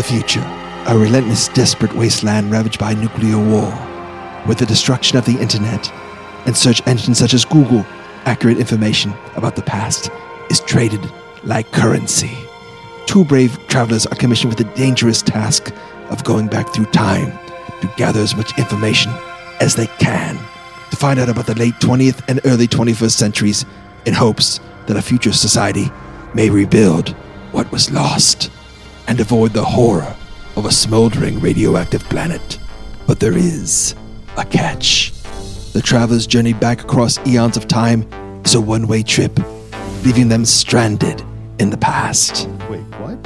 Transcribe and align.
the 0.00 0.06
future, 0.06 0.40
a 0.86 0.96
relentless, 0.96 1.48
desperate 1.48 1.92
wasteland 1.92 2.50
ravaged 2.50 2.78
by 2.78 2.94
nuclear 2.94 3.36
war. 3.36 3.70
With 4.46 4.56
the 4.56 4.64
destruction 4.64 5.18
of 5.18 5.26
the 5.26 5.38
internet 5.38 5.92
and 6.46 6.56
search 6.56 6.80
engines 6.86 7.18
such 7.18 7.34
as 7.34 7.44
Google, 7.44 7.84
accurate 8.24 8.56
information 8.56 9.12
about 9.36 9.56
the 9.56 9.62
past 9.62 10.10
is 10.48 10.60
traded 10.60 11.02
like 11.44 11.70
currency. 11.72 12.34
Two 13.04 13.26
brave 13.26 13.58
travelers 13.66 14.06
are 14.06 14.14
commissioned 14.14 14.50
with 14.50 14.56
the 14.56 14.74
dangerous 14.74 15.20
task 15.20 15.70
of 16.08 16.24
going 16.24 16.46
back 16.46 16.72
through 16.72 16.86
time 16.86 17.38
to 17.82 17.92
gather 17.98 18.20
as 18.20 18.34
much 18.34 18.58
information 18.58 19.12
as 19.60 19.74
they 19.74 19.88
can 19.98 20.34
to 20.90 20.96
find 20.96 21.20
out 21.20 21.28
about 21.28 21.44
the 21.44 21.54
late 21.56 21.74
20th 21.74 22.24
and 22.26 22.40
early 22.46 22.66
21st 22.66 23.10
centuries 23.10 23.66
in 24.06 24.14
hopes 24.14 24.60
that 24.86 24.96
a 24.96 25.02
future 25.02 25.32
society 25.32 25.92
may 26.32 26.48
rebuild 26.48 27.10
what 27.52 27.70
was 27.70 27.90
lost 27.90 28.50
and 29.10 29.18
avoid 29.18 29.52
the 29.52 29.64
horror 29.64 30.14
of 30.54 30.66
a 30.66 30.70
smoldering 30.70 31.40
radioactive 31.40 32.04
planet. 32.04 32.60
But 33.08 33.18
there 33.18 33.36
is 33.36 33.96
a 34.36 34.44
catch. 34.44 35.10
The 35.72 35.82
travelers' 35.82 36.28
journey 36.28 36.52
back 36.52 36.84
across 36.84 37.18
eons 37.26 37.56
of 37.56 37.66
time 37.66 38.08
is 38.44 38.54
a 38.54 38.60
one 38.60 38.86
way 38.86 39.02
trip, 39.02 39.36
leaving 40.04 40.28
them 40.28 40.44
stranded 40.44 41.24
in 41.58 41.70
the 41.70 41.76
past. 41.76 42.48
Wait, 42.70 42.82
what? 43.00 43.18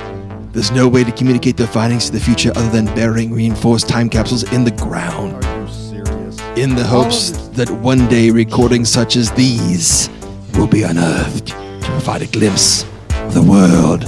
There's 0.55 0.71
no 0.71 0.89
way 0.89 1.05
to 1.05 1.13
communicate 1.13 1.59
their 1.59 1.67
findings 1.67 2.07
to 2.07 2.13
the 2.13 2.21
future 2.21 2.51
other 2.57 2.71
than 2.71 2.87
burying 2.95 3.35
reinforced 3.35 3.87
time 3.87 4.09
capsules 4.09 4.51
in 4.55 4.65
the 4.65 4.71
ground, 4.71 5.45
Are 5.45 5.61
you 5.61 5.69
serious? 5.69 6.41
in 6.57 6.75
the 6.77 6.85
hopes 6.85 7.33
oh, 7.35 7.49
that 7.57 7.71
one 7.71 8.09
day 8.09 8.31
recordings 8.31 8.89
such 8.89 9.17
as 9.17 9.31
these 9.33 10.09
will 10.55 10.67
be 10.67 10.83
unearthed 10.83 11.49
to 11.49 11.89
provide 11.91 12.23
a 12.23 12.27
glimpse 12.29 12.85
of 13.11 13.35
the 13.35 13.43
world 13.43 14.01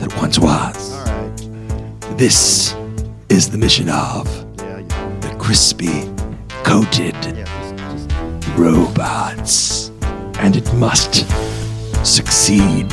that 0.00 0.14
once 0.18 0.38
was. 0.38 0.93
All 2.14 2.20
right. 2.20 2.28
This 2.28 2.74
is 3.28 3.50
the 3.50 3.58
mission 3.58 3.88
of 3.88 4.26
Yeah, 4.58 4.78
yeah. 4.78 5.18
the 5.20 5.34
crispy, 5.38 6.10
coated 6.62 7.14
Yeah, 7.24 7.44
just, 7.44 7.76
just 7.76 8.48
robots. 8.56 9.90
And 10.38 10.56
it 10.56 10.72
must 10.74 11.26
succeed. 12.06 12.92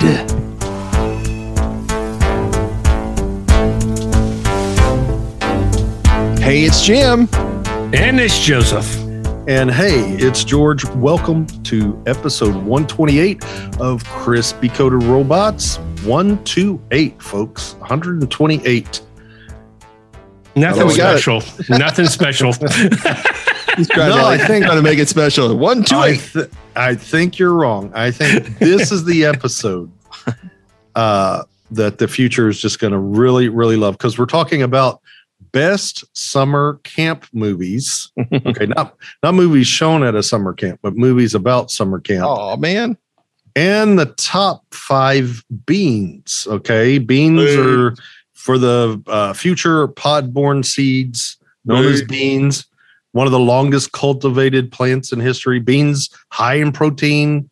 Hey, 6.39 6.63
it's 6.63 6.83
Jim. 6.83 7.29
And 7.93 8.19
it's 8.19 8.39
Joseph. 8.39 8.97
And 9.47 9.69
hey, 9.71 9.99
it's 10.17 10.43
George. 10.43 10.85
Welcome 10.95 11.45
to 11.63 12.01
episode 12.07 12.55
128 12.55 13.43
of 13.79 14.03
Crispy 14.05 14.69
Coated 14.69 15.03
Robots. 15.03 15.77
128, 16.03 17.21
folks. 17.21 17.75
128. 17.75 19.01
Nothing 20.55 20.83
Oh, 20.83 20.85
we 20.87 20.97
got 20.97 21.15
it. 21.15 21.21
special. 21.21 21.41
Nothing 21.77 22.05
special. 22.07 22.51
He's 23.77 23.87
trying, 23.87 24.09
No, 24.09 24.17
to, 24.17 24.23
I 24.25 24.37
think- 24.37 24.65
trying 24.65 24.77
to 24.77 24.81
make 24.81 24.99
it 24.99 25.07
special. 25.07 25.55
One, 25.57 25.83
two, 25.83 25.95
I, 25.95 26.15
th- 26.17 26.49
I 26.75 26.95
think 26.95 27.39
you're 27.39 27.53
wrong. 27.53 27.91
I 27.95 28.11
think 28.11 28.59
this 28.59 28.91
is 28.91 29.05
the 29.05 29.23
episode 29.25 29.89
uh, 30.95 31.43
that 31.71 31.97
the 31.97 32.07
future 32.07 32.49
is 32.49 32.59
just 32.59 32.79
going 32.79 32.91
to 32.91 32.99
really, 32.99 33.47
really 33.49 33.77
love 33.77 33.97
because 33.97 34.19
we're 34.19 34.25
talking 34.25 34.61
about 34.61 34.99
best 35.53 36.03
summer 36.17 36.79
camp 36.83 37.25
movies. 37.33 38.11
Okay, 38.45 38.65
not 38.65 38.95
not 39.23 39.33
movies 39.35 39.67
shown 39.67 40.03
at 40.03 40.15
a 40.15 40.23
summer 40.23 40.53
camp, 40.53 40.79
but 40.81 40.95
movies 40.95 41.33
about 41.35 41.71
summer 41.71 41.99
camp. 41.99 42.25
Oh, 42.27 42.55
man. 42.57 42.97
and 43.55 43.97
the 43.99 44.05
top 44.17 44.63
five 44.73 45.43
beans. 45.65 46.45
Okay, 46.49 46.97
beans 46.97 47.39
Boo. 47.41 47.87
are 47.89 47.95
for 48.41 48.57
the 48.57 48.99
uh, 49.05 49.33
future 49.33 49.87
pod-borne 49.87 50.63
seeds 50.63 51.37
known 51.63 51.85
as 51.85 52.01
beans. 52.01 52.65
One 53.11 53.27
of 53.27 53.31
the 53.31 53.39
longest 53.39 53.91
cultivated 53.91 54.71
plants 54.71 55.11
in 55.11 55.19
history. 55.19 55.59
Beans 55.59 56.09
high 56.29 56.55
in 56.55 56.71
protein, 56.71 57.49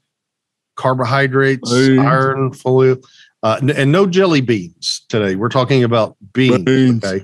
carbohydrates, 0.78 1.72
iron, 1.72 2.52
folate, 2.52 3.06
uh, 3.44 3.60
and 3.76 3.92
no 3.92 4.08
jelly 4.08 4.42
beans 4.42 5.06
today. 5.10 5.36
We're 5.36 5.50
talking 5.50 5.84
about 5.84 6.16
beans. 6.34 6.64
Beans. 6.64 7.04
Okay, 7.06 7.24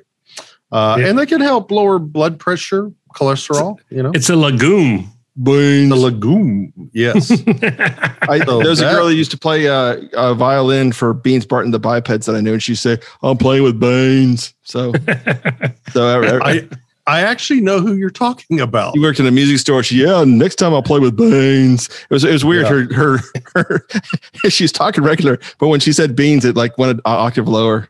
uh, 0.72 0.98
Yeah. 1.00 1.08
and 1.08 1.18
they 1.18 1.26
can 1.26 1.42
help 1.42 1.72
lower 1.72 1.98
blood 1.98 2.38
pressure, 2.40 2.92
cholesterol. 3.16 3.78
You 3.90 4.04
know, 4.04 4.12
it's 4.14 4.30
a 4.30 4.36
legume. 4.36 5.10
Beans. 5.42 5.90
the 5.90 5.96
legume. 5.96 6.72
Yes. 6.94 7.32
I, 8.30 8.40
So 8.46 8.60
there's 8.64 8.80
that- 8.80 8.92
a 8.92 8.96
girl 8.96 9.08
that 9.08 9.16
used 9.16 9.32
to 9.32 9.38
play 9.38 9.68
uh, 9.68 9.98
uh, 10.16 10.34
violin 10.34 10.92
for 10.92 11.14
Beans 11.14 11.46
Barton 11.46 11.72
the 11.72 11.80
bipeds 11.80 12.26
that 12.28 12.36
I 12.36 12.42
knew, 12.42 12.54
and 12.54 12.64
she'd 12.64 12.76
say, 12.76 12.98
"I'm 13.22 13.38
playing 13.38 13.64
with 13.64 13.80
Beans." 13.80 14.54
So, 14.64 14.94
so 15.92 16.08
I, 16.08 16.38
I, 16.38 16.52
I 16.52 16.70
I 17.08 17.22
actually 17.22 17.62
know 17.62 17.80
who 17.82 17.96
you're 17.96 18.10
talking 18.10 18.60
about. 18.62 18.96
You 18.96 19.02
worked 19.02 19.20
in 19.20 19.28
a 19.28 19.32
music 19.32 19.60
store. 19.60 19.84
She, 19.84 20.04
yeah, 20.04 20.24
next 20.24 20.56
time 20.56 20.74
I'll 20.74 20.82
play 20.82 21.00
with 21.00 21.16
Beans. 21.18 21.88
It 21.88 22.14
was 22.14 22.24
it 22.24 22.32
was 22.32 22.44
weird. 22.46 22.66
Her 22.68 22.92
her 22.94 23.20
her. 23.56 23.86
she's 24.50 24.72
talking 24.72 25.04
regular, 25.04 25.40
but 25.60 25.68
when 25.68 25.80
she 25.80 25.92
said 25.94 26.16
Beans, 26.16 26.46
it 26.46 26.56
like 26.56 26.78
went 26.78 26.94
an 26.94 27.02
octave 27.06 27.48
lower. 27.48 27.90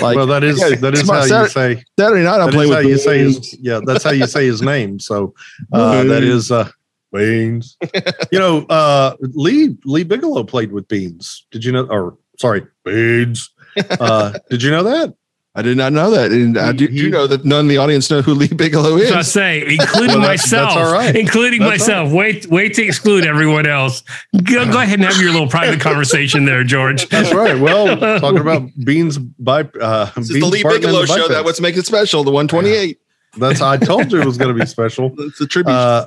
Like 0.00 0.16
well, 0.16 0.26
that 0.26 0.44
is 0.44 0.60
yeah, 0.60 0.76
that 0.76 0.94
is 0.94 1.00
it's 1.00 1.08
my 1.08 1.26
how 1.26 1.42
you 1.42 1.48
say 1.48 1.84
Saturday 1.98 2.22
night, 2.22 2.40
I'm 2.40 2.46
that 2.46 2.52
playing 2.54 2.70
with 2.70 2.82
you 2.84 2.88
Beans. 2.90 3.04
say 3.04 3.18
his 3.18 3.58
yeah 3.60 3.80
that's 3.84 4.04
how 4.04 4.10
you 4.10 4.26
say 4.26 4.46
his 4.46 4.62
name. 4.62 5.00
So 5.00 5.34
uh, 5.72 6.04
that 6.04 6.22
is 6.22 6.52
uh, 6.52 6.70
Beans. 7.12 7.76
you 8.32 8.38
know, 8.38 8.64
uh, 8.68 9.16
Lee 9.20 9.76
Lee 9.84 10.04
Bigelow 10.04 10.44
played 10.44 10.72
with 10.72 10.88
Beans. 10.88 11.46
Did 11.50 11.64
you 11.64 11.72
know? 11.72 11.84
Or 11.86 12.16
sorry, 12.38 12.66
Beans. 12.84 13.50
Uh, 13.76 14.38
did 14.50 14.62
you 14.62 14.70
know 14.70 14.82
that? 14.84 15.14
I 15.52 15.62
did 15.62 15.76
not 15.76 15.92
know 15.92 16.12
that, 16.12 16.30
and 16.30 16.56
I 16.56 16.70
do, 16.70 16.86
he- 16.86 16.98
do 16.98 17.10
know 17.10 17.26
that 17.26 17.44
none 17.44 17.64
of 17.64 17.68
the 17.68 17.76
audience 17.78 18.08
know 18.08 18.22
who 18.22 18.34
Lee 18.34 18.46
Bigelow 18.46 18.96
is. 18.98 19.10
I 19.10 19.18
is. 19.18 19.32
say, 19.32 19.62
including 19.62 20.18
Well, 20.18 20.20
that's- 20.20 20.42
myself, 20.52 20.74
that's 20.74 20.86
all 20.86 20.92
right. 20.92 21.16
including 21.16 21.58
That's 21.58 21.80
myself. 21.80 22.12
Wait, 22.12 22.46
wait 22.46 22.74
to 22.74 22.84
exclude 22.84 23.26
everyone 23.26 23.66
else. 23.66 24.04
Go, 24.44 24.64
go 24.70 24.80
ahead 24.80 25.00
and 25.00 25.08
have 25.12 25.20
your 25.20 25.32
little 25.32 25.48
private 25.48 25.80
conversation 25.88 26.44
there, 26.44 26.62
George. 26.62 27.08
That's 27.08 27.34
right. 27.34 27.58
Well, 27.60 27.96
talking 28.20 28.38
about 28.40 28.68
Beans 28.84 29.18
by 29.18 29.62
uh, 29.80 30.04
This 30.14 30.26
is 30.30 30.34
Beans 30.34 30.44
the 30.44 30.50
Lee 30.50 30.62
Barton 30.62 30.82
Bigelow 30.82 31.00
the 31.00 31.06
show. 31.08 31.26
That 31.28 31.44
what's 31.44 31.60
making 31.60 31.80
it 31.80 31.86
special. 31.86 32.22
The 32.22 32.30
128. 32.30 33.00
That's 33.36 33.60
I 33.60 33.76
told 33.76 34.12
you 34.12 34.20
it 34.20 34.26
was 34.26 34.38
going 34.38 34.54
to 34.54 34.58
be 34.60 34.66
special. 34.66 35.12
It's 35.18 35.40
a 35.40 35.46
tribute. 35.48 35.72
Uh, 35.72 36.06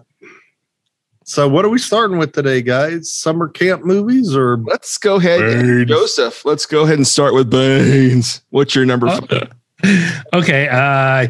so 1.25 1.47
what 1.47 1.65
are 1.65 1.69
we 1.69 1.77
starting 1.79 2.17
with 2.17 2.33
today, 2.33 2.61
guys? 2.61 3.11
Summer 3.11 3.47
camp 3.47 3.83
movies 3.83 4.35
or 4.35 4.57
Let's 4.57 4.97
go 4.97 5.15
ahead, 5.15 5.39
Beans. 5.41 5.89
Joseph. 5.89 6.45
Let's 6.45 6.65
go 6.65 6.83
ahead 6.83 6.95
and 6.97 7.07
start 7.07 7.33
with 7.33 7.49
Baines. 7.49 8.41
What's 8.49 8.75
your 8.75 8.85
number? 8.85 9.07
five? 9.09 9.51
okay, 10.33 10.67
uh, 10.69 11.27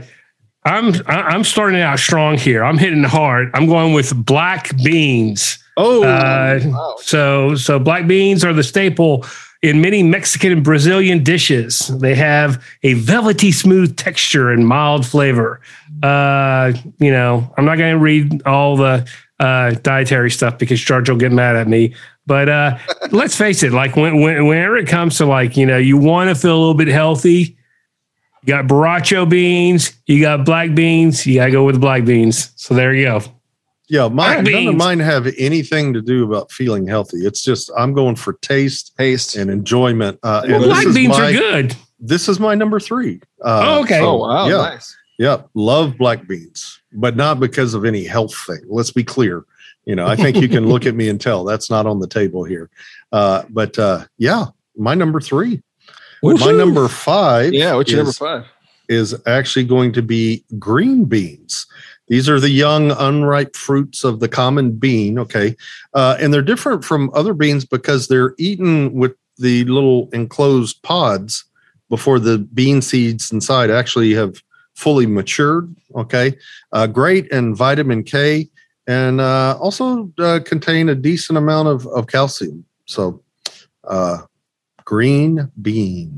I'm 0.65 0.93
I- 1.07 1.29
I'm 1.33 1.43
starting 1.43 1.81
out 1.81 1.99
strong 1.99 2.37
here. 2.37 2.63
I'm 2.63 2.77
hitting 2.77 3.03
hard. 3.03 3.49
I'm 3.53 3.65
going 3.67 3.93
with 3.93 4.13
black 4.25 4.75
beans. 4.83 5.59
oh 5.77 6.03
Uh, 6.03 6.59
Wow. 6.63 6.95
So, 7.01 7.55
so 7.55 7.79
black 7.79 8.07
beans 8.07 8.45
are 8.45 8.53
the 8.53 8.63
staple 8.63 9.25
in 9.61 9.81
many 9.81 10.03
Mexican 10.03 10.51
and 10.51 10.63
Brazilian 10.63 11.23
dishes. 11.23 11.79
They 11.99 12.15
have 12.15 12.63
a 12.83 12.93
velvety 12.95 13.51
smooth 13.51 13.95
texture 13.97 14.51
and 14.51 14.67
mild 14.67 15.05
flavor. 15.05 15.61
Uh, 16.03 16.73
you 16.99 17.11
know, 17.11 17.51
I'm 17.57 17.63
not 17.65 17.77
going 17.77 17.93
to 17.93 17.99
read 17.99 18.43
all 18.45 18.75
the 18.75 19.07
uh, 19.39 19.71
dietary 19.81 20.31
stuff 20.31 20.57
because 20.57 20.79
George 20.79 21.09
will 21.09 21.17
get 21.17 21.31
mad 21.31 21.55
at 21.55 21.67
me. 21.67 21.95
But 22.25 22.49
uh, 22.49 22.77
let's 23.11 23.35
face 23.35 23.63
it, 23.63 23.71
like 23.71 23.95
when, 23.95 24.21
when, 24.21 24.47
whenever 24.47 24.77
it 24.77 24.87
comes 24.87 25.17
to 25.17 25.25
like, 25.25 25.57
you 25.57 25.65
know, 25.65 25.77
you 25.77 25.97
want 25.97 26.29
to 26.29 26.35
feel 26.35 26.55
a 26.55 26.59
little 26.59 26.73
bit 26.73 26.87
healthy, 26.87 27.57
you 28.43 28.47
got 28.47 28.65
borracho 28.65 29.27
beans, 29.29 29.93
you 30.05 30.21
got 30.21 30.45
black 30.45 30.75
beans, 30.75 31.25
you 31.25 31.35
got 31.35 31.45
to 31.45 31.51
go 31.51 31.65
with 31.65 31.75
the 31.75 31.79
black 31.79 32.05
beans. 32.05 32.51
So 32.55 32.73
there 32.73 32.93
you 32.93 33.05
go. 33.05 33.21
yeah, 33.89 34.07
mine, 34.07 34.43
black 34.43 34.53
none 34.53 34.67
of 34.67 34.75
mine 34.75 34.99
have 34.99 35.27
anything 35.37 35.93
to 35.93 36.01
do 36.01 36.25
about 36.25 36.51
feeling 36.51 36.87
healthy. 36.87 37.17
It's 37.17 37.41
just 37.41 37.71
I'm 37.77 37.93
going 37.93 38.15
for 38.15 38.33
taste 38.33 38.93
Taste. 38.97 39.35
and 39.35 39.49
enjoyment. 39.49 40.19
Uh, 40.23 40.41
and 40.43 40.51
Well, 40.53 40.61
this 40.61 40.83
black 40.83 40.95
beans 40.95 41.17
my, 41.17 41.29
are 41.29 41.31
good. 41.31 41.75
This 41.99 42.27
is 42.27 42.39
my 42.39 42.53
number 42.53 42.81
three. 42.81 43.21
Uh, 43.41 43.61
Oh, 43.63 43.81
okay. 43.83 44.01
Oh 44.01 44.17
wow, 44.17 44.47
yeah, 44.47 44.57
nice. 44.57 44.95
Yeah, 45.17 45.43
love 45.53 45.97
black 45.97 46.27
beans, 46.27 46.81
but 46.91 47.15
not 47.15 47.39
because 47.39 47.73
of 47.73 47.85
any 47.85 48.03
health 48.03 48.35
thing. 48.35 48.61
Let's 48.67 48.91
be 48.91 49.03
clear. 49.03 49.45
You 49.85 49.95
know, 49.95 50.07
I 50.07 50.15
think 50.15 50.37
you 50.37 50.47
can 50.47 50.67
look 50.67 50.85
at 50.85 50.95
me 50.95 51.09
and 51.09 51.19
tell 51.19 51.43
that's 51.43 51.69
not 51.69 51.85
on 51.85 51.99
the 51.99 52.07
table 52.07 52.43
here. 52.43 52.69
Uh, 53.11 53.43
but 53.49 53.77
uh, 53.77 54.05
yeah, 54.17 54.45
my 54.77 54.95
number 54.95 55.19
three. 55.19 55.61
My 56.21 56.51
number 56.51 56.87
five. 56.87 57.53
Yeah, 57.53 57.75
what's 57.75 57.91
your 57.91 57.99
number 57.99 58.09
is- 58.09 58.17
five? 58.17 58.45
is 58.89 59.15
actually 59.25 59.63
going 59.63 59.93
to 59.93 60.01
be 60.01 60.43
green 60.59 61.05
beans. 61.05 61.65
These 62.09 62.27
are 62.27 62.39
the 62.39 62.49
young, 62.49 62.91
unripe 62.91 63.55
fruits 63.55 64.03
of 64.03 64.19
the 64.19 64.27
common 64.27 64.73
bean. 64.73 65.17
Okay. 65.17 65.55
Uh, 65.93 66.17
and 66.19 66.33
they're 66.33 66.41
different 66.41 66.83
from 66.83 67.09
other 67.13 67.33
beans 67.33 67.65
because 67.65 68.07
they're 68.07 68.35
eaten 68.37 68.93
with 68.93 69.15
the 69.37 69.63
little 69.65 70.09
enclosed 70.11 70.81
pods 70.83 71.45
before 71.89 72.19
the 72.19 72.39
bean 72.39 72.81
seeds 72.81 73.31
inside 73.31 73.71
actually 73.71 74.13
have 74.13 74.43
fully 74.75 75.05
matured. 75.05 75.73
Okay. 75.95 76.37
Uh, 76.71 76.87
great 76.87 77.27
in 77.27 77.55
vitamin 77.55 78.03
K 78.03 78.49
and 78.87 79.21
uh, 79.21 79.57
also 79.59 80.11
uh, 80.19 80.39
contain 80.43 80.89
a 80.89 80.95
decent 80.95 81.37
amount 81.37 81.67
of, 81.67 81.87
of 81.87 82.07
calcium. 82.07 82.65
So, 82.85 83.21
uh, 83.85 84.19
green 84.83 85.49
beans. 85.61 86.11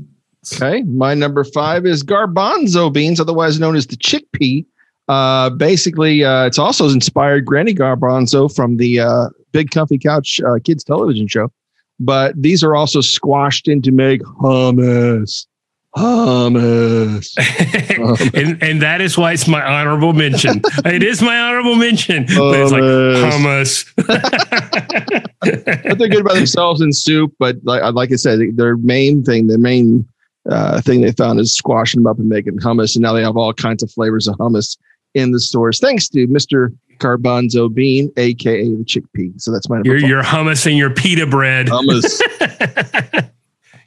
Okay, 0.54 0.82
my 0.82 1.12
number 1.14 1.42
five 1.42 1.86
is 1.86 2.04
garbanzo 2.04 2.92
beans, 2.92 3.18
otherwise 3.18 3.58
known 3.58 3.74
as 3.74 3.88
the 3.88 3.96
chickpea. 3.96 4.64
Uh, 5.08 5.50
basically, 5.50 6.24
uh, 6.24 6.46
it's 6.46 6.58
also 6.58 6.88
inspired 6.88 7.44
Granny 7.44 7.74
Garbanzo 7.74 8.54
from 8.54 8.76
the 8.76 9.30
Big 9.50 9.72
Comfy 9.72 9.98
Couch 9.98 10.40
kids 10.62 10.84
television 10.84 11.26
show. 11.26 11.50
But 11.98 12.40
these 12.40 12.62
are 12.62 12.76
also 12.76 13.00
squashed 13.00 13.66
in 13.66 13.82
to 13.82 13.90
make 13.90 14.22
hummus. 14.22 15.46
Hummus. 15.96 17.34
and 18.34 18.62
and 18.62 18.82
that 18.82 19.00
is 19.00 19.16
why 19.16 19.32
it's 19.32 19.48
my 19.48 19.62
honorable 19.62 20.12
mention. 20.12 20.60
it 20.84 21.02
is 21.02 21.22
my 21.22 21.38
honorable 21.38 21.74
mention. 21.74 22.26
But 22.26 22.60
it's 22.60 22.72
like 22.72 22.82
hummus. 22.82 23.92
but 25.88 25.98
they're 25.98 26.08
good 26.08 26.24
by 26.24 26.34
themselves 26.34 26.82
in 26.82 26.92
soup. 26.92 27.32
But 27.38 27.56
like 27.62 27.94
like 27.94 28.12
I 28.12 28.16
said, 28.16 28.40
their 28.56 28.76
main 28.76 29.24
thing, 29.24 29.46
the 29.46 29.56
main 29.56 30.06
uh, 30.50 30.82
thing 30.82 31.00
they 31.00 31.12
found 31.12 31.40
is 31.40 31.56
squashing 31.56 32.02
them 32.02 32.06
up 32.10 32.18
and 32.18 32.28
making 32.28 32.58
hummus. 32.58 32.94
And 32.94 33.02
now 33.02 33.14
they 33.14 33.22
have 33.22 33.38
all 33.38 33.54
kinds 33.54 33.82
of 33.82 33.90
flavors 33.90 34.28
of 34.28 34.36
hummus 34.36 34.76
in 35.14 35.30
the 35.30 35.40
stores. 35.40 35.80
Thanks 35.80 36.10
to 36.10 36.28
Mr. 36.28 36.76
Garbanzo 36.98 37.72
Bean, 37.72 38.12
aka 38.18 38.64
the 38.64 38.84
chickpea. 38.84 39.40
So 39.40 39.50
that's 39.50 39.70
my 39.70 39.80
your, 39.82 39.96
your 39.96 40.22
hummus 40.22 40.66
and 40.66 40.76
your 40.76 40.90
pita 40.90 41.26
bread. 41.26 41.68
Hummus. 41.68 42.20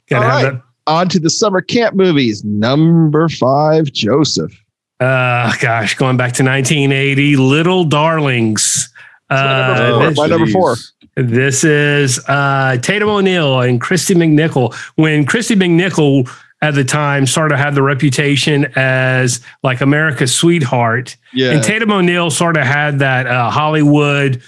Gotta 0.08 0.26
have 0.26 0.42
right. 0.42 0.52
that. 0.54 0.62
On 0.90 1.08
to 1.08 1.20
the 1.20 1.30
summer 1.30 1.60
camp 1.60 1.94
movies. 1.94 2.44
Number 2.44 3.28
five, 3.28 3.92
Joseph. 3.92 4.52
Uh 4.98 5.52
gosh, 5.60 5.94
going 5.94 6.16
back 6.16 6.32
to 6.34 6.44
1980, 6.44 7.36
Little 7.36 7.84
Darlings. 7.84 8.92
Uh, 9.30 10.12
my 10.16 10.26
number 10.26 10.46
four. 10.48 10.76
This 11.14 11.62
is 11.62 12.18
uh, 12.28 12.78
Tatum 12.82 13.08
O'Neal 13.08 13.60
and 13.60 13.80
Kristy 13.80 14.16
McNichol. 14.16 14.74
When 14.96 15.24
Kristy 15.24 15.54
McNichol 15.56 16.28
at 16.62 16.74
the 16.74 16.84
time 16.84 17.26
sort 17.26 17.52
of 17.52 17.58
had 17.58 17.74
the 17.74 17.82
reputation 17.82 18.66
as 18.76 19.40
like 19.62 19.80
America's 19.80 20.34
sweetheart. 20.34 21.16
Yeah. 21.32 21.52
And 21.52 21.64
Tatum 21.64 21.90
O'Neal 21.90 22.30
sort 22.30 22.56
of 22.56 22.64
had 22.64 22.98
that 22.98 23.26
uh, 23.26 23.50
Hollywood 23.50 24.42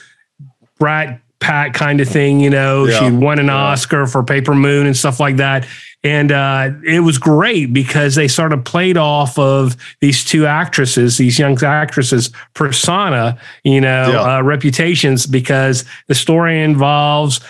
brat 0.78 1.20
pack 1.40 1.74
kind 1.74 2.00
of 2.00 2.08
thing, 2.08 2.40
you 2.40 2.50
know. 2.50 2.84
Yeah. 2.84 2.98
She 2.98 3.10
won 3.10 3.38
an 3.38 3.46
yeah. 3.46 3.56
Oscar 3.56 4.06
for 4.06 4.22
Paper 4.22 4.54
Moon 4.54 4.86
and 4.86 4.96
stuff 4.96 5.20
like 5.20 5.36
that. 5.36 5.66
And 6.04 6.32
uh, 6.32 6.70
it 6.84 7.00
was 7.00 7.18
great 7.18 7.72
because 7.72 8.16
they 8.16 8.26
sort 8.26 8.52
of 8.52 8.64
played 8.64 8.96
off 8.96 9.38
of 9.38 9.76
these 10.00 10.24
two 10.24 10.46
actresses, 10.46 11.16
these 11.16 11.38
young 11.38 11.62
actresses' 11.62 12.30
persona, 12.54 13.38
you 13.62 13.80
know, 13.80 14.10
yeah. 14.12 14.38
uh, 14.38 14.42
reputations, 14.42 15.26
because 15.26 15.84
the 16.08 16.14
story 16.14 16.60
involves 16.60 17.40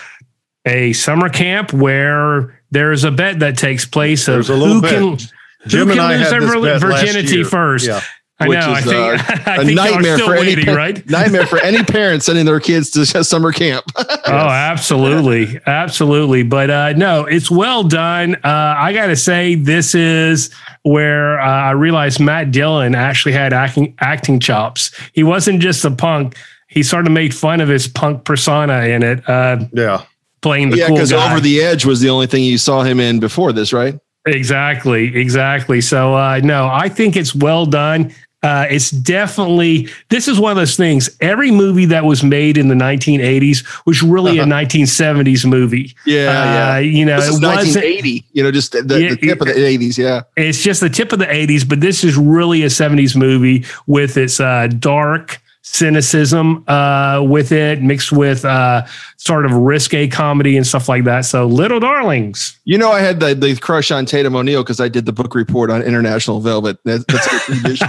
a 0.66 0.93
summer 0.93 1.28
camp 1.28 1.72
where 1.72 2.60
there's 2.70 3.04
a 3.04 3.10
bet 3.10 3.40
that 3.40 3.56
takes 3.56 3.87
place 3.87 4.28
of 4.28 4.46
who 4.46 4.82
can 4.82 5.19
Jim 5.66 5.88
who 5.88 5.94
can 5.94 6.19
lose 6.19 6.31
their 6.31 6.78
virginity 6.78 7.44
first. 7.44 7.87
Yeah. 7.87 8.00
I 8.42 8.60
know. 8.60 8.72
I 8.72 8.80
think, 8.80 9.48
uh, 9.48 9.50
I 9.50 9.62
a 9.62 9.64
nightmare 9.64 10.18
for 10.18 10.30
waiting, 10.32 10.68
any 10.68 10.76
right? 10.76 11.10
nightmare 11.10 11.46
for 11.46 11.58
any 11.58 11.82
parent 11.84 12.22
sending 12.22 12.44
their 12.44 12.60
kids 12.60 12.90
to 12.90 13.06
summer 13.24 13.52
camp. 13.52 13.84
oh, 13.96 14.12
absolutely, 14.26 15.60
absolutely. 15.66 16.42
But 16.42 16.70
uh, 16.70 16.92
no, 16.92 17.24
it's 17.24 17.50
well 17.50 17.82
done. 17.82 18.36
Uh, 18.36 18.74
I 18.78 18.92
got 18.92 19.06
to 19.06 19.16
say, 19.16 19.54
this 19.54 19.94
is 19.94 20.52
where 20.82 21.40
uh, 21.40 21.46
I 21.46 21.70
realized 21.72 22.20
Matt 22.20 22.50
Dillon 22.50 22.94
actually 22.94 23.32
had 23.32 23.52
acting 23.52 23.94
acting 24.00 24.40
chops. 24.40 24.90
He 25.12 25.22
wasn't 25.22 25.60
just 25.60 25.84
a 25.84 25.90
punk. 25.90 26.36
He 26.68 26.82
sort 26.82 27.06
of 27.06 27.12
made 27.12 27.34
fun 27.34 27.60
of 27.60 27.68
his 27.68 27.86
punk 27.86 28.24
persona 28.24 28.84
in 28.84 29.02
it. 29.02 29.28
Uh, 29.28 29.64
yeah 29.72 30.04
playing 30.42 30.70
the 30.70 30.76
yeah, 30.76 30.88
because 30.88 31.12
cool 31.12 31.20
Over 31.20 31.40
the 31.40 31.62
Edge 31.62 31.86
was 31.86 32.00
the 32.00 32.10
only 32.10 32.26
thing 32.26 32.44
you 32.44 32.58
saw 32.58 32.82
him 32.82 33.00
in 33.00 33.20
before 33.20 33.52
this, 33.52 33.72
right? 33.72 33.98
Exactly, 34.26 35.16
exactly. 35.16 35.80
So 35.80 36.14
uh, 36.14 36.40
no, 36.42 36.68
I 36.70 36.88
think 36.88 37.16
it's 37.16 37.34
well 37.34 37.64
done. 37.64 38.12
Uh, 38.42 38.66
it's 38.68 38.90
definitely 38.90 39.88
this 40.08 40.26
is 40.26 40.40
one 40.40 40.50
of 40.50 40.56
those 40.56 40.76
things. 40.76 41.16
Every 41.20 41.50
movie 41.50 41.84
that 41.86 42.04
was 42.04 42.24
made 42.24 42.58
in 42.58 42.68
the 42.68 42.74
1980s 42.74 43.86
was 43.86 44.02
really 44.02 44.40
uh-huh. 44.40 44.50
a 44.50 44.52
1970s 44.52 45.48
movie. 45.48 45.94
Yeah, 46.04 46.20
uh, 46.20 46.44
yeah. 46.44 46.78
You 46.78 47.04
know, 47.04 47.16
this 47.16 47.28
it 47.28 47.32
was 47.32 47.40
1980. 47.40 48.24
You 48.32 48.42
know, 48.42 48.50
just 48.50 48.72
the, 48.72 49.00
yeah, 49.00 49.10
the 49.10 49.16
tip 49.16 49.40
of 49.40 49.46
the 49.46 49.54
80s. 49.54 49.98
Yeah, 49.98 50.22
it's 50.36 50.62
just 50.62 50.80
the 50.80 50.90
tip 50.90 51.12
of 51.12 51.18
the 51.18 51.26
80s. 51.26 51.68
But 51.68 51.80
this 51.80 52.02
is 52.02 52.16
really 52.16 52.62
a 52.62 52.66
70s 52.66 53.14
movie 53.14 53.64
with 53.86 54.16
its 54.16 54.40
uh, 54.40 54.66
dark 54.66 55.41
cynicism 55.62 56.64
uh, 56.68 57.22
with 57.26 57.52
it, 57.52 57.82
mixed 57.82 58.12
with 58.12 58.44
uh, 58.44 58.84
sort 59.16 59.46
of 59.46 59.52
risque 59.52 60.08
comedy 60.08 60.56
and 60.56 60.66
stuff 60.66 60.88
like 60.88 61.04
that. 61.04 61.24
So, 61.24 61.46
Little 61.46 61.80
Darlings. 61.80 62.58
You 62.64 62.78
know, 62.78 62.90
I 62.90 63.00
had 63.00 63.20
the, 63.20 63.34
the 63.34 63.56
crush 63.56 63.90
on 63.90 64.04
Tatum 64.04 64.36
O'Neal 64.36 64.62
because 64.62 64.80
I 64.80 64.88
did 64.88 65.06
the 65.06 65.12
book 65.12 65.34
report 65.34 65.70
on 65.70 65.82
International 65.82 66.40
Velvet. 66.40 66.78
That's, 66.84 67.04
that's 67.04 67.82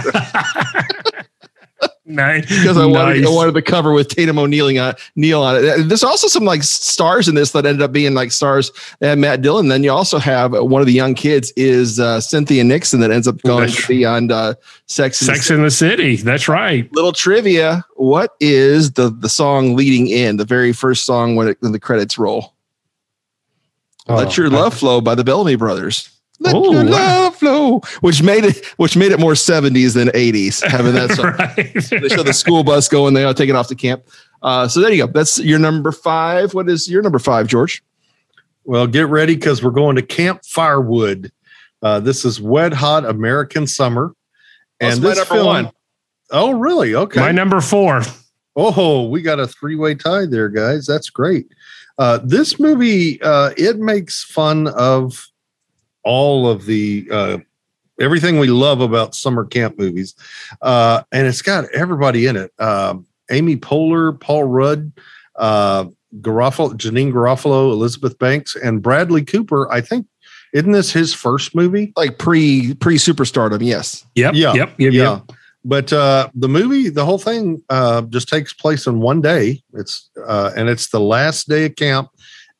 Nice. 2.14 2.48
Because 2.48 2.78
I 2.78 2.86
wanted 2.86 3.20
nice. 3.20 3.26
I 3.26 3.34
wanted 3.34 3.54
the 3.54 3.62
cover 3.62 3.92
with 3.92 4.08
Tatum 4.08 4.38
O'Neal 4.38 4.78
on 4.78 4.94
Neil 5.16 5.42
on 5.42 5.56
it. 5.56 5.88
There's 5.88 6.04
also 6.04 6.28
some 6.28 6.44
like 6.44 6.62
stars 6.62 7.28
in 7.28 7.34
this 7.34 7.52
that 7.52 7.66
ended 7.66 7.82
up 7.82 7.92
being 7.92 8.14
like 8.14 8.30
stars. 8.32 8.70
And 9.00 9.20
Matt 9.20 9.42
Dillon. 9.42 9.68
Then 9.68 9.82
you 9.82 9.90
also 9.90 10.18
have 10.18 10.54
uh, 10.54 10.64
one 10.64 10.80
of 10.80 10.86
the 10.86 10.92
young 10.92 11.14
kids 11.14 11.52
is 11.56 11.98
uh, 11.98 12.20
Cynthia 12.20 12.62
Nixon 12.62 13.00
that 13.00 13.10
ends 13.10 13.26
up 13.26 13.40
going 13.42 13.66
That's, 13.66 13.86
beyond 13.86 14.30
uh, 14.30 14.54
Sex. 14.86 15.18
Sex 15.18 15.50
in 15.50 15.62
the 15.62 15.70
City. 15.70 16.16
That's 16.16 16.48
right. 16.48 16.90
Little 16.92 17.12
trivia: 17.12 17.84
What 17.96 18.34
is 18.40 18.92
the 18.92 19.10
the 19.10 19.28
song 19.28 19.74
leading 19.74 20.06
in 20.08 20.36
the 20.36 20.44
very 20.44 20.72
first 20.72 21.04
song 21.04 21.36
when, 21.36 21.48
it, 21.48 21.56
when 21.60 21.72
the 21.72 21.80
credits 21.80 22.16
roll? 22.16 22.54
Oh, 24.06 24.16
Let 24.16 24.36
Your 24.36 24.50
Love 24.50 24.74
Flow 24.74 25.00
by 25.00 25.14
the 25.14 25.24
Bellamy 25.24 25.56
Brothers. 25.56 26.13
Let 26.44 26.54
Ooh, 26.54 26.72
your 26.72 26.84
love 26.84 27.36
flow, 27.36 27.80
which 28.00 28.22
made 28.22 28.44
it 28.44 28.66
which 28.76 28.96
made 28.96 29.12
it 29.12 29.18
more 29.18 29.32
70s 29.32 29.94
than 29.94 30.08
80s. 30.08 30.62
Having 30.62 30.94
that 30.94 31.10
song. 31.16 31.26
right. 31.38 32.00
They 32.02 32.08
show 32.08 32.22
the 32.22 32.34
school 32.34 32.62
bus 32.62 32.88
going, 32.88 33.14
they 33.14 33.24
are 33.24 33.34
taking 33.34 33.56
off 33.56 33.68
to 33.68 33.74
camp. 33.74 34.04
Uh, 34.42 34.68
so 34.68 34.80
there 34.80 34.92
you 34.92 35.06
go. 35.06 35.12
That's 35.12 35.38
your 35.38 35.58
number 35.58 35.90
five. 35.90 36.52
What 36.52 36.68
is 36.68 36.88
your 36.88 37.02
number 37.02 37.18
five, 37.18 37.46
George? 37.46 37.82
Well, 38.64 38.86
get 38.86 39.08
ready 39.08 39.34
because 39.34 39.62
we're 39.62 39.70
going 39.70 39.96
to 39.96 40.02
Camp 40.02 40.44
Firewood. 40.44 41.32
Uh, 41.82 42.00
this 42.00 42.24
is 42.24 42.40
Wet 42.40 42.72
Hot 42.72 43.04
American 43.04 43.66
Summer. 43.66 44.14
And 44.80 45.02
That's 45.02 45.18
this 45.20 45.28
film, 45.28 45.46
one. 45.46 45.70
Oh, 46.30 46.52
really? 46.52 46.94
Okay. 46.94 47.20
My 47.20 47.32
number 47.32 47.60
four. 47.60 48.02
Oh, 48.56 49.08
we 49.08 49.20
got 49.22 49.40
a 49.40 49.46
three-way 49.46 49.94
tie 49.94 50.26
there, 50.26 50.48
guys. 50.48 50.86
That's 50.86 51.10
great. 51.10 51.46
Uh, 51.98 52.20
this 52.22 52.58
movie, 52.58 53.20
uh, 53.22 53.50
it 53.56 53.78
makes 53.78 54.24
fun 54.24 54.68
of 54.68 55.26
all 56.04 56.48
of 56.48 56.66
the 56.66 57.08
uh, 57.10 57.38
everything 58.00 58.38
we 58.38 58.48
love 58.48 58.80
about 58.80 59.14
summer 59.14 59.44
camp 59.44 59.78
movies, 59.78 60.14
uh, 60.62 61.02
and 61.12 61.26
it's 61.26 61.42
got 61.42 61.64
everybody 61.72 62.26
in 62.26 62.36
it: 62.36 62.52
um, 62.58 63.06
Amy 63.30 63.56
Poehler, 63.56 64.18
Paul 64.20 64.44
Rudd, 64.44 64.92
uh, 65.36 65.86
Garofalo, 66.20 66.74
Janeane 66.74 67.12
Garofalo, 67.12 67.72
Elizabeth 67.72 68.18
Banks, 68.18 68.56
and 68.56 68.82
Bradley 68.82 69.24
Cooper. 69.24 69.70
I 69.72 69.80
think 69.80 70.06
isn't 70.54 70.70
this 70.70 70.92
his 70.92 71.12
first 71.12 71.54
movie? 71.54 71.92
Like 71.96 72.18
pre 72.18 72.74
pre 72.74 72.96
superstardom? 72.96 73.64
Yes. 73.64 74.06
Yep. 74.14 74.34
Yeah. 74.34 74.54
Yep. 74.54 74.74
Yep. 74.78 74.92
Yeah. 74.92 75.12
Yep. 75.12 75.32
But 75.64 75.92
uh, 75.92 76.28
the 76.34 76.48
movie, 76.48 76.90
the 76.90 77.04
whole 77.04 77.18
thing, 77.18 77.62
uh, 77.70 78.02
just 78.02 78.28
takes 78.28 78.52
place 78.52 78.86
in 78.86 79.00
one 79.00 79.20
day. 79.20 79.62
It's 79.72 80.10
uh, 80.26 80.52
and 80.56 80.68
it's 80.68 80.90
the 80.90 81.00
last 81.00 81.48
day 81.48 81.64
of 81.66 81.76
camp, 81.76 82.10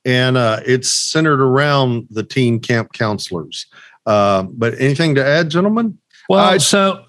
and 0.05 0.37
uh, 0.37 0.61
it's 0.67 0.91
centered 0.91 1.41
around 1.41 2.07
the 2.11 2.23
teen 2.23 2.61
camp 2.61 2.93
counselors. 2.93 3.67
Uh, 4.07 4.43
but 4.43 4.79
anything 4.79 5.15
to 5.15 5.25
add, 5.25 5.51
gentlemen? 5.51 5.99
Well, 6.29 6.55
uh, 6.55 6.59
so 6.59 7.04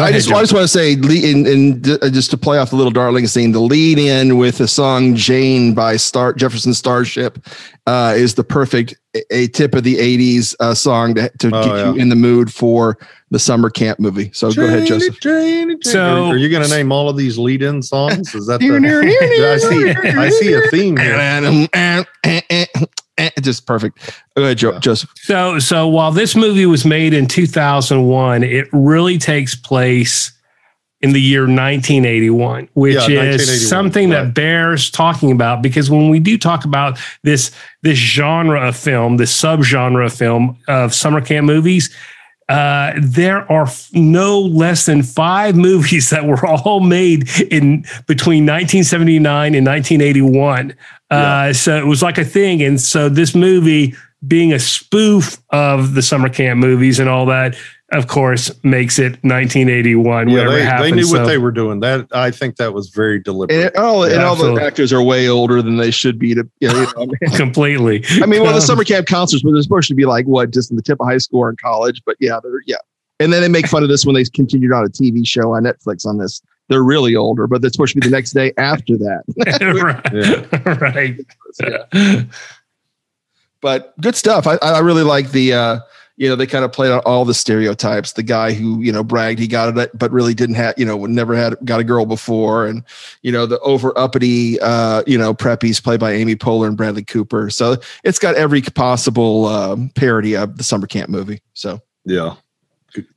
I 0.00 0.12
just, 0.12 0.30
I 0.30 0.40
just 0.40 0.52
want 0.52 0.64
to 0.64 0.68
say, 0.68 0.92
in, 0.92 1.46
in, 1.46 1.82
uh, 2.02 2.10
just 2.10 2.30
to 2.30 2.36
play 2.36 2.58
off 2.58 2.70
the 2.70 2.76
little 2.76 2.92
darling 2.92 3.26
scene, 3.26 3.52
the 3.52 3.60
lead 3.60 3.98
in 3.98 4.36
with 4.36 4.58
the 4.58 4.68
song 4.68 5.14
"Jane" 5.14 5.74
by 5.74 5.96
Star 5.96 6.32
Jefferson 6.34 6.74
Starship 6.74 7.38
uh, 7.86 8.14
is 8.16 8.34
the 8.34 8.44
perfect 8.44 8.94
a, 9.30 9.48
tip 9.48 9.74
of 9.74 9.82
the 9.84 9.96
'80s 9.96 10.54
uh, 10.60 10.74
song 10.74 11.14
to, 11.14 11.30
to 11.38 11.48
oh, 11.48 11.64
get 11.64 11.76
yeah. 11.76 11.92
you 11.92 11.98
in 11.98 12.08
the 12.10 12.16
mood 12.16 12.52
for 12.52 12.98
the 13.30 13.38
summer 13.38 13.70
camp 13.70 13.98
movie. 13.98 14.30
So 14.34 14.50
Jane, 14.50 14.66
go 14.66 14.74
ahead, 14.74 14.86
Joseph. 14.86 15.20
Jane, 15.20 15.68
Jane. 15.70 15.82
So, 15.82 16.24
are, 16.26 16.34
are 16.34 16.36
you 16.36 16.50
going 16.50 16.62
to 16.62 16.70
name 16.70 16.92
all 16.92 17.08
of 17.08 17.16
these 17.16 17.38
lead-in 17.38 17.82
songs? 17.82 18.34
Is 18.34 18.46
that 18.46 18.60
the? 18.60 18.66
I 19.52 19.56
see. 19.56 20.10
I 20.18 20.28
see 20.28 20.52
a 20.54 20.60
theme 20.68 20.96
here. 20.98 21.16
Eh, 23.22 23.30
just 23.40 23.66
perfect. 23.66 23.98
Go 24.36 24.42
ahead, 24.42 24.58
Joe, 24.58 24.78
Joseph. 24.80 25.10
So, 25.14 25.58
so 25.58 25.86
while 25.86 26.10
this 26.10 26.34
movie 26.34 26.66
was 26.66 26.84
made 26.84 27.14
in 27.14 27.26
2001, 27.26 28.42
it 28.42 28.68
really 28.72 29.18
takes 29.18 29.54
place 29.54 30.32
in 31.02 31.12
the 31.12 31.20
year 31.20 31.42
1981, 31.42 32.68
which 32.74 32.94
yeah, 33.08 33.22
is 33.22 33.68
something 33.68 34.10
right. 34.10 34.24
that 34.24 34.34
bears 34.34 34.90
talking 34.90 35.32
about 35.32 35.62
because 35.62 35.90
when 35.90 36.08
we 36.08 36.20
do 36.20 36.38
talk 36.38 36.64
about 36.64 36.98
this 37.22 37.50
this 37.82 37.98
genre 37.98 38.68
of 38.68 38.76
film, 38.76 39.16
this 39.16 39.36
subgenre 39.36 40.06
of 40.06 40.12
film 40.12 40.56
of 40.68 40.94
summer 40.94 41.20
camp 41.20 41.46
movies, 41.46 41.94
uh, 42.52 42.92
there 43.00 43.50
are 43.50 43.66
no 43.92 44.40
less 44.40 44.86
than 44.86 45.02
five 45.02 45.56
movies 45.68 46.10
that 46.10 46.26
were 46.26 46.44
all 46.46 46.80
made 46.80 47.28
in 47.50 47.82
between 48.06 48.44
1979 48.44 49.54
and 49.54 49.66
1981. 49.66 50.70
Uh, 50.70 50.74
yeah. 51.10 51.52
So 51.52 51.76
it 51.76 51.86
was 51.86 52.02
like 52.02 52.18
a 52.18 52.24
thing, 52.24 52.62
and 52.62 52.80
so 52.80 53.08
this 53.08 53.34
movie 53.34 53.94
being 54.26 54.52
a 54.52 54.58
spoof 54.58 55.38
of 55.50 55.94
the 55.94 56.02
summer 56.02 56.28
camp 56.28 56.60
movies 56.60 57.00
and 57.00 57.08
all 57.08 57.26
that, 57.26 57.56
of 57.92 58.06
course, 58.06 58.50
makes 58.64 58.98
it 58.98 59.12
1981. 59.22 60.28
Yeah, 60.28 60.48
they, 60.48 60.62
happened, 60.62 60.84
they 60.84 60.96
knew 60.96 61.04
so. 61.04 61.18
what 61.18 61.26
they 61.26 61.38
were 61.38 61.52
doing. 61.52 61.80
That 61.80 62.08
I 62.12 62.30
think 62.30 62.56
that 62.56 62.72
was 62.72 62.88
very 62.88 63.20
deliberate. 63.20 63.74
And 63.74 63.76
all, 63.76 64.04
and 64.04 64.22
all 64.22 64.34
the 64.34 64.60
actors 64.62 64.92
are 64.92 65.02
way 65.02 65.28
older 65.28 65.60
than 65.62 65.76
they 65.76 65.90
should 65.90 66.18
be 66.18 66.34
to, 66.34 66.48
you 66.60 66.68
know, 66.68 66.80
you 66.80 67.06
know, 67.22 67.36
completely. 67.36 68.04
I 68.22 68.26
mean, 68.26 68.42
well, 68.42 68.52
the 68.52 68.56
Um, 68.56 68.60
summer 68.60 68.84
camp 68.84 69.06
counselors, 69.06 69.42
but 69.42 69.52
they're 69.52 69.62
supposed 69.62 69.88
to 69.88 69.94
be 69.94 70.06
like 70.06 70.26
what, 70.26 70.50
just 70.52 70.70
in 70.70 70.76
the 70.76 70.82
tip 70.82 71.00
of 71.00 71.06
high 71.06 71.18
school 71.18 71.40
or 71.40 71.50
in 71.50 71.56
college. 71.56 72.02
But 72.06 72.16
yeah, 72.18 72.40
they're 72.42 72.62
yeah. 72.66 72.76
And 73.20 73.32
then 73.32 73.42
they 73.42 73.48
make 73.48 73.68
fun 73.68 73.82
of 73.82 73.88
this 73.88 74.04
when 74.04 74.14
they 74.14 74.24
continued 74.24 74.72
on 74.72 74.84
a 74.84 74.88
TV 74.88 75.26
show 75.26 75.54
on 75.54 75.62
Netflix 75.62 76.06
on 76.06 76.18
this. 76.18 76.42
They're 76.68 76.82
really 76.82 77.14
older, 77.14 77.46
but 77.46 77.60
they're 77.60 77.70
supposed 77.70 77.92
to 77.94 78.00
be 78.00 78.06
the 78.06 78.10
next 78.10 78.32
day 78.32 78.52
after 78.56 78.96
that. 78.96 79.22
right. 80.90 81.16
Yeah. 81.60 81.84
right. 82.00 82.26
But 83.60 84.00
good 84.00 84.16
stuff. 84.16 84.46
I, 84.46 84.56
I 84.56 84.80
really 84.80 85.02
like 85.04 85.30
the 85.30 85.52
uh, 85.52 85.78
you 86.16 86.28
know, 86.28 86.36
they 86.36 86.46
kind 86.46 86.64
of 86.64 86.72
played 86.72 86.92
on 86.92 87.00
all 87.00 87.24
the 87.24 87.34
stereotypes. 87.34 88.12
The 88.12 88.22
guy 88.22 88.52
who, 88.52 88.80
you 88.82 88.92
know, 88.92 89.02
bragged 89.02 89.38
he 89.38 89.46
got 89.46 89.76
it, 89.76 89.90
but 89.98 90.10
really 90.12 90.34
didn't 90.34 90.56
have, 90.56 90.74
you 90.76 90.84
know, 90.84 91.06
never 91.06 91.34
had 91.34 91.56
got 91.64 91.80
a 91.80 91.84
girl 91.84 92.06
before. 92.06 92.66
And, 92.66 92.84
you 93.22 93.32
know, 93.32 93.46
the 93.46 93.58
over 93.60 93.96
uppity, 93.98 94.60
uh, 94.60 95.02
you 95.06 95.16
know, 95.18 95.34
preppies 95.34 95.82
played 95.82 96.00
by 96.00 96.12
Amy 96.12 96.36
Poehler 96.36 96.68
and 96.68 96.76
Bradley 96.76 97.04
Cooper. 97.04 97.50
So 97.50 97.76
it's 98.04 98.18
got 98.18 98.34
every 98.34 98.62
possible 98.62 99.46
um, 99.46 99.90
parody 99.90 100.36
of 100.36 100.58
the 100.58 100.64
summer 100.64 100.86
camp 100.86 101.08
movie. 101.08 101.40
So, 101.54 101.80
yeah. 102.04 102.36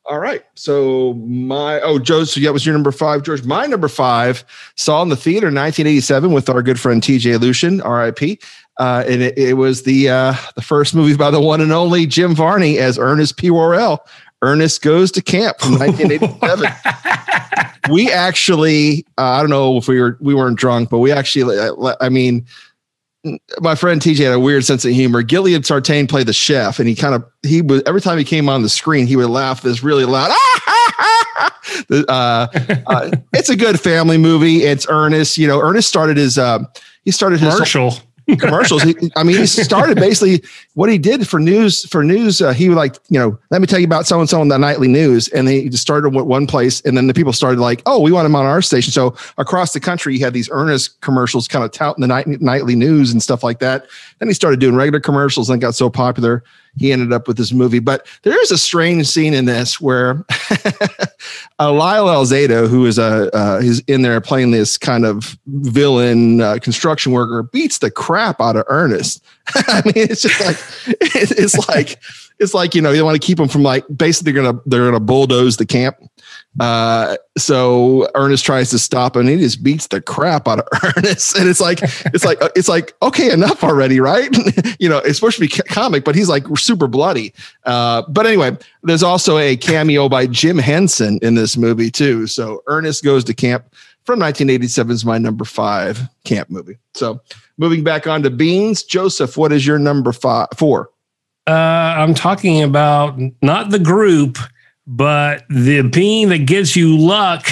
All 0.06 0.20
right. 0.20 0.44
So 0.56 1.14
my, 1.14 1.82
oh, 1.82 2.00
Joe, 2.00 2.24
so 2.24 2.40
that 2.42 2.54
was 2.54 2.66
your 2.66 2.74
number 2.74 2.92
five, 2.92 3.24
George. 3.24 3.44
My 3.44 3.66
number 3.66 3.88
five 3.88 4.44
saw 4.76 5.02
in 5.02 5.10
the 5.10 5.16
theater 5.16 5.48
in 5.48 5.56
1987 5.56 6.32
with 6.32 6.50
our 6.50 6.62
good 6.62 6.80
friend 6.80 7.02
TJ 7.02 7.40
Lucian, 7.40 7.80
RIP. 7.80 8.40
Uh, 8.78 9.04
and 9.08 9.22
it, 9.22 9.38
it 9.38 9.54
was 9.54 9.84
the 9.84 10.10
uh, 10.10 10.36
the 10.56 10.62
first 10.62 10.94
movie 10.94 11.16
by 11.16 11.32
the 11.32 11.40
one 11.40 11.62
and 11.62 11.72
only 11.72 12.06
Jim 12.06 12.36
Varney 12.36 12.78
as 12.78 13.00
Ernest 13.00 13.38
P. 13.38 13.50
Worrell. 13.50 14.06
Ernest 14.42 14.82
goes 14.82 15.12
to 15.14 15.22
camp 15.22 15.60
from 15.60 15.80
1987. 15.80 16.70
we 17.90 18.12
actually, 18.12 19.06
uh, 19.18 19.24
I 19.24 19.40
don't 19.40 19.50
know 19.50 19.78
if 19.78 19.88
we 19.88 20.02
were 20.02 20.18
we 20.20 20.36
weren't 20.36 20.58
drunk, 20.58 20.90
but 20.90 21.00
we 21.00 21.12
actually, 21.12 21.58
uh, 21.58 21.96
I 22.02 22.10
mean, 22.10 22.46
my 23.60 23.76
friend 23.76 24.02
TJ 24.02 24.24
had 24.24 24.34
a 24.34 24.40
weird 24.40 24.66
sense 24.66 24.86
of 24.86 24.92
humor. 24.92 25.24
Gailard 25.24 25.66
Sartain 25.66 26.08
played 26.08 26.28
the 26.28 26.34
chef, 26.34 26.80
and 26.80 26.88
he 26.88 26.96
kind 26.96 27.16
of 27.16 27.26
he 27.44 27.62
was 27.62 27.82
every 27.86 28.02
time 28.02 28.18
he 28.18 28.24
came 28.24 28.50
on 28.50 28.62
the 28.62 28.70
screen, 28.70 29.08
he 29.08 29.16
would 29.16 29.30
laugh 29.30 29.62
this 29.62 29.84
really 29.84 30.06
loud. 30.06 30.32
uh, 31.90 32.48
uh, 32.88 33.12
it's 33.34 33.50
a 33.50 33.56
good 33.56 33.80
family 33.80 34.18
movie. 34.18 34.64
It's 34.64 34.86
Ernest. 34.90 35.38
You 35.38 35.48
know, 35.48 35.60
Ernest 35.60 35.88
started 35.88 36.18
his 36.18 36.38
uh, 36.38 36.60
he 37.04 37.12
started 37.12 37.40
his 37.40 37.54
Commercial. 37.54 37.94
Commercials. 38.40 38.82
He, 38.84 38.96
I 39.16 39.24
mean, 39.24 39.38
he 39.38 39.46
started 39.46 39.98
basically 39.98 40.44
what 40.74 40.90
he 40.90 40.98
did 40.98 41.28
for 41.28 41.40
news. 41.40 41.86
For 41.86 42.04
news, 42.04 42.42
uh, 42.42 42.54
he 42.54 42.70
would 42.70 42.78
like, 42.78 42.96
you 43.10 43.20
know, 43.20 43.38
let 43.52 43.62
me 43.62 43.68
tell 43.68 43.80
you 43.80 43.86
about 43.86 44.08
so 44.08 44.20
and 44.20 44.30
so 44.30 44.42
in 44.42 44.48
the 44.48 44.58
nightly 44.58 44.88
news, 44.88 45.28
and 45.30 45.48
he 45.48 45.70
just 45.70 45.82
started 45.82 46.16
with 46.16 46.26
one 46.26 46.48
place, 46.48 46.82
and 46.82 46.98
then 46.98 47.08
the 47.08 47.14
people 47.14 47.34
started 47.34 47.60
like, 47.60 47.82
oh, 47.86 48.00
we 48.00 48.12
want 48.12 48.26
him 48.26 48.36
on 48.36 48.46
our 48.46 48.62
station. 48.62 48.92
So 48.92 49.16
across 49.38 49.74
the 49.74 49.80
country, 49.80 50.14
he 50.14 50.20
had 50.20 50.34
these 50.34 50.50
earnest 50.52 51.00
commercials, 51.02 51.48
kind 51.48 51.64
of 51.64 51.72
touting 51.72 52.02
the 52.02 52.08
night, 52.08 52.28
nightly 52.28 52.76
news 52.76 53.12
and 53.12 53.22
stuff 53.22 53.44
like 53.44 53.60
that. 53.60 53.88
Then 54.20 54.28
he 54.28 54.34
started 54.34 54.60
doing 54.60 54.76
regular 54.76 55.00
commercials, 55.00 55.50
and 55.50 55.62
got 55.62 55.76
so 55.76 55.90
popular, 55.90 56.44
he 56.78 56.92
ended 56.92 57.14
up 57.14 57.28
with 57.28 57.38
this 57.38 57.52
movie. 57.52 57.80
But 57.80 58.08
there 58.24 58.40
is 58.42 58.52
a 58.52 58.58
strange 58.58 59.08
scene 59.08 59.34
in 59.34 59.46
this 59.46 59.80
where 59.80 60.26
uh, 61.60 61.72
Lyle 61.72 62.08
Alzado, 62.08 62.68
who 62.68 62.86
is 62.86 62.98
a 62.98 63.36
uh, 63.36 63.60
is 63.62 63.82
in 63.88 64.02
there 64.02 64.20
playing 64.22 64.52
this 64.52 64.78
kind 64.78 65.06
of 65.06 65.38
villain 65.48 66.42
uh, 66.42 66.58
construction 66.62 67.12
worker, 67.12 67.44
beats 67.44 67.80
the 67.80 67.92
crap 67.92 68.42
out 68.42 68.56
of 68.56 68.66
Ernest. 68.68 69.24
I 69.56 69.82
mean, 69.86 69.94
it's 69.96 70.22
just 70.22 70.40
like 70.42 70.58
it- 71.02 71.32
it's 71.38 71.68
like 71.70 72.00
it's 72.40 72.54
like 72.54 72.76
you 72.76 72.82
know 72.82 72.92
you 72.92 73.06
want 73.06 73.20
to 73.20 73.26
keep 73.26 73.38
them 73.38 73.48
from 73.48 73.64
like 73.64 73.86
basically 73.96 74.32
they're 74.32 74.44
gonna 74.44 74.60
they're 74.66 74.86
gonna 74.86 75.00
bulldoze 75.00 75.58
the 75.58 75.66
camp. 75.66 75.98
Uh, 76.60 77.18
so 77.38 78.10
Ernest 78.16 78.46
tries 78.46 78.70
to 78.70 78.80
stop 78.80 79.16
him 79.16 79.22
and 79.22 79.30
he 79.30 79.38
just 79.38 79.62
beats 79.62 79.88
the 79.88 80.02
crap 80.02 80.48
out 80.48 80.60
of 80.60 80.68
Ernest. 80.98 81.38
And 81.38 81.50
it's 81.50 81.60
like, 81.60 81.80
it's 81.82 82.24
like, 82.24 82.38
it's 82.56 82.70
like, 82.70 82.94
okay, 83.02 83.32
enough 83.32 83.64
already. 83.64 84.00
Right. 84.00 84.30
you 84.80 84.88
know, 84.88 85.00
it's 85.00 85.18
supposed 85.18 85.38
to 85.38 85.42
be 85.42 85.48
comic, 85.48 86.06
but 86.06 86.16
he's 86.16 86.30
like 86.30 86.46
super 86.58 86.88
bloody. 86.88 87.34
Uh, 87.66 88.04
but 88.08 88.26
anyway, 88.26 88.58
there's 88.84 89.04
also 89.04 89.38
a 89.38 89.58
cameo 89.58 90.08
by 90.08 90.28
Jim 90.28 90.58
Henson 90.58 91.20
in 91.22 91.36
this 91.36 91.58
movie 91.58 91.92
too. 91.92 92.28
So 92.28 92.64
Ernest 92.68 93.04
goes 93.04 93.24
to 93.26 93.34
camp 93.34 93.74
from 94.06 94.20
1987 94.20 94.94
is 94.94 95.04
my 95.04 95.18
number 95.18 95.46
five 95.46 96.00
camp 96.24 96.50
movie. 96.50 96.78
So 96.94 97.22
moving 97.58 97.84
back 97.84 98.08
on 98.08 98.22
to 98.24 98.30
beans, 98.30 98.84
Joseph, 98.84 99.36
what 99.36 99.52
is 99.52 99.66
your 99.66 99.80
number 99.80 100.12
five, 100.12 100.48
four? 100.56 100.92
Uh, 101.48 101.52
I'm 101.52 102.14
talking 102.14 102.64
about 102.64 103.20
not 103.42 103.70
the 103.70 103.80
group, 103.80 104.38
but 104.88 105.44
the 105.50 105.82
bean 105.82 106.30
that 106.30 106.46
gives 106.46 106.76
you 106.76 106.98
luck 106.98 107.48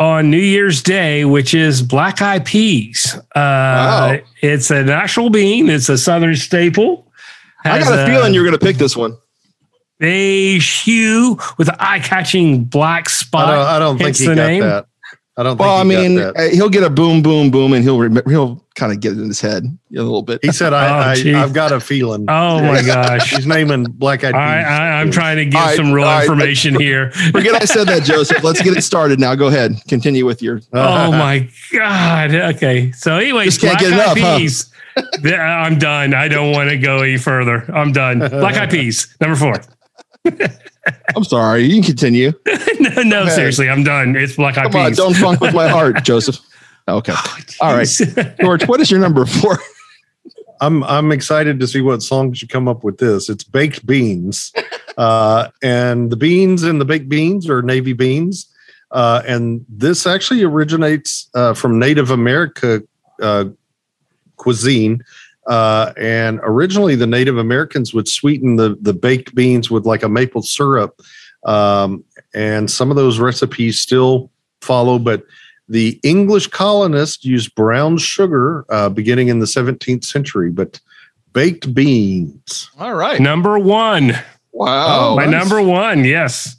on 0.00 0.30
New 0.30 0.36
Year's 0.38 0.82
Day, 0.82 1.24
which 1.24 1.54
is 1.54 1.82
black 1.82 2.22
eyed 2.22 2.44
peas. 2.46 3.14
Uh, 3.14 3.20
Wow. 3.34 4.18
It's 4.42 4.70
an 4.70 4.88
actual 4.88 5.28
bean. 5.30 5.68
It's 5.68 5.88
a 5.88 5.98
Southern 5.98 6.36
staple. 6.36 7.10
I 7.64 7.80
got 7.80 7.98
a 7.98 8.06
feeling 8.06 8.32
you're 8.32 8.44
going 8.44 8.56
to 8.58 8.64
pick 8.64 8.76
this 8.76 8.96
one. 8.96 9.16
beige 9.98 10.82
hue 10.84 11.36
with 11.58 11.68
an 11.68 11.74
eye 11.80 11.98
catching 11.98 12.64
black 12.64 13.08
I 13.08 13.10
spot. 13.10 13.48
don't, 13.48 13.66
I 13.66 13.78
don't 13.80 13.96
think 13.98 14.06
hence 14.06 14.18
he 14.20 14.26
the 14.28 14.34
got 14.36 14.46
name. 14.46 14.62
that. 14.62 14.86
I 15.38 15.44
don't 15.44 15.56
Well, 15.56 15.76
I 15.76 15.82
think 15.84 15.92
he 15.92 16.08
mean, 16.08 16.16
that. 16.16 16.36
uh, 16.36 16.48
he'll 16.50 16.68
get 16.68 16.82
a 16.82 16.90
boom, 16.90 17.22
boom, 17.22 17.52
boom, 17.52 17.72
and 17.72 17.84
he'll 17.84 17.98
rem- 18.00 18.20
he'll 18.28 18.60
kind 18.74 18.90
of 18.92 18.98
get 18.98 19.12
it 19.12 19.20
in 19.20 19.28
his 19.28 19.40
head 19.40 19.62
a 19.64 20.02
little 20.02 20.22
bit. 20.22 20.40
He 20.42 20.50
said, 20.50 20.72
Oh, 20.72 20.76
I, 20.76 21.14
geez. 21.14 21.32
I, 21.34 21.42
I've 21.44 21.52
got 21.52 21.70
a 21.70 21.78
feeling. 21.78 22.26
Oh 22.28 22.60
my 22.60 22.82
gosh. 22.82 23.30
He's 23.30 23.46
naming 23.46 23.84
black 23.84 24.24
eyed 24.24 24.32
peas. 24.32 24.36
I, 24.36 24.62
I, 24.62 25.00
I'm 25.00 25.12
trying 25.12 25.36
to 25.36 25.44
give 25.44 25.54
All 25.54 25.66
right, 25.66 25.76
some 25.76 25.92
real 25.92 26.04
all 26.06 26.10
right. 26.10 26.24
information 26.24 26.74
here. 26.80 27.12
Forget 27.30 27.54
I 27.54 27.66
said 27.66 27.84
that, 27.86 28.02
Joseph. 28.02 28.42
Let's 28.42 28.60
get 28.62 28.76
it 28.76 28.82
started 28.82 29.20
now. 29.20 29.36
Go 29.36 29.46
ahead. 29.46 29.76
Continue 29.86 30.26
with 30.26 30.42
your. 30.42 30.60
Oh 30.72 31.12
my 31.12 31.48
god. 31.72 32.34
Okay. 32.34 32.90
So 32.92 33.16
anyway, 33.16 33.44
Just 33.44 33.60
can't 33.60 33.78
get 33.78 33.90
black 33.94 34.08
eyed 34.08 34.16
enough, 34.16 34.32
huh? 34.32 34.38
peas. 34.38 34.72
Th- 35.22 35.34
I'm 35.34 35.78
done. 35.78 36.14
I 36.14 36.26
don't 36.26 36.50
want 36.50 36.70
to 36.70 36.76
go 36.78 36.98
any 37.02 37.16
further. 37.16 37.64
I'm 37.72 37.92
done. 37.92 38.18
Black 38.28 38.56
eyed 38.56 38.70
peas, 38.70 39.16
number 39.20 39.36
four. 39.36 39.54
I'm 41.16 41.24
sorry. 41.24 41.62
You 41.64 41.74
can 41.74 41.82
continue. 41.84 42.32
no, 42.80 43.02
no, 43.02 43.22
ahead. 43.22 43.32
seriously, 43.34 43.68
I'm 43.68 43.82
done. 43.84 44.16
It's 44.16 44.36
black 44.36 44.56
eyed 44.58 44.72
Come 44.72 44.80
on. 44.82 44.88
peas. 44.90 44.96
Don't 44.96 45.14
funk 45.14 45.40
with 45.40 45.54
my 45.54 45.68
heart, 45.76 46.02
Joseph. 46.02 46.38
Okay. 46.88 47.14
All 47.60 47.74
right. 47.74 47.88
George, 48.40 48.66
what 48.66 48.80
is 48.80 48.90
your 48.90 49.00
number 49.00 49.26
four? 49.26 49.58
I'm 50.60 50.82
I'm 50.84 51.12
excited 51.12 51.60
to 51.60 51.66
see 51.66 51.80
what 51.80 52.02
songs 52.02 52.42
you 52.42 52.48
come 52.48 52.66
up 52.66 52.82
with 52.82 52.98
this. 52.98 53.28
It's 53.28 53.44
baked 53.44 53.86
beans, 53.86 54.52
uh, 54.96 55.48
and 55.62 56.10
the 56.10 56.16
beans 56.16 56.64
in 56.64 56.78
the 56.78 56.84
baked 56.84 57.08
beans 57.08 57.48
are 57.48 57.62
navy 57.62 57.92
beans, 57.92 58.52
uh, 58.90 59.22
and 59.26 59.64
this 59.68 60.06
actually 60.06 60.42
originates 60.42 61.28
uh, 61.34 61.54
from 61.54 61.78
Native 61.78 62.10
America 62.10 62.82
uh, 63.22 63.44
cuisine. 64.36 65.04
Uh, 65.48 65.92
and 65.96 66.40
originally, 66.42 66.94
the 66.94 67.06
Native 67.06 67.38
Americans 67.38 67.94
would 67.94 68.06
sweeten 68.06 68.56
the 68.56 68.76
the 68.80 68.92
baked 68.92 69.34
beans 69.34 69.70
with 69.70 69.86
like 69.86 70.02
a 70.02 70.08
maple 70.08 70.42
syrup, 70.42 71.00
um, 71.44 72.04
and 72.34 72.70
some 72.70 72.90
of 72.90 72.96
those 72.96 73.18
recipes 73.18 73.80
still 73.80 74.30
follow, 74.60 74.98
but 74.98 75.24
the 75.68 76.00
English 76.02 76.48
colonists 76.48 77.24
used 77.24 77.54
brown 77.54 77.98
sugar 77.98 78.64
uh, 78.70 78.88
beginning 78.88 79.28
in 79.28 79.38
the 79.38 79.46
17th 79.46 80.04
century, 80.04 80.50
but 80.50 80.80
baked 81.32 81.72
beans. 81.74 82.70
All 82.78 82.94
right. 82.94 83.20
number 83.20 83.58
one. 83.58 84.12
Wow. 84.52 85.14
My 85.14 85.26
number 85.26 85.62
one, 85.62 86.04
yes. 86.04 86.56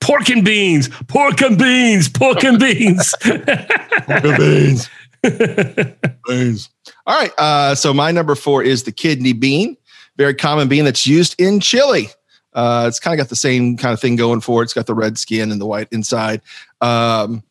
Pork 0.00 0.28
and 0.28 0.44
beans, 0.44 0.88
pork 1.08 1.40
and 1.40 1.58
beans, 1.58 2.08
pork 2.08 2.44
and 2.44 2.58
beans. 2.58 3.14
pork 3.20 4.24
and 4.24 4.38
beans. 4.38 4.90
beans. 6.28 6.70
All 7.08 7.16
right. 7.18 7.32
Uh, 7.38 7.74
so 7.74 7.92
my 7.94 8.12
number 8.12 8.34
four 8.34 8.62
is 8.62 8.82
the 8.84 8.92
kidney 8.92 9.32
bean, 9.32 9.76
very 10.16 10.34
common 10.34 10.68
bean 10.68 10.84
that's 10.84 11.06
used 11.06 11.34
in 11.40 11.58
chili. 11.58 12.08
Uh, 12.52 12.84
it's 12.86 13.00
kind 13.00 13.18
of 13.18 13.24
got 13.24 13.30
the 13.30 13.36
same 13.36 13.76
kind 13.76 13.92
of 13.94 14.00
thing 14.00 14.14
going 14.14 14.40
for 14.40 14.60
it. 14.62 14.64
It's 14.66 14.74
got 14.74 14.86
the 14.86 14.94
red 14.94 15.16
skin 15.18 15.50
and 15.50 15.60
the 15.60 15.66
white 15.66 15.88
inside. 15.90 16.42
Um, 16.82 17.42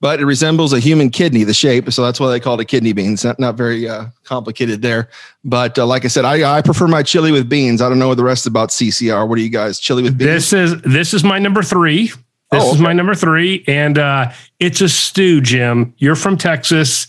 but 0.00 0.18
it 0.20 0.24
resembles 0.24 0.72
a 0.72 0.80
human 0.80 1.10
kidney, 1.10 1.44
the 1.44 1.52
shape. 1.52 1.92
So 1.92 2.02
that's 2.02 2.18
why 2.18 2.30
they 2.30 2.40
call 2.40 2.54
it 2.54 2.60
a 2.60 2.64
kidney 2.64 2.92
bean. 2.92 3.12
It's 3.12 3.24
not, 3.24 3.38
not 3.38 3.56
very 3.56 3.86
uh, 3.88 4.06
complicated 4.24 4.80
there. 4.80 5.10
But 5.44 5.78
uh, 5.78 5.86
like 5.86 6.04
I 6.04 6.08
said, 6.08 6.24
I, 6.24 6.56
I 6.58 6.62
prefer 6.62 6.86
my 6.86 7.02
chili 7.02 7.32
with 7.32 7.48
beans. 7.50 7.82
I 7.82 7.88
don't 7.88 7.98
know 7.98 8.08
what 8.08 8.16
the 8.16 8.24
rest 8.24 8.46
about 8.46 8.70
CCR. 8.70 9.28
What 9.28 9.38
are 9.38 9.42
you 9.42 9.50
guys? 9.50 9.78
Chili 9.78 10.02
with 10.02 10.16
beans? 10.16 10.50
this 10.50 10.52
is 10.52 10.82
this 10.82 11.12
is 11.12 11.22
my 11.22 11.38
number 11.38 11.62
three. 11.62 12.06
This 12.50 12.64
Oh, 12.64 12.74
is 12.74 12.80
my 12.80 12.92
number 12.92 13.14
three, 13.14 13.62
and 13.68 13.96
uh, 13.98 14.32
it's 14.58 14.80
a 14.80 14.88
stew. 14.88 15.40
Jim, 15.40 15.94
you're 15.98 16.16
from 16.16 16.36
Texas. 16.36 17.06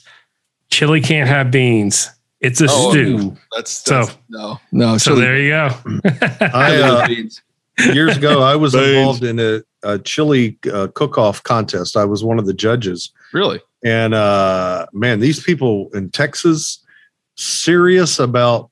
Chili 0.71 1.01
can't 1.01 1.27
have 1.27 1.51
beans. 1.51 2.09
It's 2.39 2.59
a 2.61 2.67
Oh, 2.69 2.91
stew. 2.91 3.37
That's, 3.55 3.71
So- 3.71 4.07
no, 4.29 4.59
no. 4.71 4.97
So 4.97 5.11
chili- 5.11 5.21
there 5.21 5.39
you 5.39 5.49
go. 5.49 5.69
I, 6.53 6.75
uh, 6.81 7.93
years 7.93 8.17
ago, 8.17 8.41
I 8.41 8.55
was 8.55 8.73
Beans. 8.73 8.87
involved 8.87 9.23
in 9.23 9.39
a, 9.39 9.61
a 9.83 9.99
chili 9.99 10.57
uh, 10.71 10.87
cook-off 10.95 11.43
contest. 11.43 11.95
I 11.97 12.05
was 12.05 12.23
one 12.23 12.39
of 12.39 12.45
the 12.47 12.53
judges, 12.53 13.11
Really? 13.33 13.59
and 13.83 14.13
uh, 14.15 14.87
man, 14.93 15.19
these 15.19 15.41
people 15.43 15.89
in 15.93 16.09
Texas 16.09 16.83
serious 17.37 18.19
about 18.19 18.69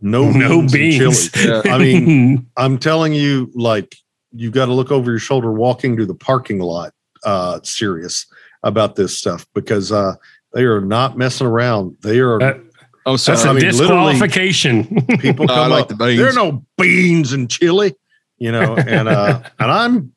no 0.00 0.30
no 0.30 0.60
beans, 0.68 0.72
beans. 0.72 1.30
chili. 1.32 1.70
I 1.70 1.78
mean, 1.78 2.46
I'm 2.56 2.78
telling 2.78 3.12
you, 3.14 3.50
like 3.54 3.96
you've 4.32 4.52
got 4.52 4.66
to 4.66 4.72
look 4.72 4.90
over 4.92 5.10
your 5.10 5.18
shoulder 5.20 5.52
walking 5.52 5.96
to 5.96 6.06
the 6.06 6.14
parking 6.14 6.58
lot. 6.60 6.92
Uh, 7.24 7.58
serious 7.62 8.26
about 8.64 8.96
this 8.96 9.16
stuff 9.16 9.46
because 9.54 9.90
uh, 9.90 10.14
they 10.54 10.62
are 10.64 10.80
not 10.80 11.16
messing 11.18 11.46
around. 11.46 11.96
They 12.02 12.18
are. 12.20 12.38
That- 12.38 12.60
Oh, 13.06 13.16
sorry. 13.16 13.36
that's 13.36 13.44
a 13.44 13.50
I 13.50 13.52
mean, 13.52 13.64
disqualification. 13.64 14.84
people 15.18 15.44
No, 15.44 15.52
I 15.52 15.56
come 15.58 15.70
like 15.72 15.82
up. 15.82 15.88
the 15.88 15.94
beans. 15.96 16.18
There 16.18 16.30
are 16.30 16.32
no 16.32 16.64
beans 16.78 17.34
and 17.34 17.50
chili, 17.50 17.94
you 18.38 18.50
know, 18.50 18.76
and 18.76 19.08
uh, 19.10 19.42
and 19.58 19.70
I'm 19.70 20.14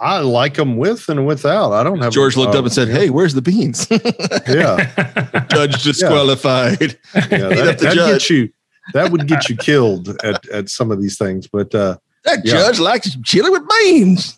I 0.00 0.18
like 0.18 0.54
them 0.54 0.76
with 0.76 1.08
and 1.08 1.24
without. 1.24 1.70
I 1.72 1.84
don't 1.84 2.00
have. 2.02 2.12
George 2.12 2.36
looked 2.36 2.56
uh, 2.56 2.58
up 2.58 2.64
and 2.64 2.72
said, 2.74 2.88
"Hey, 2.88 3.10
where's 3.10 3.34
the 3.34 3.42
beans?" 3.42 3.86
Yeah, 4.48 5.46
Judge 5.52 5.84
disqualified. 5.84 6.98
yeah, 7.14 7.20
Beat 7.28 7.30
that, 7.30 7.78
that 7.78 7.94
judge. 7.94 7.94
gets 8.14 8.28
you. 8.30 8.50
That 8.92 9.12
would 9.12 9.28
get 9.28 9.48
you 9.48 9.56
killed 9.56 10.08
at 10.24 10.44
at 10.48 10.68
some 10.68 10.90
of 10.90 11.00
these 11.00 11.16
things, 11.16 11.46
but 11.46 11.72
uh, 11.76 11.96
That 12.24 12.40
Yeah. 12.44 12.54
judge 12.54 12.80
likes 12.80 13.16
chili 13.22 13.50
with 13.50 13.62
beans. 13.68 14.36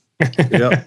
yeah, 0.50 0.84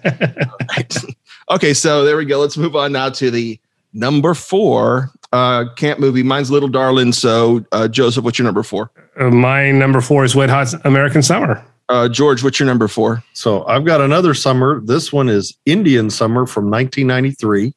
okay, 1.50 1.74
so 1.74 2.04
there 2.04 2.16
we 2.16 2.24
go. 2.24 2.38
Let's 2.38 2.56
move 2.56 2.76
on 2.76 2.92
now 2.92 3.10
to 3.10 3.30
the 3.30 3.58
number 3.96 4.34
four 4.34 5.10
uh, 5.32 5.64
camp 5.74 5.98
movie. 5.98 6.22
Mine's 6.22 6.50
Little 6.50 6.68
Darling. 6.68 7.12
So, 7.12 7.64
uh, 7.72 7.88
Joseph, 7.88 8.24
what's 8.24 8.38
your 8.38 8.44
number 8.44 8.62
four? 8.62 8.90
Uh, 9.18 9.30
My 9.30 9.70
number 9.70 10.00
four 10.00 10.24
is 10.24 10.36
Wet 10.36 10.50
Hot 10.50 10.72
American 10.84 11.22
Summer. 11.22 11.64
Uh, 11.88 12.08
George, 12.08 12.42
what's 12.42 12.58
your 12.58 12.66
number 12.66 12.88
four? 12.88 13.22
So 13.32 13.64
I've 13.66 13.84
got 13.84 14.00
another 14.00 14.34
summer. 14.34 14.80
This 14.80 15.12
one 15.12 15.28
is 15.28 15.56
Indian 15.66 16.10
Summer 16.10 16.46
from 16.46 16.70
1993. 16.70 17.72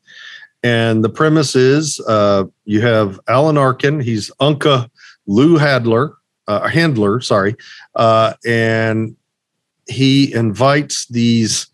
And 0.64 1.04
the 1.04 1.10
premise 1.10 1.56
is 1.56 2.00
uh, 2.02 2.46
you 2.66 2.82
have 2.82 3.20
Alan 3.28 3.58
Arkin. 3.58 4.00
He's 4.00 4.32
Unca 4.42 4.90
Lou 5.28 5.58
Hadler, 5.58 6.16
uh, 6.48 6.68
Handler, 6.68 7.22
sorry. 7.22 7.56
Uh, 7.96 8.34
and 8.46 9.16
he 9.88 10.34
invites 10.34 11.06
these, 11.08 11.68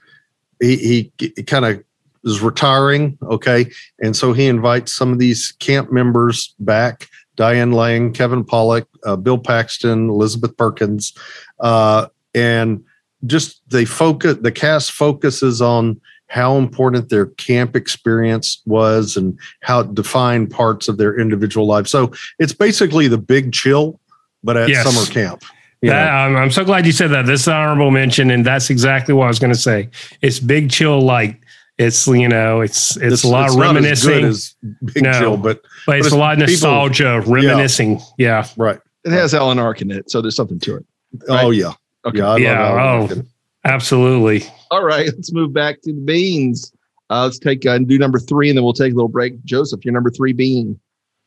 he, 0.59 1.11
he 1.17 1.43
kind 1.43 1.65
of 1.65 1.83
is 2.25 2.41
retiring. 2.41 3.17
Okay. 3.23 3.69
And 4.01 4.15
so 4.15 4.33
he 4.33 4.47
invites 4.47 4.91
some 4.91 5.11
of 5.13 5.19
these 5.19 5.53
camp 5.59 5.91
members 5.91 6.53
back 6.59 7.07
Diane 7.35 7.71
Lane, 7.71 8.13
Kevin 8.13 8.43
Pollak, 8.43 8.85
uh, 9.05 9.15
Bill 9.15 9.37
Paxton, 9.37 10.09
Elizabeth 10.09 10.55
Perkins. 10.57 11.13
Uh, 11.59 12.07
and 12.33 12.83
just 13.25 13.61
they 13.69 13.85
focus 13.85 14.37
the 14.41 14.51
cast 14.51 14.91
focuses 14.91 15.61
on 15.61 15.99
how 16.27 16.57
important 16.57 17.09
their 17.09 17.27
camp 17.27 17.75
experience 17.75 18.61
was 18.65 19.15
and 19.15 19.37
how 19.61 19.79
it 19.79 19.95
defined 19.95 20.51
parts 20.51 20.87
of 20.87 20.97
their 20.97 21.17
individual 21.19 21.65
lives 21.65 21.89
so 21.89 22.11
it's 22.39 22.53
basically 22.53 23.07
the 23.07 23.17
big 23.17 23.51
chill 23.53 23.99
but 24.43 24.57
at 24.57 24.69
Yes. 24.69 24.83
summer 24.85 25.05
camp 25.11 25.43
That. 25.81 26.09
I'm, 26.09 26.35
I'm 26.35 26.51
so 26.51 26.65
glad 26.65 26.85
you 26.85 26.91
said 26.91 27.11
that. 27.11 27.25
This 27.27 27.41
is 27.41 27.47
an 27.47 27.53
honorable 27.53 27.91
mention, 27.91 28.31
and 28.31 28.43
that's 28.43 28.71
exactly 28.71 29.13
what 29.13 29.25
I 29.25 29.27
was 29.27 29.37
going 29.37 29.53
to 29.53 29.59
say. 29.59 29.89
It's 30.21 30.39
big 30.39 30.71
chill 30.71 30.99
light. 30.99 31.37
It's 31.77 32.07
you 32.07 32.27
know, 32.29 32.61
it's 32.61 32.95
it's, 32.97 33.23
a 33.23 33.27
lot 33.27 33.49
of 33.49 33.57
not 33.57 33.75
as 33.77 34.03
good 34.03 34.13
reminiscing, 34.13 34.25
as 34.25 34.55
big 34.93 35.03
No. 35.03 35.11
chill 35.19 35.37
but 35.37 35.61
but 35.85 35.97
it's, 35.97 36.07
it's 36.07 36.15
a 36.15 36.17
lot 36.17 36.33
of 36.41 36.47
people- 36.47 36.51
nostalgia, 36.69 37.21
reminiscing. 37.27 37.99
Yeah, 38.17 38.47
right 38.57 38.79
It 39.03 39.11
has 39.11 39.33
Alan 39.33 39.59
Arkin 39.59 39.91
in 39.91 39.97
it, 39.99 40.09
so 40.09 40.21
there's 40.21 40.35
something 40.37 40.59
to 40.61 40.77
it. 40.77 40.85
oh 41.27 41.49
yeah 41.51 41.73
Okay. 42.05 42.19
yeah 42.19 42.25
I 42.25 42.29
love 42.29 42.39
Yeah, 42.39 42.67
Alan 42.69 42.79
oh. 42.79 43.01
Arkin. 43.03 43.27
absolutely. 43.65 44.45
All 44.71 44.83
right, 44.85 45.05
let's 45.07 45.33
move 45.33 45.51
back 45.53 45.81
to 45.81 45.91
the 45.93 45.99
beans. 46.01 46.71
Uh, 47.09 47.23
let's 47.25 47.37
take 47.39 47.65
uh, 47.65 47.71
and 47.71 47.87
do 47.87 47.97
number 47.99 48.19
three, 48.19 48.49
and 48.49 48.57
then 48.57 48.63
we'll 48.63 48.73
take 48.73 48.91
a 48.91 48.95
little 48.95 49.07
break. 49.09 49.43
Joseph, 49.43 49.83
your 49.85 49.93
number 49.93 50.09
three 50.09 50.33
bean. 50.33 50.79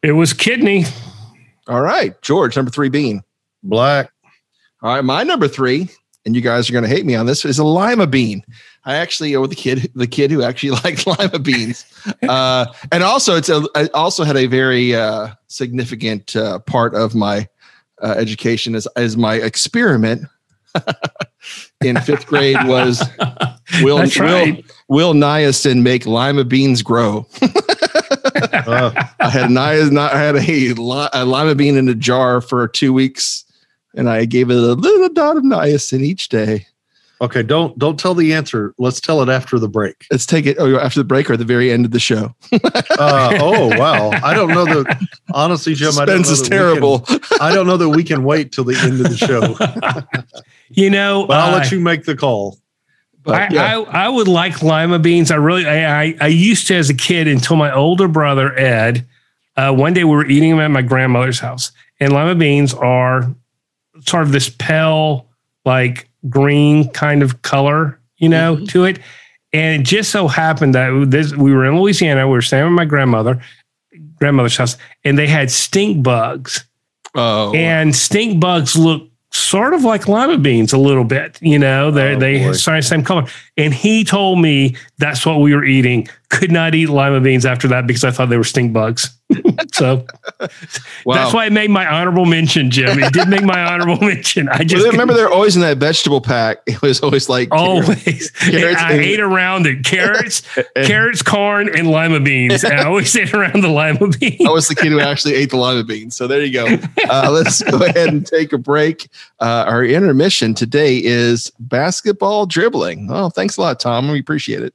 It 0.02 0.12
was 0.12 0.32
kidney. 0.32 0.86
All 1.68 1.82
right, 1.82 2.20
George, 2.22 2.56
number 2.56 2.70
three 2.70 2.88
bean. 2.88 3.22
black 3.62 4.10
All 4.82 4.94
right, 4.94 5.04
my 5.04 5.22
number 5.24 5.46
three, 5.46 5.88
and 6.24 6.34
you 6.34 6.40
guys 6.40 6.68
are 6.68 6.72
going 6.72 6.84
to 6.84 6.88
hate 6.90 7.04
me 7.04 7.14
on 7.14 7.26
this, 7.26 7.44
is 7.44 7.58
a 7.58 7.64
lima 7.64 8.06
bean. 8.06 8.42
I 8.88 8.94
actually 8.94 9.36
owe 9.36 9.44
the 9.44 9.54
kid, 9.54 9.92
the 9.94 10.06
kid 10.06 10.30
who 10.30 10.42
actually 10.42 10.70
liked 10.84 11.06
lima 11.06 11.38
beans, 11.38 11.84
uh, 12.28 12.64
and 12.90 13.02
also 13.04 13.36
it's 13.36 13.50
a, 13.50 13.62
I 13.74 13.88
also 13.88 14.24
had 14.24 14.36
a 14.36 14.46
very 14.46 14.94
uh, 14.94 15.28
significant 15.46 16.34
uh, 16.34 16.60
part 16.60 16.94
of 16.94 17.14
my 17.14 17.46
uh, 18.02 18.14
education 18.16 18.74
as 18.74 18.86
as 18.96 19.16
my 19.16 19.34
experiment 19.34 20.22
in 21.84 22.00
fifth 22.00 22.26
grade 22.26 22.56
was 22.64 23.02
will 23.82 23.98
That's 23.98 24.18
will 24.18 24.24
right. 24.24 24.64
will 24.88 25.12
niacin 25.12 25.82
make 25.82 26.06
lima 26.06 26.44
beans 26.44 26.80
grow? 26.80 27.26
uh, 27.42 29.04
I 29.20 29.28
had 29.28 29.50
ni- 29.50 29.58
I 29.58 30.18
had 30.18 30.36
a, 30.36 30.70
a 31.12 31.24
lima 31.26 31.54
bean 31.54 31.76
in 31.76 31.90
a 31.90 31.94
jar 31.94 32.40
for 32.40 32.66
two 32.66 32.94
weeks, 32.94 33.44
and 33.94 34.08
I 34.08 34.24
gave 34.24 34.50
it 34.50 34.56
a 34.56 34.60
little 34.72 35.08
dot 35.10 35.36
of 35.36 35.42
niacin 35.42 36.00
each 36.00 36.30
day. 36.30 36.66
Okay 37.20 37.42
don't 37.42 37.78
don't 37.78 37.98
tell 37.98 38.14
the 38.14 38.32
answer 38.32 38.74
let's 38.78 39.00
tell 39.00 39.22
it 39.22 39.28
after 39.28 39.58
the 39.58 39.68
break 39.68 40.06
Let's 40.10 40.26
take 40.26 40.46
it 40.46 40.56
oh, 40.58 40.78
after 40.78 41.00
the 41.00 41.04
break 41.04 41.28
or 41.28 41.34
at 41.34 41.38
the 41.38 41.44
very 41.44 41.70
end 41.70 41.84
of 41.84 41.90
the 41.90 42.00
show. 42.00 42.34
uh, 42.52 43.38
oh 43.40 43.76
wow 43.78 44.10
i 44.22 44.34
don't 44.34 44.48
know 44.48 44.64
that 44.64 45.00
honestly 45.34 45.74
jim 45.74 45.92
I 45.98 46.04
don't 46.04 46.22
know 46.22 46.30
is 46.30 46.42
that 46.42 46.44
we 46.44 46.48
can- 46.48 46.58
terrible. 46.58 47.04
I 47.40 47.54
don't 47.54 47.66
know 47.66 47.76
that 47.76 47.88
we 47.88 48.04
can 48.04 48.24
wait 48.24 48.52
till 48.52 48.64
the 48.64 48.76
end 48.76 49.00
of 49.04 49.10
the 49.10 49.16
show, 49.16 49.56
You 50.70 50.90
know, 50.90 51.26
but 51.26 51.38
I'll 51.40 51.54
uh, 51.54 51.58
let 51.58 51.72
you 51.72 51.80
make 51.80 52.04
the 52.04 52.16
call. 52.16 52.58
But 53.22 53.34
I, 53.34 53.48
yeah, 53.54 53.78
I, 53.78 54.04
I 54.04 54.08
would 54.08 54.28
like 54.28 54.62
lima 54.62 54.98
beans. 54.98 55.30
I 55.30 55.36
really, 55.36 55.66
I, 55.66 56.02
I, 56.02 56.16
I 56.20 56.26
used 56.28 56.66
to 56.68 56.74
as 56.74 56.90
a 56.90 56.94
kid 56.94 57.26
until 57.28 57.56
my 57.56 57.72
older 57.72 58.08
brother 58.08 58.56
Ed. 58.58 59.06
Uh, 59.56 59.74
one 59.74 59.92
day 59.92 60.04
we 60.04 60.10
were 60.14 60.26
eating 60.26 60.50
them 60.50 60.60
at 60.60 60.70
my 60.70 60.82
grandmother's 60.82 61.40
house, 61.40 61.72
and 62.00 62.12
lima 62.12 62.34
beans 62.34 62.74
are 62.74 63.34
sort 64.06 64.22
of 64.22 64.32
this 64.32 64.48
pale, 64.48 65.26
like 65.64 66.07
green 66.28 66.88
kind 66.90 67.22
of 67.22 67.42
color, 67.42 67.98
you 68.16 68.28
know, 68.28 68.56
Mm-hmm. 68.56 68.64
to 68.66 68.84
it. 68.84 68.98
And 69.52 69.80
it 69.80 69.84
just 69.84 70.10
so 70.10 70.28
happened 70.28 70.74
that 70.74 71.10
this, 71.10 71.34
we 71.34 71.52
were 71.52 71.64
in 71.64 71.80
Louisiana. 71.80 72.26
We 72.26 72.34
were 72.34 72.42
staying 72.42 72.64
with 72.64 72.72
my 72.74 72.84
grandmother, 72.84 73.40
grandmother's 74.16 74.56
house, 74.56 74.76
and 75.04 75.16
they 75.18 75.26
had 75.26 75.50
stink 75.50 76.02
bugs 76.02 76.64
oh, 77.14 77.54
and 77.54 77.94
stink 77.96 78.40
bugs 78.40 78.76
look 78.76 79.08
sort 79.30 79.72
of 79.74 79.84
like 79.84 80.06
lima 80.08 80.36
beans 80.38 80.72
a 80.74 80.78
little 80.78 81.04
bit. 81.04 81.38
You 81.40 81.58
know, 81.58 81.90
they 81.90 82.14
Oh, 82.14 82.18
they 82.18 82.38
boy. 82.44 82.52
sorry 82.52 82.82
same 82.82 83.02
color. 83.04 83.26
And 83.58 83.74
he 83.74 84.04
told 84.04 84.40
me 84.40 84.76
that's 84.98 85.26
what 85.26 85.40
we 85.40 85.54
were 85.54 85.64
eating. 85.64 86.08
Could 86.30 86.52
not 86.52 86.74
eat 86.74 86.88
lima 86.88 87.20
beans 87.20 87.44
after 87.44 87.68
that 87.68 87.86
because 87.86 88.04
I 88.04 88.10
thought 88.10 88.28
they 88.28 88.36
were 88.36 88.44
stink 88.44 88.72
bugs. 88.72 89.18
so 89.74 90.06
wow. 91.04 91.14
that's 91.14 91.34
why 91.34 91.44
I 91.44 91.48
made 91.50 91.70
my 91.70 91.86
honorable 91.86 92.24
mention, 92.24 92.70
Jim. 92.70 92.98
It 92.98 93.12
did 93.12 93.28
make 93.28 93.42
my 93.42 93.60
honorable 93.60 93.96
mention. 94.06 94.48
I 94.48 94.58
Well, 94.58 94.64
just 94.64 94.86
remember 94.86 95.14
they're 95.14 95.30
always 95.30 95.54
in 95.56 95.62
that 95.62 95.78
vegetable 95.78 96.20
pack. 96.20 96.58
It 96.78 96.82
was 96.82 97.00
always 97.00 97.28
like 97.28 97.48
always 97.50 98.30
Carrots 98.30 98.80
I 98.80 98.92
ate 98.92 99.18
around 99.20 99.66
it. 99.66 99.84
Carrots, 99.84 100.42
carrots, 100.76 101.22
corn, 101.22 101.68
and 101.74 101.90
lima 101.90 102.20
beans. 102.20 102.62
And 102.62 102.74
I 102.74 102.84
always 102.84 103.14
ate 103.16 103.34
around 103.34 103.62
the 103.62 103.68
lima 103.68 104.08
beans. 104.08 104.46
I 104.46 104.50
was 104.50 104.68
the 104.68 104.76
kid 104.76 104.92
who 104.92 105.00
actually 105.00 105.34
ate 105.34 105.50
the 105.50 105.56
lima 105.56 105.82
beans. 105.82 106.14
So 106.14 106.28
there 106.28 106.42
you 106.42 106.52
go. 106.52 106.66
Uh, 107.08 107.30
let's 107.32 107.62
go 107.62 107.84
ahead 107.84 108.08
and 108.08 108.24
take 108.24 108.52
a 108.52 108.58
break. 108.58 109.08
Uh, 109.40 109.64
our 109.66 109.84
intermission 109.84 110.54
today 110.54 110.98
is 110.98 111.50
basketball 111.58 112.46
dribbling. 112.46 113.08
Oh, 113.10 113.30
thanks 113.30 113.47
a 113.56 113.60
lot, 113.62 113.80
Tom. 113.80 114.10
We 114.10 114.20
appreciate 114.20 114.62
it. 114.62 114.74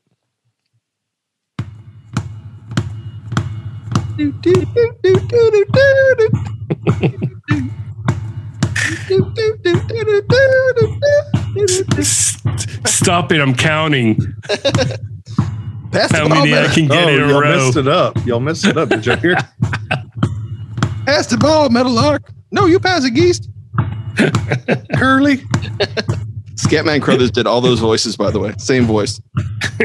Stop 12.86 13.32
it! 13.32 13.42
I'm 13.42 13.54
counting 13.56 14.16
Pass 15.92 16.10
the 16.12 16.18
how 16.18 16.28
ball, 16.28 16.38
many 16.40 16.54
I 16.54 16.62
Metal- 16.62 16.74
can 16.74 16.88
get 16.88 17.06
oh, 17.06 17.08
in 17.08 17.22
a 17.22 17.24
oh, 17.24 17.30
y'all 17.30 17.42
row. 17.42 17.66
messed 17.66 17.78
it 17.78 17.88
up. 17.88 18.26
Y'all 18.26 18.40
messed 18.40 18.66
it 18.66 18.78
up. 18.78 18.90
Did 18.90 19.06
you 19.06 19.16
hear? 19.18 19.36
Pass 21.06 21.28
the 21.28 21.38
ball, 21.40 21.70
Meadowlark. 21.70 22.32
No, 22.52 22.66
you 22.66 22.80
pass 22.80 23.04
it, 23.06 23.12
Geese. 23.12 23.42
Curly. 24.96 25.44
Scatman 26.64 27.02
Crothers 27.02 27.32
did 27.32 27.46
all 27.48 27.62
those 27.62 27.80
voices, 27.80 28.16
by 28.18 28.32
the 28.32 28.40
way. 28.40 28.54
Same 28.58 28.86
voice. 28.86 29.22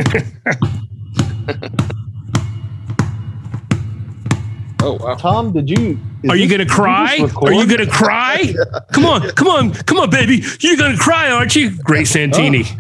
oh 4.83 4.95
wow! 5.01 5.15
Tom, 5.17 5.53
did 5.53 5.69
you? 5.69 5.99
Are 6.29 6.37
you 6.37 6.49
gonna 6.49 6.67
cry? 6.67 7.19
Are 7.43 7.53
you 7.53 7.67
gonna 7.67 7.87
cry? 7.91 8.55
Come 8.93 9.05
on, 9.05 9.29
come 9.31 9.49
on, 9.49 9.73
come 9.73 9.99
on, 9.99 10.11
baby! 10.11 10.43
You're 10.61 10.77
gonna 10.77 10.97
cry, 10.97 11.31
aren't 11.31 11.55
you? 11.57 11.77
Great 11.83 12.07
Santini. 12.07 12.65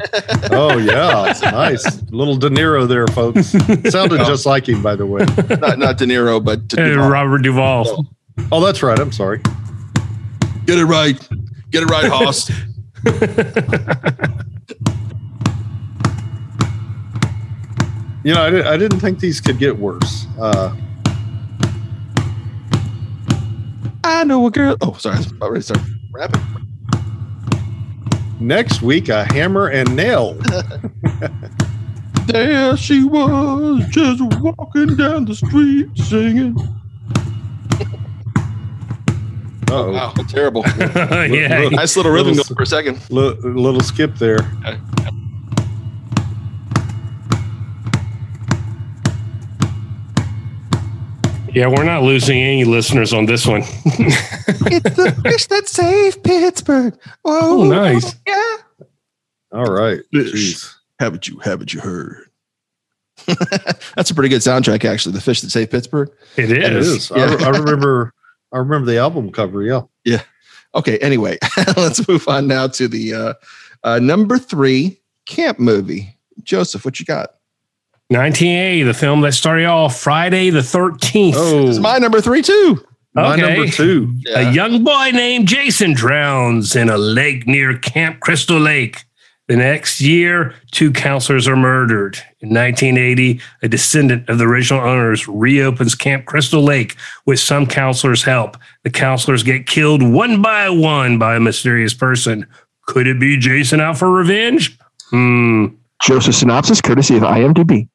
Oh 0.50 0.78
yeah, 0.78 1.30
it's 1.30 1.42
nice. 1.42 2.02
Little 2.11 2.37
De 2.37 2.48
Niro 2.48 2.87
there, 2.88 3.06
folks. 3.08 3.48
Sounded 3.90 4.18
just 4.26 4.46
like 4.46 4.68
him, 4.68 4.82
by 4.82 4.96
the 4.96 5.06
way. 5.06 5.20
Not 5.58 5.78
not 5.78 5.98
De 5.98 6.06
Niro, 6.06 6.42
but 6.42 6.61
Uh, 6.78 6.84
Duvall. 6.88 7.11
Robert 7.11 7.42
Duvall. 7.42 8.06
Oh, 8.50 8.64
that's 8.64 8.82
right. 8.82 8.98
I'm 8.98 9.12
sorry. 9.12 9.40
get 10.66 10.78
it 10.78 10.84
right. 10.87 11.16
Get 11.70 11.82
it 11.82 11.90
right, 11.90 12.06
Hoss. 12.11 12.50
You 18.28 18.34
know, 18.34 18.42
I, 18.42 18.50
did, 18.50 18.66
I 18.66 18.76
didn't 18.76 19.00
think 19.00 19.20
these 19.20 19.40
could 19.40 19.58
get 19.58 19.78
worse. 19.78 20.26
Uh, 20.38 20.76
I 24.04 24.24
know 24.24 24.46
a 24.46 24.50
girl. 24.50 24.76
Oh, 24.82 24.92
sorry. 24.94 25.24
I 25.40 25.44
already 25.44 25.62
started 25.62 25.87
rapping. 26.12 26.42
Next 28.40 28.82
week, 28.82 29.08
a 29.08 29.24
hammer 29.32 29.68
and 29.68 29.96
nail. 29.96 30.34
there 32.26 32.76
she 32.76 33.04
was, 33.04 33.87
just 33.88 34.20
walking 34.40 34.96
down 34.96 35.24
the 35.24 35.34
street 35.34 35.88
singing. 35.96 36.54
Oh, 39.70 39.88
oh, 39.88 39.92
wow, 39.92 40.12
terrible. 40.28 40.62
yeah. 40.78 41.68
nice 41.68 41.96
little 41.96 42.12
rhythm 42.12 42.35
little, 42.35 42.57
for 42.57 42.62
a 42.62 42.66
second. 42.66 42.98
Little, 43.11 43.50
little 43.50 43.81
skip 43.81 44.14
there. 44.16 44.38
Okay. 44.64 44.78
Yeah, 51.54 51.66
we're 51.66 51.85
not 51.85 52.02
losing 52.02 52.38
any 52.38 52.64
listeners 52.64 53.12
on 53.12 53.26
this 53.26 53.46
one. 53.46 53.62
it's 53.85 54.96
the 54.96 55.18
fish 55.22 55.46
that 55.48 55.66
saved 55.66 56.22
Pittsburgh. 56.22 56.96
Oh, 57.24 57.62
oh 57.62 57.64
nice. 57.64 58.14
Yeah. 58.26 58.57
All 59.52 59.64
right. 59.64 60.00
Fish. 60.12 60.33
Jeez. 60.33 60.74
Haven't 61.00 61.26
you 61.28 61.38
haven't 61.38 61.72
you 61.72 61.81
heard? 61.81 62.28
That's 63.96 64.11
a 64.11 64.14
pretty 64.14 64.28
good 64.28 64.40
soundtrack, 64.40 64.85
actually. 64.85 65.12
The 65.12 65.20
Fish 65.20 65.40
That 65.40 65.50
Saved 65.50 65.70
Pittsburgh. 65.70 66.11
It 66.37 66.50
is. 66.50 66.59
It 66.59 66.72
is. 66.72 67.11
Yeah. 67.11 67.37
I, 67.40 67.46
I, 67.46 67.48
remember. 67.50 68.14
I 68.52 68.58
remember 68.58 68.90
the 68.90 68.98
album 68.98 69.30
cover. 69.30 69.62
Yeah. 69.62 69.82
Yeah. 70.04 70.22
Okay. 70.74 70.98
Anyway, 70.98 71.38
let's 71.76 72.06
move 72.08 72.26
on 72.28 72.46
now 72.46 72.66
to 72.68 72.88
the 72.88 73.14
uh, 73.14 73.34
uh, 73.84 73.98
number 73.98 74.38
three 74.38 75.00
camp 75.26 75.58
movie. 75.58 76.16
Joseph, 76.42 76.84
what 76.84 76.98
you 76.98 77.06
got? 77.06 77.34
1980, 78.11 78.84
the 78.84 78.94
film 78.94 79.20
that 79.20 79.32
started 79.32 79.66
off 79.66 80.00
Friday 80.00 80.48
the 80.48 80.61
13th. 80.61 81.34
Oh, 81.37 81.68
it's 81.68 81.78
my 81.78 81.98
number 81.98 82.22
three 82.22 82.40
too. 82.40 82.82
My 83.12 83.34
okay. 83.34 83.42
number 83.42 83.66
two. 83.70 84.14
Yeah. 84.20 84.48
A 84.48 84.52
young 84.52 84.84
boy 84.84 85.11
named 85.12 85.46
Jason 85.48 85.92
drowns 85.92 86.74
in 86.74 86.88
a 86.88 86.96
lake 86.96 87.46
near 87.46 87.76
Camp 87.76 88.20
Crystal 88.20 88.58
Lake. 88.58 89.04
The 89.48 89.56
next 89.56 90.02
year, 90.02 90.54
two 90.72 90.92
counselors 90.92 91.48
are 91.48 91.56
murdered. 91.56 92.18
In 92.40 92.50
1980, 92.50 93.40
a 93.62 93.68
descendant 93.68 94.28
of 94.28 94.37
the 94.37 94.44
original 94.44 94.82
owners 94.82 95.26
reopens 95.26 95.94
Camp 95.94 96.26
Crystal 96.26 96.62
Lake 96.62 96.96
with 97.24 97.40
some 97.40 97.66
counselors' 97.66 98.22
help. 98.22 98.58
The 98.84 98.90
counselors 98.90 99.42
get 99.42 99.66
killed 99.66 100.02
one 100.02 100.42
by 100.42 100.68
one 100.68 101.18
by 101.18 101.37
a 101.37 101.40
mysterious 101.40 101.94
person. 101.94 102.46
Could 102.87 103.06
it 103.06 103.18
be 103.18 103.38
Jason 103.38 103.80
out 103.80 103.96
for 103.96 104.11
revenge? 104.11 104.78
Hmm. 105.11 105.66
Joseph 106.02 106.34
synopsis, 106.34 106.82
courtesy 106.82 107.16
of 107.16 107.22
IMDb. 107.22 107.88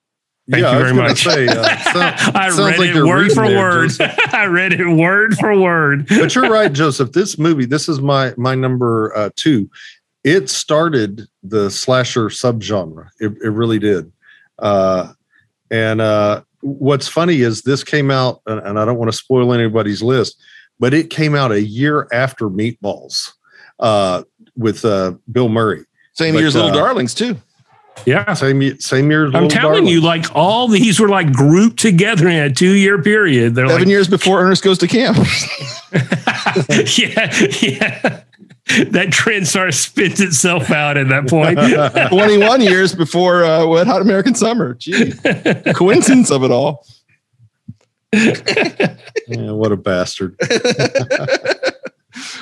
Thank 0.49 0.63
yeah, 0.63 0.73
you 0.73 0.79
very 0.79 0.93
much. 0.93 1.23
Say, 1.23 1.47
uh, 1.47 1.77
sound, 1.93 2.35
I 2.35 2.49
read 2.49 2.79
like 2.79 2.95
it 2.95 3.03
word 3.03 3.31
for 3.31 3.45
word. 3.45 3.91
I 4.33 4.45
read 4.45 4.73
it 4.73 4.85
word 4.85 5.37
for 5.37 5.57
word. 5.57 6.07
but 6.09 6.35
you're 6.35 6.49
right, 6.49 6.73
Joseph. 6.73 7.13
This 7.13 7.37
movie, 7.37 7.65
this 7.65 7.87
is 7.87 8.01
my 8.01 8.33
my 8.37 8.53
number 8.53 9.15
uh, 9.15 9.29
two. 9.35 9.69
It 10.23 10.49
started 10.49 11.27
the 11.43 11.69
slasher 11.69 12.29
subgenre. 12.29 13.09
It, 13.19 13.33
it 13.43 13.49
really 13.49 13.79
did. 13.79 14.11
Uh, 14.59 15.13
and 15.69 16.01
uh, 16.01 16.43
what's 16.61 17.07
funny 17.07 17.41
is 17.41 17.63
this 17.63 17.83
came 17.83 18.09
out, 18.09 18.41
and, 18.45 18.59
and 18.59 18.79
I 18.79 18.85
don't 18.85 18.97
want 18.97 19.11
to 19.11 19.17
spoil 19.17 19.53
anybody's 19.53 20.01
list, 20.01 20.41
but 20.79 20.93
it 20.93 21.09
came 21.09 21.35
out 21.35 21.51
a 21.51 21.61
year 21.61 22.07
after 22.11 22.49
Meatballs 22.49 23.31
uh, 23.79 24.23
with 24.55 24.85
uh, 24.85 25.13
Bill 25.31 25.49
Murray. 25.49 25.83
Same 26.13 26.33
but, 26.33 26.39
year 26.39 26.47
as 26.47 26.55
Little 26.55 26.71
Darlings 26.71 27.13
too. 27.13 27.37
Yeah, 28.05 28.33
same 28.33 28.79
same 28.79 29.09
year. 29.09 29.29
I'm 29.33 29.47
telling 29.47 29.85
you, 29.85 30.01
like 30.01 30.25
all 30.35 30.67
these 30.67 30.99
were 30.99 31.09
like 31.09 31.31
grouped 31.31 31.79
together 31.79 32.27
in 32.27 32.39
a 32.39 32.53
two 32.53 32.73
year 32.73 33.01
period. 33.01 33.55
They're 33.55 33.67
seven 33.67 33.83
like, 33.83 33.87
years 33.87 34.07
before 34.07 34.41
Ernest 34.41 34.63
goes 34.63 34.77
to 34.79 34.87
camp. 34.87 35.17
yeah, 36.97 37.31
yeah. 37.61 38.21
That 38.91 39.11
trend 39.11 39.47
sort 39.47 39.67
of 39.67 39.75
spins 39.75 40.21
itself 40.21 40.71
out 40.71 40.97
at 40.97 41.09
that 41.09 41.27
point. 41.27 41.59
21 42.09 42.61
years 42.61 42.95
before 42.95 43.43
uh, 43.43 43.65
Wet 43.67 43.87
Hot 43.87 44.01
American 44.01 44.35
Summer. 44.35 44.75
Gee, 44.75 45.11
coincidence 45.73 46.31
of 46.31 46.43
it 46.43 46.51
all. 46.51 46.85
yeah, 48.13 49.51
what 49.51 49.71
a 49.71 49.77
bastard. 49.77 50.37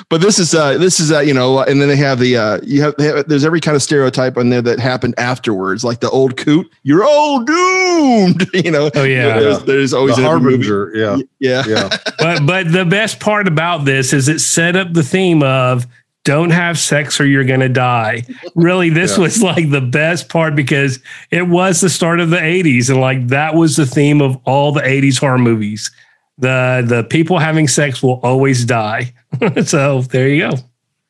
But 0.08 0.20
this 0.20 0.38
is 0.38 0.54
uh 0.54 0.76
this 0.76 1.00
is 1.00 1.10
uh 1.10 1.20
you 1.20 1.32
know 1.32 1.60
and 1.60 1.80
then 1.80 1.88
they 1.88 1.96
have 1.96 2.18
the 2.18 2.36
uh 2.36 2.60
you 2.62 2.82
have, 2.82 2.94
have, 2.98 3.26
there's 3.28 3.44
every 3.44 3.60
kind 3.60 3.74
of 3.74 3.82
stereotype 3.82 4.36
on 4.36 4.50
there 4.50 4.60
that 4.60 4.78
happened 4.78 5.14
afterwards 5.16 5.84
like 5.84 6.00
the 6.00 6.10
old 6.10 6.36
coot 6.36 6.70
you're 6.82 7.04
all 7.04 7.42
doomed. 7.42 8.46
You 8.52 8.70
know 8.70 8.90
oh 8.94 9.04
yeah. 9.04 9.40
there's, 9.40 9.64
there's 9.64 9.94
always 9.94 10.16
the 10.16 10.22
harbinger 10.22 10.92
yeah. 10.94 11.16
Yeah. 11.38 11.64
Yeah. 11.66 11.96
But 12.18 12.46
but 12.46 12.70
the 12.70 12.84
best 12.84 13.20
part 13.20 13.48
about 13.48 13.86
this 13.86 14.12
is 14.12 14.28
it 14.28 14.40
set 14.40 14.76
up 14.76 14.92
the 14.92 15.02
theme 15.02 15.42
of 15.42 15.86
don't 16.24 16.50
have 16.50 16.78
sex 16.78 17.20
or 17.20 17.26
you're 17.26 17.44
going 17.44 17.60
to 17.60 17.68
die. 17.68 18.24
Really, 18.54 18.90
this 18.90 19.16
yeah. 19.16 19.24
was 19.24 19.42
like 19.42 19.70
the 19.70 19.80
best 19.80 20.28
part 20.28 20.54
because 20.54 21.00
it 21.30 21.48
was 21.48 21.80
the 21.80 21.90
start 21.90 22.20
of 22.20 22.30
the 22.30 22.36
80s. 22.36 22.90
And 22.90 23.00
like 23.00 23.28
that 23.28 23.54
was 23.54 23.76
the 23.76 23.86
theme 23.86 24.20
of 24.20 24.36
all 24.44 24.72
the 24.72 24.82
80s 24.82 25.18
horror 25.18 25.38
movies. 25.38 25.90
The 26.38 26.84
the 26.86 27.04
people 27.04 27.38
having 27.38 27.68
sex 27.68 28.02
will 28.02 28.20
always 28.22 28.64
die. 28.64 29.12
so 29.64 30.02
there 30.02 30.28
you 30.28 30.50
go. 30.50 30.56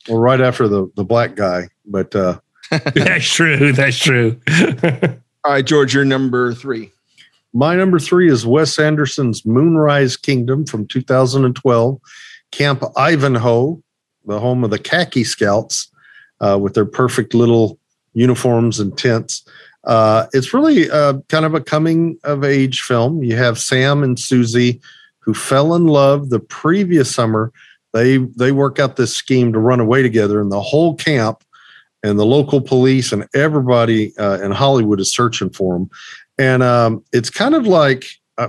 Well, 0.08 0.18
right 0.18 0.40
after 0.40 0.66
the 0.66 0.90
the 0.96 1.04
black 1.04 1.36
guy, 1.36 1.68
but 1.86 2.14
uh 2.14 2.38
that's 2.94 3.26
true. 3.26 3.72
That's 3.72 3.98
true. 3.98 4.40
All 5.44 5.52
right, 5.52 5.64
George, 5.64 5.94
you're 5.94 6.04
number 6.04 6.54
three. 6.54 6.90
My 7.52 7.76
number 7.76 7.98
three 7.98 8.30
is 8.30 8.46
Wes 8.46 8.78
Anderson's 8.78 9.44
Moonrise 9.44 10.16
Kingdom 10.16 10.64
from 10.64 10.86
2012, 10.86 12.00
Camp 12.50 12.82
Ivanhoe, 12.96 13.82
the 14.26 14.40
home 14.40 14.64
of 14.64 14.70
the 14.70 14.78
khaki 14.78 15.24
scouts, 15.24 15.90
uh, 16.40 16.58
with 16.60 16.74
their 16.74 16.84
perfect 16.84 17.34
little 17.34 17.78
uniforms 18.14 18.78
and 18.80 18.96
tents. 18.96 19.46
Uh, 19.84 20.26
it's 20.32 20.54
really 20.54 20.90
uh, 20.90 21.14
kind 21.28 21.44
of 21.44 21.54
a 21.54 21.60
coming 21.60 22.18
of 22.24 22.44
age 22.44 22.82
film. 22.82 23.22
You 23.22 23.36
have 23.36 23.58
Sam 23.58 24.02
and 24.02 24.18
Susie, 24.18 24.80
who 25.18 25.34
fell 25.34 25.74
in 25.74 25.86
love 25.86 26.30
the 26.30 26.40
previous 26.40 27.12
summer 27.12 27.52
they 27.92 28.18
they 28.18 28.52
work 28.52 28.78
out 28.78 28.96
this 28.96 29.14
scheme 29.14 29.52
to 29.52 29.58
run 29.58 29.80
away 29.80 30.02
together, 30.02 30.40
and 30.40 30.50
the 30.50 30.62
whole 30.62 30.94
camp 30.96 31.44
and 32.02 32.18
the 32.18 32.26
local 32.26 32.60
police 32.60 33.12
and 33.12 33.28
everybody 33.34 34.16
uh, 34.18 34.40
in 34.40 34.50
Hollywood 34.50 34.98
is 34.98 35.12
searching 35.12 35.50
for 35.50 35.76
him. 35.76 35.90
And 36.38 36.62
um, 36.62 37.04
it's 37.12 37.30
kind 37.30 37.54
of 37.54 37.66
like 37.66 38.06
uh, 38.38 38.48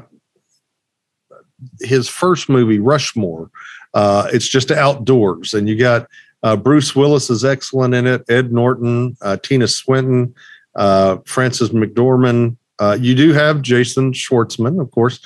his 1.81 2.09
first 2.09 2.49
movie, 2.49 2.79
Rushmore. 2.79 3.51
Uh, 3.93 4.27
it's 4.33 4.47
just 4.47 4.71
outdoors, 4.71 5.53
and 5.53 5.67
you 5.69 5.77
got 5.77 6.07
uh, 6.43 6.55
Bruce 6.55 6.95
Willis 6.95 7.29
is 7.29 7.45
excellent 7.45 7.93
in 7.93 8.07
it. 8.07 8.23
Ed 8.29 8.51
Norton, 8.51 9.15
uh, 9.21 9.37
Tilda 9.37 9.67
Swinton, 9.67 10.33
uh, 10.75 11.17
Frances 11.25 11.69
McDormand. 11.69 12.57
you 12.99 13.15
do 13.15 13.33
have 13.33 13.61
Jason 13.61 14.11
Schwartzman, 14.13 14.81
of 14.81 14.91
course, 14.91 15.19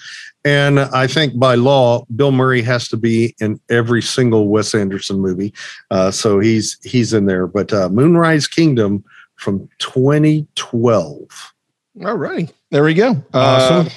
and 0.48 0.80
I 0.80 1.08
think 1.08 1.38
by 1.38 1.56
law, 1.56 2.06
Bill 2.16 2.32
Murray 2.32 2.62
has 2.62 2.88
to 2.88 2.96
be 2.96 3.36
in 3.42 3.60
every 3.70 4.02
single 4.02 4.48
Wes 4.48 4.74
Anderson 4.74 5.20
movie. 5.20 5.54
Uh, 5.92 6.10
so 6.10 6.40
he's 6.40 6.78
he's 6.84 7.12
in 7.12 7.26
there. 7.26 7.48
But 7.48 7.74
uh, 7.74 7.90
Moonrise 7.90 8.48
Kingdom 8.48 9.04
from 9.36 9.68
2012. 9.80 11.54
All 12.06 12.16
right. 12.16 12.50
There 12.72 12.86
we 12.86 12.94
go. 12.94 13.22
Awesome. 13.34 13.88
Uh, 13.88 13.90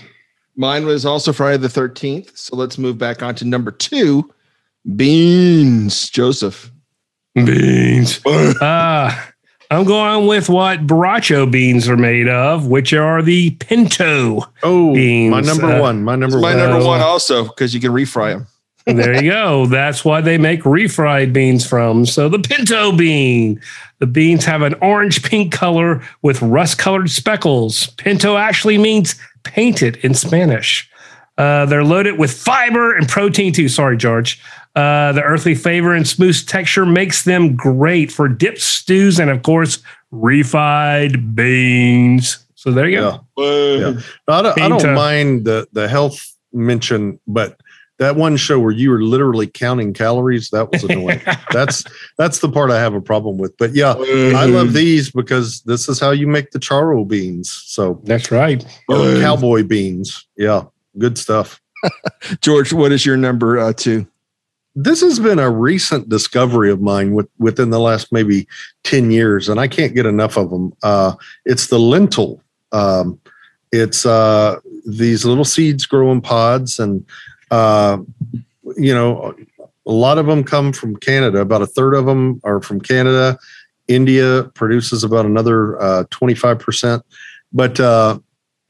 mine 0.56 0.86
was 0.86 1.06
also 1.06 1.32
Friday 1.32 1.58
the 1.58 1.68
13th. 1.68 2.36
So 2.36 2.56
let's 2.56 2.78
move 2.78 2.98
back 2.98 3.22
on 3.22 3.36
to 3.36 3.44
number 3.44 3.70
two 3.70 4.28
Beans. 4.96 6.10
Joseph. 6.10 6.70
Beans. 7.34 8.24
uh, 8.26 9.26
I'm 9.72 9.84
going 9.84 10.26
with 10.26 10.48
what 10.48 10.84
Borracho 10.84 11.48
beans 11.48 11.88
are 11.88 11.96
made 11.96 12.28
of, 12.28 12.66
which 12.66 12.92
are 12.92 13.22
the 13.22 13.50
pinto. 13.52 14.42
Oh, 14.64 14.94
beans. 14.94 15.30
my 15.30 15.40
number 15.40 15.66
uh, 15.66 15.80
one. 15.80 16.02
My 16.02 16.16
number 16.16 16.40
my 16.40 16.54
number 16.54 16.84
one 16.84 17.00
also 17.00 17.44
because 17.44 17.72
you 17.72 17.80
can 17.80 17.92
refry 17.92 18.32
them. 18.34 18.46
there 18.96 19.22
you 19.22 19.30
go. 19.30 19.66
That's 19.66 20.04
why 20.04 20.22
they 20.22 20.38
make 20.38 20.62
refried 20.62 21.32
beans 21.32 21.64
from. 21.64 22.04
So 22.04 22.28
the 22.28 22.40
pinto 22.40 22.90
bean. 22.96 23.60
The 24.00 24.06
beans 24.06 24.44
have 24.46 24.62
an 24.62 24.74
orange 24.80 25.22
pink 25.22 25.52
color 25.52 26.02
with 26.22 26.42
rust 26.42 26.78
colored 26.78 27.10
speckles. 27.10 27.88
Pinto 27.90 28.36
actually 28.36 28.78
means 28.78 29.14
painted 29.44 29.96
in 29.98 30.14
Spanish. 30.14 30.90
Uh, 31.40 31.64
they're 31.64 31.82
loaded 31.82 32.18
with 32.18 32.30
fiber 32.30 32.94
and 32.94 33.08
protein 33.08 33.50
too. 33.50 33.66
Sorry, 33.66 33.96
George. 33.96 34.42
Uh, 34.76 35.12
the 35.12 35.22
earthly 35.22 35.54
flavor 35.54 35.94
and 35.94 36.06
smooth 36.06 36.46
texture 36.46 36.84
makes 36.84 37.24
them 37.24 37.56
great 37.56 38.12
for 38.12 38.28
dips, 38.28 38.62
stews, 38.62 39.18
and 39.18 39.30
of 39.30 39.42
course, 39.42 39.82
refried 40.12 41.34
beans. 41.34 42.44
So 42.56 42.72
there 42.72 42.86
you 42.86 42.98
go. 42.98 43.26
Yeah. 43.38 43.88
yeah. 43.88 44.00
I, 44.28 44.42
don't, 44.42 44.60
I 44.60 44.68
don't 44.68 44.94
mind 44.94 45.46
the, 45.46 45.66
the 45.72 45.88
health 45.88 46.30
mention, 46.52 47.18
but 47.26 47.58
that 47.98 48.16
one 48.16 48.36
show 48.36 48.60
where 48.60 48.70
you 48.70 48.90
were 48.90 49.02
literally 49.02 49.46
counting 49.46 49.94
calories, 49.94 50.50
that 50.50 50.70
was 50.70 50.84
annoying. 50.84 51.22
that's 51.52 51.84
that's 52.18 52.40
the 52.40 52.50
part 52.50 52.70
I 52.70 52.78
have 52.80 52.92
a 52.92 53.00
problem 53.00 53.38
with. 53.38 53.56
But 53.56 53.74
yeah, 53.74 53.94
I 53.96 54.44
love 54.44 54.74
these 54.74 55.10
because 55.10 55.62
this 55.62 55.88
is 55.88 55.98
how 55.98 56.10
you 56.10 56.26
make 56.26 56.50
the 56.50 56.58
charro 56.58 57.08
beans. 57.08 57.50
So 57.50 57.98
that's 58.04 58.30
right. 58.30 58.62
cowboy 58.88 59.62
beans. 59.62 60.26
Yeah, 60.36 60.64
good 60.98 61.18
stuff. 61.18 61.60
George, 62.40 62.72
what 62.72 62.92
is 62.92 63.06
your 63.06 63.16
number 63.16 63.58
uh, 63.58 63.72
two? 63.72 64.06
this 64.74 65.00
has 65.00 65.18
been 65.18 65.38
a 65.38 65.50
recent 65.50 66.08
discovery 66.08 66.70
of 66.70 66.80
mine 66.80 67.12
with, 67.12 67.28
within 67.38 67.70
the 67.70 67.80
last 67.80 68.12
maybe 68.12 68.46
10 68.84 69.10
years, 69.10 69.48
and 69.48 69.58
I 69.58 69.66
can't 69.66 69.94
get 69.94 70.06
enough 70.06 70.36
of 70.36 70.50
them. 70.50 70.72
Uh, 70.82 71.14
it's 71.44 71.66
the 71.66 71.78
lentil. 71.78 72.42
Um, 72.72 73.20
it's 73.72 74.06
uh, 74.06 74.60
these 74.86 75.24
little 75.24 75.44
seeds 75.44 75.86
grow 75.86 76.12
in 76.12 76.20
pods, 76.20 76.78
and 76.78 77.04
uh, 77.50 77.98
you 78.76 78.94
know, 78.94 79.34
a 79.86 79.92
lot 79.92 80.18
of 80.18 80.26
them 80.26 80.44
come 80.44 80.72
from 80.72 80.96
Canada. 80.96 81.40
About 81.40 81.62
a 81.62 81.66
third 81.66 81.94
of 81.94 82.06
them 82.06 82.40
are 82.44 82.60
from 82.60 82.80
Canada. 82.80 83.38
India 83.88 84.44
produces 84.54 85.02
about 85.02 85.26
another 85.26 85.80
uh, 85.82 86.04
25%. 86.10 87.02
But 87.52 87.80
uh, 87.80 88.20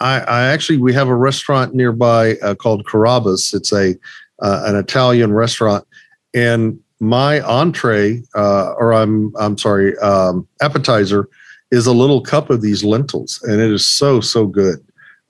I, 0.01 0.21
I, 0.21 0.43
actually, 0.47 0.79
we 0.79 0.95
have 0.95 1.09
a 1.09 1.15
restaurant 1.15 1.75
nearby 1.75 2.37
uh, 2.37 2.55
called 2.55 2.87
Carrabba's. 2.87 3.53
It's 3.55 3.73
a 3.73 3.95
uh, 4.43 4.63
an 4.65 4.77
Italian 4.77 5.35
restaurant, 5.35 5.87
and 6.35 6.79
my 7.01 7.41
entree, 7.43 8.23
uh, 8.35 8.73
or 8.79 8.93
I'm 8.93 9.35
I'm 9.37 9.59
sorry, 9.59 9.97
um, 9.99 10.47
appetizer, 10.63 11.29
is 11.71 11.87
a 11.87 11.93
little 11.93 12.21
cup 12.21 12.51
of 12.51 12.63
these 12.63 12.85
lentils, 12.85 13.41
and 13.43 13.61
it 13.61 13.71
is 13.71 13.87
so 13.87 14.21
so 14.21 14.47
good. 14.47 14.79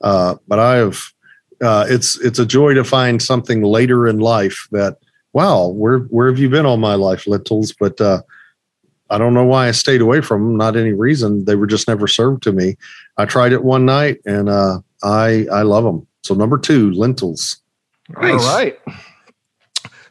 Uh, 0.01 0.35
but 0.47 0.59
I 0.59 0.75
have, 0.77 0.99
uh, 1.61 1.85
it's 1.89 2.19
it's 2.19 2.39
a 2.39 2.45
joy 2.45 2.73
to 2.73 2.83
find 2.83 3.21
something 3.21 3.63
later 3.63 4.07
in 4.07 4.19
life 4.19 4.67
that, 4.71 4.97
wow, 5.33 5.67
where 5.67 5.99
where 5.99 6.29
have 6.29 6.39
you 6.39 6.49
been 6.49 6.65
all 6.65 6.77
my 6.77 6.95
life, 6.95 7.27
lentils? 7.27 7.73
But 7.73 7.99
uh, 8.01 8.21
I 9.11 9.17
don't 9.17 9.33
know 9.33 9.43
why 9.43 9.67
I 9.67 9.71
stayed 9.71 10.01
away 10.01 10.21
from 10.21 10.41
them. 10.41 10.57
Not 10.57 10.77
any 10.77 10.93
reason. 10.93 11.43
They 11.45 11.55
were 11.55 11.67
just 11.67 11.87
never 11.87 12.07
served 12.07 12.41
to 12.43 12.53
me. 12.53 12.77
I 13.17 13.25
tried 13.25 13.51
it 13.51 13.63
one 13.63 13.85
night, 13.85 14.21
and 14.25 14.49
uh, 14.49 14.79
I 15.03 15.45
I 15.51 15.61
love 15.63 15.83
them. 15.83 16.07
So 16.23 16.33
number 16.33 16.57
two, 16.57 16.91
lentils. 16.93 17.57
Nice. 18.09 18.41
All 18.41 18.55
right. 18.57 18.79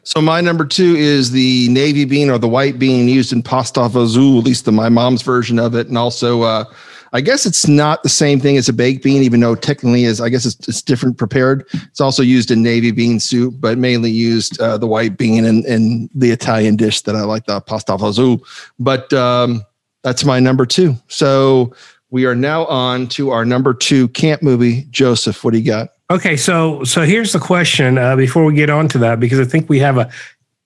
So 0.03 0.21
my 0.21 0.41
number 0.41 0.65
two 0.65 0.95
is 0.95 1.31
the 1.31 1.67
navy 1.69 2.05
bean 2.05 2.29
or 2.29 2.37
the 2.37 2.47
white 2.47 2.79
bean 2.79 3.07
used 3.07 3.33
in 3.33 3.43
pasta 3.43 3.81
fazool, 3.81 4.39
at 4.39 4.45
least 4.45 4.65
the 4.65 4.71
my 4.71 4.89
mom's 4.89 5.21
version 5.21 5.59
of 5.59 5.75
it, 5.75 5.87
and 5.87 5.97
also 5.97 6.43
uh, 6.43 6.65
I 7.13 7.21
guess 7.21 7.45
it's 7.45 7.67
not 7.67 8.03
the 8.03 8.09
same 8.09 8.39
thing 8.39 8.57
as 8.57 8.69
a 8.69 8.73
baked 8.73 9.03
bean, 9.03 9.21
even 9.21 9.39
though 9.39 9.55
technically 9.55 10.05
is 10.05 10.21
I 10.21 10.29
guess 10.29 10.45
it's, 10.45 10.67
it's 10.67 10.81
different 10.81 11.17
prepared. 11.17 11.65
It's 11.73 11.99
also 11.99 12.23
used 12.23 12.51
in 12.51 12.63
navy 12.63 12.91
bean 12.91 13.19
soup, 13.19 13.55
but 13.59 13.77
mainly 13.77 14.11
used 14.11 14.59
uh, 14.61 14.77
the 14.77 14.87
white 14.87 15.17
bean 15.17 15.43
in, 15.43 15.65
in 15.65 16.09
the 16.15 16.31
Italian 16.31 16.75
dish 16.75 17.01
that 17.01 17.15
I 17.15 17.21
like, 17.21 17.45
the 17.45 17.59
pasta 17.61 17.93
fazool. 17.93 18.41
But 18.79 19.11
um, 19.13 19.63
that's 20.03 20.23
my 20.23 20.39
number 20.39 20.65
two. 20.65 20.95
So 21.07 21.73
we 22.11 22.25
are 22.25 22.35
now 22.35 22.65
on 22.65 23.07
to 23.07 23.31
our 23.31 23.45
number 23.45 23.73
two 23.73 24.07
camp 24.09 24.41
movie. 24.41 24.85
Joseph, 24.91 25.43
what 25.43 25.51
do 25.51 25.59
you 25.59 25.65
got? 25.65 25.89
Okay, 26.09 26.35
so 26.35 26.83
so 26.83 27.03
here's 27.03 27.33
the 27.33 27.39
question 27.39 27.97
uh, 27.97 28.15
before 28.15 28.43
we 28.45 28.53
get 28.53 28.69
on 28.69 28.87
to 28.89 28.97
that 28.99 29.19
because 29.19 29.39
I 29.39 29.45
think 29.45 29.69
we 29.69 29.79
have 29.79 29.97
a 29.97 30.09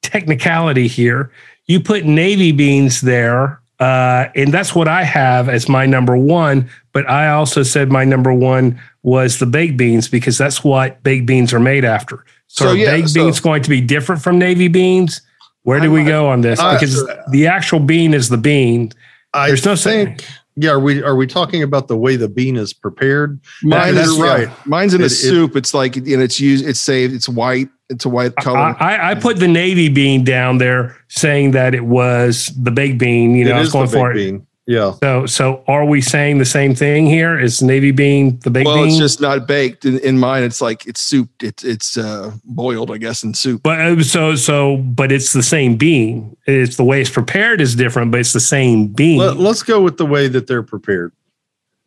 technicality 0.01 0.87
here. 0.87 1.31
You 1.67 1.79
put 1.79 2.05
navy 2.05 2.51
beans 2.51 3.01
there, 3.01 3.59
uh, 3.79 4.27
and 4.35 4.53
that's 4.53 4.73
what 4.73 4.87
I 4.87 5.03
have 5.03 5.49
as 5.49 5.67
my 5.67 5.85
number 5.85 6.17
one. 6.17 6.69
But 6.93 7.09
I 7.09 7.29
also 7.29 7.63
said 7.63 7.91
my 7.91 8.05
number 8.05 8.33
one 8.33 8.79
was 9.03 9.39
the 9.39 9.45
baked 9.45 9.77
beans 9.77 10.07
because 10.07 10.37
that's 10.37 10.63
what 10.63 11.03
baked 11.03 11.25
beans 11.25 11.53
are 11.53 11.59
made 11.59 11.85
after. 11.85 12.25
So, 12.47 12.65
so 12.65 12.71
are 12.71 12.75
yeah, 12.75 12.91
baked 12.91 13.09
so, 13.09 13.23
beans 13.23 13.39
going 13.39 13.63
to 13.63 13.69
be 13.69 13.81
different 13.81 14.21
from 14.21 14.39
navy 14.39 14.67
beans? 14.67 15.21
Where 15.63 15.79
do 15.79 15.91
we 15.91 16.03
go 16.03 16.27
on 16.27 16.41
this? 16.41 16.61
Because 16.61 17.03
the 17.31 17.47
actual 17.47 17.79
bean 17.79 18.13
is 18.13 18.29
the 18.29 18.37
bean. 18.37 18.91
I 19.33 19.47
There's 19.47 19.65
no 19.65 19.75
think. 19.75 20.21
Saying. 20.21 20.31
Yeah, 20.57 20.71
are 20.71 20.79
we 20.79 21.03
are 21.03 21.15
we 21.15 21.27
talking 21.27 21.63
about 21.63 21.89
the 21.89 21.97
way 21.97 22.15
the 22.15 22.29
bean 22.29 22.55
is 22.55 22.71
prepared? 22.71 23.41
Mine 23.61 23.97
is 23.97 24.17
right. 24.17 24.47
Mine's 24.65 24.93
in 24.93 25.01
it, 25.01 25.07
a 25.07 25.09
soup. 25.09 25.51
It, 25.51 25.57
it's 25.57 25.73
like 25.73 25.97
and 25.97 26.07
it's 26.07 26.39
used. 26.39 26.65
It's 26.65 26.79
saved. 26.79 27.13
It's 27.13 27.27
white. 27.27 27.67
It's 27.89 28.05
a 28.05 28.09
white 28.09 28.35
color. 28.37 28.75
I, 28.79 29.11
I, 29.11 29.15
put 29.15 29.37
the 29.37 29.47
navy 29.47 29.89
bean 29.89 30.23
down 30.23 30.57
there, 30.57 30.97
saying 31.07 31.51
that 31.51 31.75
it 31.75 31.85
was 31.85 32.51
the 32.57 32.71
baked 32.71 32.97
bean. 32.97 33.35
You 33.35 33.45
know, 33.45 33.55
I 33.55 33.59
was 33.59 33.71
going 33.71 33.87
for 33.87 34.11
it. 34.11 34.15
Bean. 34.15 34.47
Yeah. 34.67 34.93
So, 35.03 35.27
so 35.27 35.63
are 35.67 35.85
we 35.85 36.01
saying 36.01 36.39
the 36.39 36.45
same 36.45 36.73
thing 36.73 37.05
here? 37.05 37.39
Is 37.39 37.61
navy 37.61 37.91
bean 37.91 38.39
the 38.39 38.49
baked 38.49 38.65
well, 38.65 38.77
bean? 38.77 38.83
Well, 38.85 38.91
it's 38.91 38.97
just 38.97 39.21
not 39.21 39.47
baked. 39.47 39.85
In, 39.85 39.99
in 39.99 40.17
mine, 40.17 40.41
it's 40.41 40.59
like 40.59 40.87
it's 40.87 40.99
soup. 40.99 41.29
It's 41.43 41.63
it's 41.63 41.97
uh, 41.97 42.31
boiled, 42.43 42.89
I 42.89 42.97
guess, 42.97 43.23
in 43.23 43.35
soup. 43.35 43.61
But 43.61 43.79
uh, 43.79 44.01
so 44.01 44.35
so, 44.35 44.77
but 44.77 45.11
it's 45.11 45.33
the 45.33 45.43
same 45.43 45.75
bean. 45.75 46.35
It's 46.47 46.77
the 46.77 46.83
way 46.83 47.01
it's 47.01 47.11
prepared 47.11 47.61
is 47.61 47.75
different, 47.75 48.09
but 48.09 48.19
it's 48.19 48.33
the 48.33 48.39
same 48.39 48.87
bean. 48.87 49.19
Let, 49.19 49.37
us 49.37 49.61
go 49.61 49.81
with 49.81 49.97
the 49.97 50.05
way 50.07 50.27
that 50.27 50.47
they're 50.47 50.63
prepared. 50.63 51.11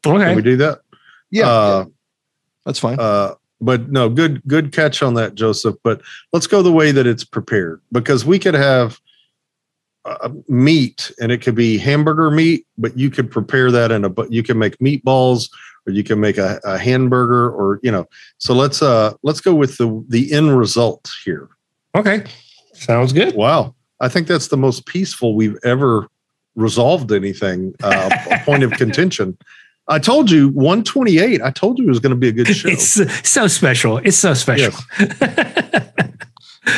Okay. 0.06 0.24
Can 0.24 0.36
we 0.36 0.42
do 0.42 0.56
that? 0.58 0.82
Yeah. 1.30 1.48
Uh, 1.48 1.84
yeah. 1.86 1.92
That's 2.64 2.78
fine. 2.78 2.98
Uh, 3.00 3.34
but 3.60 3.90
no, 3.90 4.08
good 4.08 4.42
good 4.46 4.72
catch 4.72 5.02
on 5.02 5.14
that, 5.14 5.34
Joseph. 5.34 5.76
But 5.82 6.00
let's 6.32 6.46
go 6.46 6.62
the 6.62 6.72
way 6.72 6.92
that 6.92 7.06
it's 7.06 7.24
prepared 7.24 7.80
because 7.92 8.24
we 8.24 8.38
could 8.38 8.54
have 8.54 9.00
uh, 10.04 10.30
meat 10.48 11.12
and 11.20 11.30
it 11.30 11.42
could 11.42 11.54
be 11.54 11.76
hamburger 11.76 12.30
meat 12.30 12.66
but 12.78 12.96
you 12.96 13.10
could 13.10 13.30
prepare 13.30 13.70
that 13.70 13.90
in 13.90 14.04
a 14.04 14.08
but 14.08 14.32
you 14.32 14.42
can 14.42 14.58
make 14.58 14.78
meatballs 14.78 15.50
or 15.86 15.92
you 15.92 16.02
can 16.02 16.18
make 16.18 16.38
a, 16.38 16.60
a, 16.64 16.78
hamburger 16.78 17.50
or 17.50 17.78
you 17.82 17.90
know 17.90 18.06
so 18.38 18.54
let's 18.54 18.80
uh 18.80 19.12
let's 19.22 19.40
go 19.40 19.54
with 19.54 19.76
the 19.76 20.04
the 20.08 20.32
end 20.32 20.56
result 20.56 21.10
here. 21.24 21.48
Okay. 21.94 22.24
Sounds 22.72 23.12
good. 23.12 23.34
Wow. 23.34 23.74
I 24.00 24.08
think 24.08 24.28
that's 24.28 24.48
the 24.48 24.56
most 24.56 24.86
peaceful 24.86 25.34
we've 25.34 25.58
ever 25.64 26.06
resolved 26.54 27.12
anything 27.12 27.74
uh 27.82 28.08
a 28.30 28.38
point 28.44 28.62
of 28.62 28.70
contention 28.72 29.36
I 29.88 29.98
told 29.98 30.30
you 30.30 30.50
128. 30.50 31.42
I 31.42 31.50
told 31.50 31.78
you 31.78 31.86
it 31.86 31.88
was 31.88 32.00
going 32.00 32.10
to 32.10 32.16
be 32.16 32.28
a 32.28 32.32
good 32.32 32.46
show. 32.56 32.68
It's 32.68 33.28
so 33.28 33.46
special. 33.46 33.98
It's 33.98 34.18
so 34.18 34.34
special. 34.34 34.72
Yes. 34.98 35.88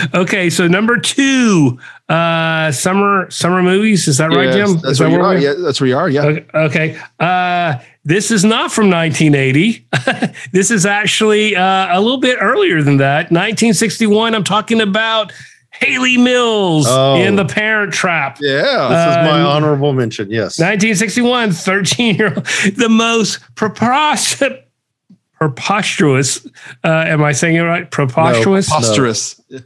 okay, 0.15 0.51
so 0.51 0.69
number 0.69 0.97
two, 0.99 1.79
uh, 2.09 2.71
summer 2.73 3.31
summer 3.31 3.63
movies. 3.63 4.07
Is 4.09 4.19
that 4.19 4.31
right, 4.31 4.53
Jim? 4.53 4.79
That's 4.79 5.01
where, 5.01 5.11
that 5.11 5.17
you 5.17 5.23
are. 5.23 5.37
Yeah, 5.37 5.55
that's 5.59 5.81
where 5.81 5.89
you 5.89 5.97
are. 5.97 6.09
Yeah. 6.09 6.41
Okay. 6.55 7.01
Uh, 7.19 7.79
this 8.05 8.31
is 8.31 8.45
not 8.45 8.73
from 8.73 8.91
1980. 8.91 9.87
this 10.53 10.71
is 10.71 10.87
actually 10.87 11.55
uh, 11.55 11.97
a 11.97 12.01
little 12.01 12.21
bit 12.21 12.39
earlier 12.41 12.83
than 12.83 12.97
that. 12.99 13.31
1961. 13.31 14.35
I'm 14.35 14.45
talking 14.45 14.81
about 14.81 15.33
Hayley 15.73 16.17
Mills 16.17 16.87
oh. 16.89 17.17
in 17.17 17.37
The 17.37 17.45
Parent 17.45 17.93
Trap. 17.93 18.39
Yeah, 18.41 18.63
this 18.63 19.01
is 19.01 19.31
my 19.31 19.41
um, 19.41 19.47
honorable 19.47 19.93
mention. 19.93 20.31
Yes. 20.31 20.59
1961, 20.59 21.53
13 21.53 22.17
year 22.17 22.35
old, 22.35 22.47
the 22.77 22.89
most 22.89 23.41
preposterous. 23.55 24.59
Preposterous. 25.35 26.47
Uh, 26.85 26.89
am 27.07 27.23
I 27.23 27.33
saying 27.33 27.57
it 27.57 27.61
right? 27.61 27.91
Preposterous. 27.91 28.69
No, 28.69 28.75
preposterous. 28.77 29.41
No. 29.49 29.61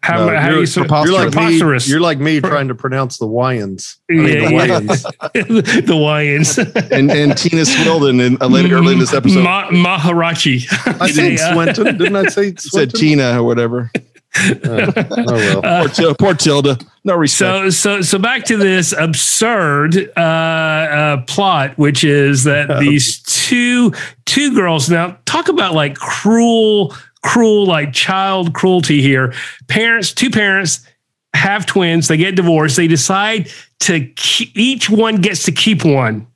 How, 0.00 0.26
no, 0.26 0.38
how 0.38 0.50
you're, 0.50 0.64
you 0.64 0.84
you're 1.06 1.12
like 1.12 1.34
me, 1.34 1.80
you're 1.86 2.00
like 2.00 2.18
me 2.18 2.40
trying 2.40 2.68
to 2.68 2.74
pronounce 2.74 3.18
the 3.18 3.26
Wyans. 3.26 3.96
I 4.10 4.14
mean, 4.14 4.26
yeah, 4.26 4.48
the 4.48 4.54
Wyans. 4.54 5.86
the 5.86 5.94
Wyans. 5.94 6.90
and, 6.92 7.10
and 7.10 7.36
Tina 7.36 7.64
Swindon 7.64 8.20
in 8.20 8.40
uh, 8.40 8.46
later 8.46 8.76
early 8.76 8.92
in 8.92 9.00
this 9.00 9.12
episode. 9.12 9.42
Ma- 9.42 9.70
Maharachi. 9.70 10.66
I 11.00 11.10
said 11.10 11.38
Swinton. 11.52 11.98
Didn't 11.98 12.14
I 12.14 12.26
say 12.26 12.54
Swinton? 12.54 12.70
said 12.70 12.94
Tina 12.94 13.40
or 13.40 13.42
whatever. 13.42 13.90
Uh, 14.36 14.92
oh 15.10 15.24
well. 15.26 15.66
Uh, 15.66 15.88
poor, 15.88 16.14
poor, 16.14 16.34
Tilda. 16.34 16.78
No 17.04 17.16
respect. 17.16 17.38
So, 17.38 17.70
so, 17.70 18.02
so 18.02 18.18
back 18.18 18.44
to 18.44 18.56
this 18.56 18.92
absurd 18.92 20.12
uh, 20.16 20.20
uh, 20.20 21.22
plot, 21.22 21.76
which 21.78 22.04
is 22.04 22.44
that 22.44 22.78
these 22.80 23.22
two 23.22 23.92
two 24.26 24.54
girls. 24.54 24.90
Now, 24.90 25.18
talk 25.24 25.48
about 25.48 25.74
like 25.74 25.96
cruel 25.96 26.94
cruel, 27.22 27.66
like 27.66 27.92
child 27.92 28.54
cruelty 28.54 29.02
here. 29.02 29.34
Parents, 29.66 30.12
two 30.12 30.30
parents 30.30 30.86
have 31.34 31.66
twins, 31.66 32.08
they 32.08 32.16
get 32.16 32.36
divorced, 32.36 32.76
they 32.76 32.88
decide 32.88 33.50
to 33.80 34.06
keep, 34.16 34.56
each 34.56 34.90
one 34.90 35.16
gets 35.16 35.44
to 35.44 35.52
keep 35.52 35.84
one. 35.84 36.26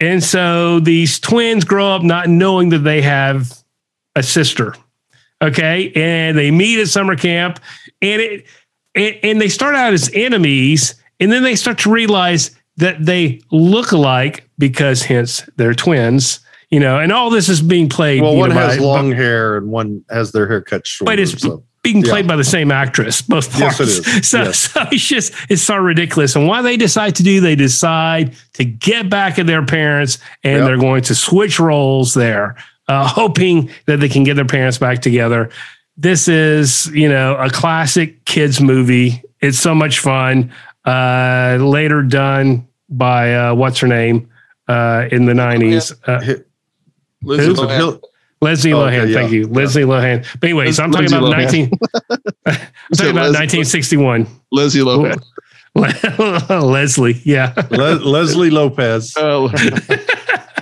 And 0.00 0.22
so 0.22 0.80
these 0.80 1.18
twins 1.18 1.64
grow 1.64 1.88
up 1.88 2.02
not 2.02 2.28
knowing 2.28 2.70
that 2.70 2.80
they 2.80 3.00
have 3.02 3.56
a 4.16 4.22
sister. 4.22 4.74
Okay. 5.42 5.92
And 5.94 6.36
they 6.38 6.50
meet 6.50 6.80
at 6.80 6.88
summer 6.88 7.16
camp 7.16 7.60
and 8.00 8.20
it 8.20 8.46
and, 8.94 9.18
and 9.22 9.40
they 9.40 9.48
start 9.48 9.74
out 9.74 9.92
as 9.92 10.10
enemies 10.14 10.94
and 11.20 11.30
then 11.30 11.42
they 11.42 11.56
start 11.56 11.78
to 11.78 11.90
realize 11.90 12.56
that 12.76 13.04
they 13.04 13.40
look 13.50 13.92
alike 13.92 14.48
because 14.58 15.02
hence 15.02 15.48
they're 15.56 15.74
twins 15.74 16.40
you 16.74 16.80
know, 16.80 16.98
and 16.98 17.12
all 17.12 17.30
this 17.30 17.48
is 17.48 17.62
being 17.62 17.88
played. 17.88 18.20
Well, 18.20 18.34
one 18.34 18.48
know, 18.48 18.56
has 18.56 18.78
by, 18.78 18.82
long 18.82 19.10
by, 19.10 19.16
hair 19.16 19.56
and 19.56 19.68
one 19.70 20.04
has 20.10 20.32
their 20.32 20.48
hair 20.48 20.60
cut 20.60 20.84
short. 20.88 21.06
But 21.06 21.20
it's 21.20 21.40
so. 21.40 21.62
being 21.84 22.02
played 22.02 22.24
yeah. 22.24 22.30
by 22.30 22.36
the 22.36 22.42
same 22.42 22.72
actress, 22.72 23.22
both 23.22 23.48
parts. 23.52 23.78
Yes, 23.78 23.80
it 23.80 23.88
is. 23.88 24.24
So, 24.26 24.38
yes. 24.42 24.58
so 24.58 24.84
it's 24.90 25.06
just 25.06 25.34
it's 25.48 25.62
so 25.62 25.76
ridiculous. 25.76 26.34
And 26.34 26.48
why 26.48 26.62
they 26.62 26.76
decide 26.76 27.14
to 27.14 27.22
do, 27.22 27.40
they 27.40 27.54
decide 27.54 28.34
to 28.54 28.64
get 28.64 29.08
back 29.08 29.38
at 29.38 29.46
their 29.46 29.64
parents, 29.64 30.18
and 30.42 30.58
yep. 30.58 30.66
they're 30.66 30.78
going 30.78 31.02
to 31.02 31.14
switch 31.14 31.60
roles 31.60 32.14
there, 32.14 32.56
uh, 32.88 33.08
hoping 33.14 33.70
that 33.86 34.00
they 34.00 34.08
can 34.08 34.24
get 34.24 34.34
their 34.34 34.44
parents 34.44 34.78
back 34.78 35.02
together. 35.02 35.50
This 35.96 36.26
is, 36.26 36.86
you 36.86 37.08
know, 37.08 37.36
a 37.36 37.50
classic 37.50 38.24
kids 38.24 38.60
movie. 38.60 39.22
It's 39.40 39.58
so 39.58 39.74
much 39.74 40.00
fun. 40.00 40.52
Uh, 40.84 41.58
later 41.60 42.02
done 42.02 42.66
by 42.88 43.34
uh, 43.34 43.54
what's 43.54 43.78
her 43.78 43.86
name 43.86 44.28
uh, 44.68 45.08
in 45.10 45.24
the 45.24 45.34
nineties. 45.34 45.92
Uh, 46.06 46.36
Elizabeth, 47.22 47.70
Hill, 47.70 48.00
Leslie 48.40 48.72
oh, 48.72 48.80
Lohan. 48.80 49.00
Okay, 49.00 49.14
thank 49.14 49.32
you, 49.32 49.46
Leslie 49.46 49.82
yeah. 49.82 49.88
Lohan. 49.88 50.40
But 50.40 50.50
anyways, 50.50 50.78
I'm 50.78 50.92
talking 50.92 51.12
about 51.12 51.30
19. 51.30 51.70
I'm 52.46 52.54
talking 52.92 53.10
about 53.12 53.32
1961. 53.32 54.26
Leslie 54.52 54.82
Lohan. 54.82 55.22
Leslie, 56.48 57.20
yeah. 57.24 57.52
Le- 57.70 57.98
Leslie 57.98 58.50
Lopez. 58.50 59.14
Oh. 59.24 59.52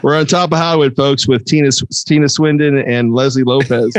We're 0.03 0.17
on 0.17 0.27
top 0.27 0.51
of 0.51 0.59
Hollywood, 0.59 0.97
folks, 0.97 1.29
with 1.29 1.45
Tina 1.45 1.71
Tina 2.07 2.29
Swindon 2.29 2.79
and 2.79 3.15
Leslie 3.15 3.45
Lopez. 3.45 3.95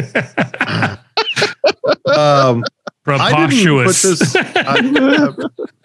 um, 2.14 2.64
Preposterous. 3.04 4.06
I 4.06 4.82
this 4.82 4.96
uh, 4.96 5.32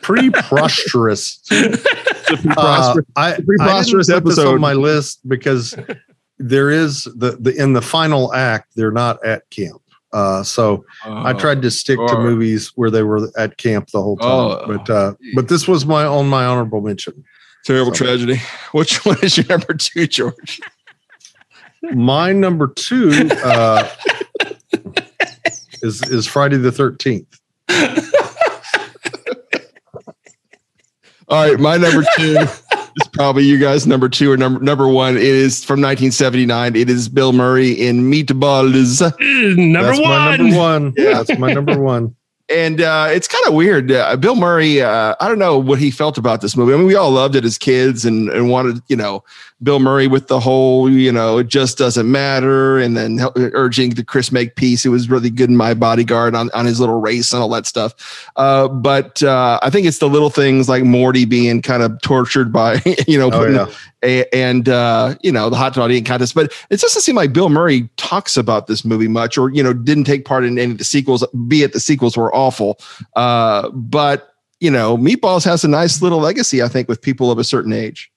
preposterous. 0.00 1.40
Uh, 1.50 2.94
I, 3.16 3.38
preposterous 3.44 4.08
I 4.10 4.16
episode 4.16 4.54
on 4.54 4.60
my 4.60 4.74
list 4.74 5.26
because 5.28 5.74
there 6.38 6.70
is 6.70 7.04
the, 7.16 7.36
the 7.40 7.54
in 7.60 7.72
the 7.72 7.82
final 7.82 8.32
act 8.34 8.72
they're 8.76 8.92
not 8.92 9.24
at 9.24 9.48
camp. 9.50 9.82
Uh, 10.12 10.42
so 10.42 10.84
oh, 11.04 11.26
I 11.26 11.32
tried 11.34 11.62
to 11.62 11.70
stick 11.70 11.98
to 11.98 12.16
movies 12.16 12.72
where 12.74 12.90
they 12.90 13.02
were 13.02 13.30
at 13.36 13.58
camp 13.58 13.90
the 13.90 14.02
whole 14.02 14.16
time. 14.16 14.30
Oh, 14.30 14.64
but 14.66 14.90
uh, 14.90 15.14
but 15.34 15.48
this 15.48 15.68
was 15.68 15.84
my 15.84 16.04
on 16.04 16.28
my 16.28 16.44
honorable 16.46 16.80
mention. 16.80 17.24
Terrible 17.64 17.94
so. 17.94 18.04
tragedy. 18.04 18.40
Which 18.72 19.04
one 19.04 19.18
is 19.22 19.36
your 19.36 19.46
number 19.48 19.74
two, 19.74 20.06
George? 20.06 20.60
My 21.82 22.32
number 22.32 22.68
two 22.68 23.28
uh, 23.44 23.88
is 25.82 26.02
is 26.10 26.26
Friday 26.26 26.56
the 26.56 26.72
Thirteenth. 26.72 27.38
All 31.28 31.46
right, 31.46 31.60
my 31.60 31.76
number 31.76 32.06
two 32.16 32.46
probably 33.18 33.42
you 33.42 33.58
guys 33.58 33.84
number 33.84 34.08
two 34.08 34.30
or 34.30 34.36
number 34.36 34.60
number 34.60 34.86
one. 34.88 35.16
It 35.16 35.24
is 35.24 35.64
from 35.64 35.80
1979. 35.80 36.76
It 36.76 36.88
is 36.88 37.08
Bill 37.08 37.32
Murray 37.32 37.72
in 37.72 38.10
Meatballs. 38.10 39.00
Number 39.56 39.88
that's 39.88 40.00
one. 40.00 40.08
My 40.08 40.36
number 40.36 40.56
one. 40.56 40.94
Yeah, 40.96 41.22
that's 41.22 41.38
my 41.38 41.52
number 41.52 41.80
one. 41.80 42.14
And 42.50 42.80
uh, 42.80 43.08
it's 43.10 43.28
kind 43.28 43.46
of 43.46 43.52
weird. 43.52 43.92
Uh, 43.92 44.16
Bill 44.16 44.34
Murray, 44.34 44.80
uh, 44.80 45.14
I 45.20 45.28
don't 45.28 45.38
know 45.38 45.58
what 45.58 45.78
he 45.78 45.90
felt 45.90 46.16
about 46.16 46.40
this 46.40 46.56
movie. 46.56 46.72
I 46.72 46.76
mean, 46.78 46.86
we 46.86 46.94
all 46.94 47.10
loved 47.10 47.36
it 47.36 47.44
as 47.44 47.58
kids 47.58 48.06
and, 48.06 48.30
and 48.30 48.48
wanted, 48.48 48.80
you 48.88 48.96
know, 48.96 49.22
Bill 49.62 49.80
Murray 49.80 50.06
with 50.06 50.28
the 50.28 50.40
whole, 50.40 50.88
you 50.88 51.12
know, 51.12 51.38
it 51.38 51.48
just 51.48 51.76
doesn't 51.76 52.10
matter. 52.10 52.78
And 52.78 52.96
then 52.96 53.20
urging 53.36 53.90
the 53.90 54.04
Chris 54.04 54.32
Makepeace. 54.32 54.86
It 54.86 54.88
was 54.88 55.10
really 55.10 55.28
good 55.28 55.50
in 55.50 55.58
my 55.58 55.74
bodyguard 55.74 56.34
on, 56.34 56.48
on 56.54 56.64
his 56.64 56.80
little 56.80 57.00
race 57.00 57.34
and 57.34 57.42
all 57.42 57.50
that 57.50 57.66
stuff. 57.66 58.30
Uh, 58.36 58.66
but 58.68 59.22
uh, 59.22 59.58
I 59.62 59.68
think 59.68 59.86
it's 59.86 59.98
the 59.98 60.08
little 60.08 60.30
things 60.30 60.70
like 60.70 60.84
Morty 60.84 61.26
being 61.26 61.60
kind 61.60 61.82
of 61.82 62.00
tortured 62.00 62.50
by, 62.50 62.80
you 63.06 63.18
know, 63.18 63.26
oh, 63.26 63.30
putting, 63.30 63.56
yeah. 63.56 63.66
A, 64.04 64.24
and, 64.34 64.68
uh, 64.68 65.14
you 65.22 65.32
know, 65.32 65.50
the 65.50 65.56
hot 65.56 65.74
dog 65.74 65.90
eating 65.90 66.04
contest. 66.04 66.34
But 66.34 66.52
it 66.70 66.80
doesn't 66.80 67.02
seem 67.02 67.16
like 67.16 67.32
Bill 67.32 67.48
Murray 67.48 67.88
talks 67.96 68.36
about 68.36 68.66
this 68.66 68.84
movie 68.84 69.08
much 69.08 69.36
or, 69.36 69.50
you 69.50 69.62
know, 69.62 69.72
didn't 69.72 70.04
take 70.04 70.24
part 70.24 70.44
in 70.44 70.58
any 70.58 70.72
of 70.72 70.78
the 70.78 70.84
sequels, 70.84 71.26
be 71.46 71.62
it 71.62 71.72
the 71.72 71.80
sequels 71.80 72.16
were 72.16 72.34
awful. 72.34 72.78
Uh, 73.16 73.68
but, 73.70 74.34
you 74.60 74.70
know, 74.70 74.96
Meatballs 74.96 75.44
has 75.44 75.64
a 75.64 75.68
nice 75.68 76.02
little 76.02 76.18
legacy, 76.18 76.62
I 76.62 76.68
think, 76.68 76.88
with 76.88 77.02
people 77.02 77.30
of 77.30 77.38
a 77.38 77.44
certain 77.44 77.72
age. 77.72 78.10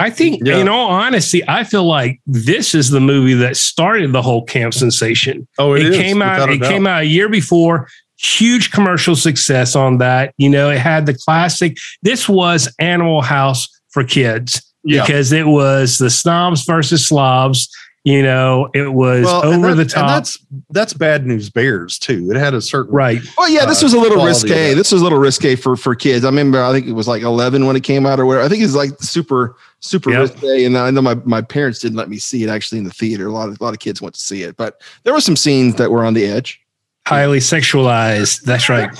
I 0.00 0.10
think, 0.10 0.42
yeah. 0.44 0.56
in 0.56 0.68
all 0.68 0.90
honesty, 0.90 1.48
I 1.48 1.62
feel 1.62 1.84
like 1.84 2.20
this 2.26 2.74
is 2.74 2.90
the 2.90 3.00
movie 3.00 3.34
that 3.34 3.56
started 3.56 4.12
the 4.12 4.22
whole 4.22 4.44
camp 4.44 4.74
sensation. 4.74 5.46
Oh, 5.56 5.74
it, 5.74 5.86
it 5.86 5.94
came 5.94 6.20
out. 6.20 6.50
It 6.50 6.58
doubt. 6.58 6.68
came 6.68 6.86
out 6.86 7.02
a 7.02 7.06
year 7.06 7.28
before. 7.28 7.88
Huge 8.16 8.72
commercial 8.72 9.14
success 9.14 9.76
on 9.76 9.98
that. 9.98 10.34
You 10.36 10.48
know, 10.48 10.68
it 10.68 10.78
had 10.78 11.06
the 11.06 11.14
classic. 11.14 11.76
This 12.02 12.28
was 12.28 12.72
Animal 12.80 13.22
House 13.22 13.68
for 13.90 14.02
kids 14.02 14.73
yeah. 14.84 15.02
because 15.02 15.32
it 15.32 15.46
was 15.46 15.98
the 15.98 16.10
snobs 16.10 16.64
versus 16.64 17.06
slobs. 17.06 17.68
You 18.06 18.22
know, 18.22 18.68
it 18.74 18.92
was 18.92 19.24
well, 19.24 19.46
over 19.46 19.74
that, 19.74 19.84
the 19.84 19.84
top. 19.86 20.08
that's 20.08 20.38
that's 20.68 20.92
bad 20.92 21.24
news 21.26 21.48
bears 21.48 21.98
too. 21.98 22.30
It 22.30 22.36
had 22.36 22.52
a 22.52 22.60
certain 22.60 22.92
right. 22.92 23.22
Well, 23.38 23.48
yeah, 23.48 23.64
this 23.64 23.82
uh, 23.82 23.86
was 23.86 23.94
a 23.94 23.98
little 23.98 24.22
risque. 24.22 24.74
This 24.74 24.92
was 24.92 25.00
a 25.00 25.04
little 25.04 25.18
risque 25.18 25.56
for 25.56 25.74
for 25.74 25.94
kids. 25.94 26.22
I 26.22 26.28
remember, 26.28 26.62
I 26.62 26.70
think 26.70 26.86
it 26.86 26.92
was 26.92 27.08
like 27.08 27.22
eleven 27.22 27.64
when 27.64 27.76
it 27.76 27.82
came 27.82 28.04
out, 28.04 28.20
or 28.20 28.26
whatever. 28.26 28.44
I 28.44 28.50
think 28.50 28.62
it's 28.62 28.74
like 28.74 28.90
super 29.00 29.56
super 29.80 30.10
yep. 30.10 30.20
risque. 30.20 30.66
And 30.66 30.76
I 30.76 30.90
know 30.90 31.00
my 31.00 31.14
my 31.24 31.40
parents 31.40 31.78
didn't 31.78 31.96
let 31.96 32.10
me 32.10 32.18
see 32.18 32.44
it 32.44 32.50
actually 32.50 32.76
in 32.76 32.84
the 32.84 32.90
theater. 32.90 33.26
A 33.26 33.32
lot 33.32 33.48
of 33.48 33.58
a 33.58 33.64
lot 33.64 33.72
of 33.72 33.80
kids 33.80 34.02
went 34.02 34.14
to 34.16 34.20
see 34.20 34.42
it, 34.42 34.54
but 34.58 34.82
there 35.04 35.14
were 35.14 35.20
some 35.22 35.36
scenes 35.36 35.76
that 35.76 35.90
were 35.90 36.04
on 36.04 36.12
the 36.12 36.26
edge. 36.26 36.60
Highly 37.06 37.38
sexualized. 37.38 38.42
That's 38.42 38.68
right. 38.68 38.90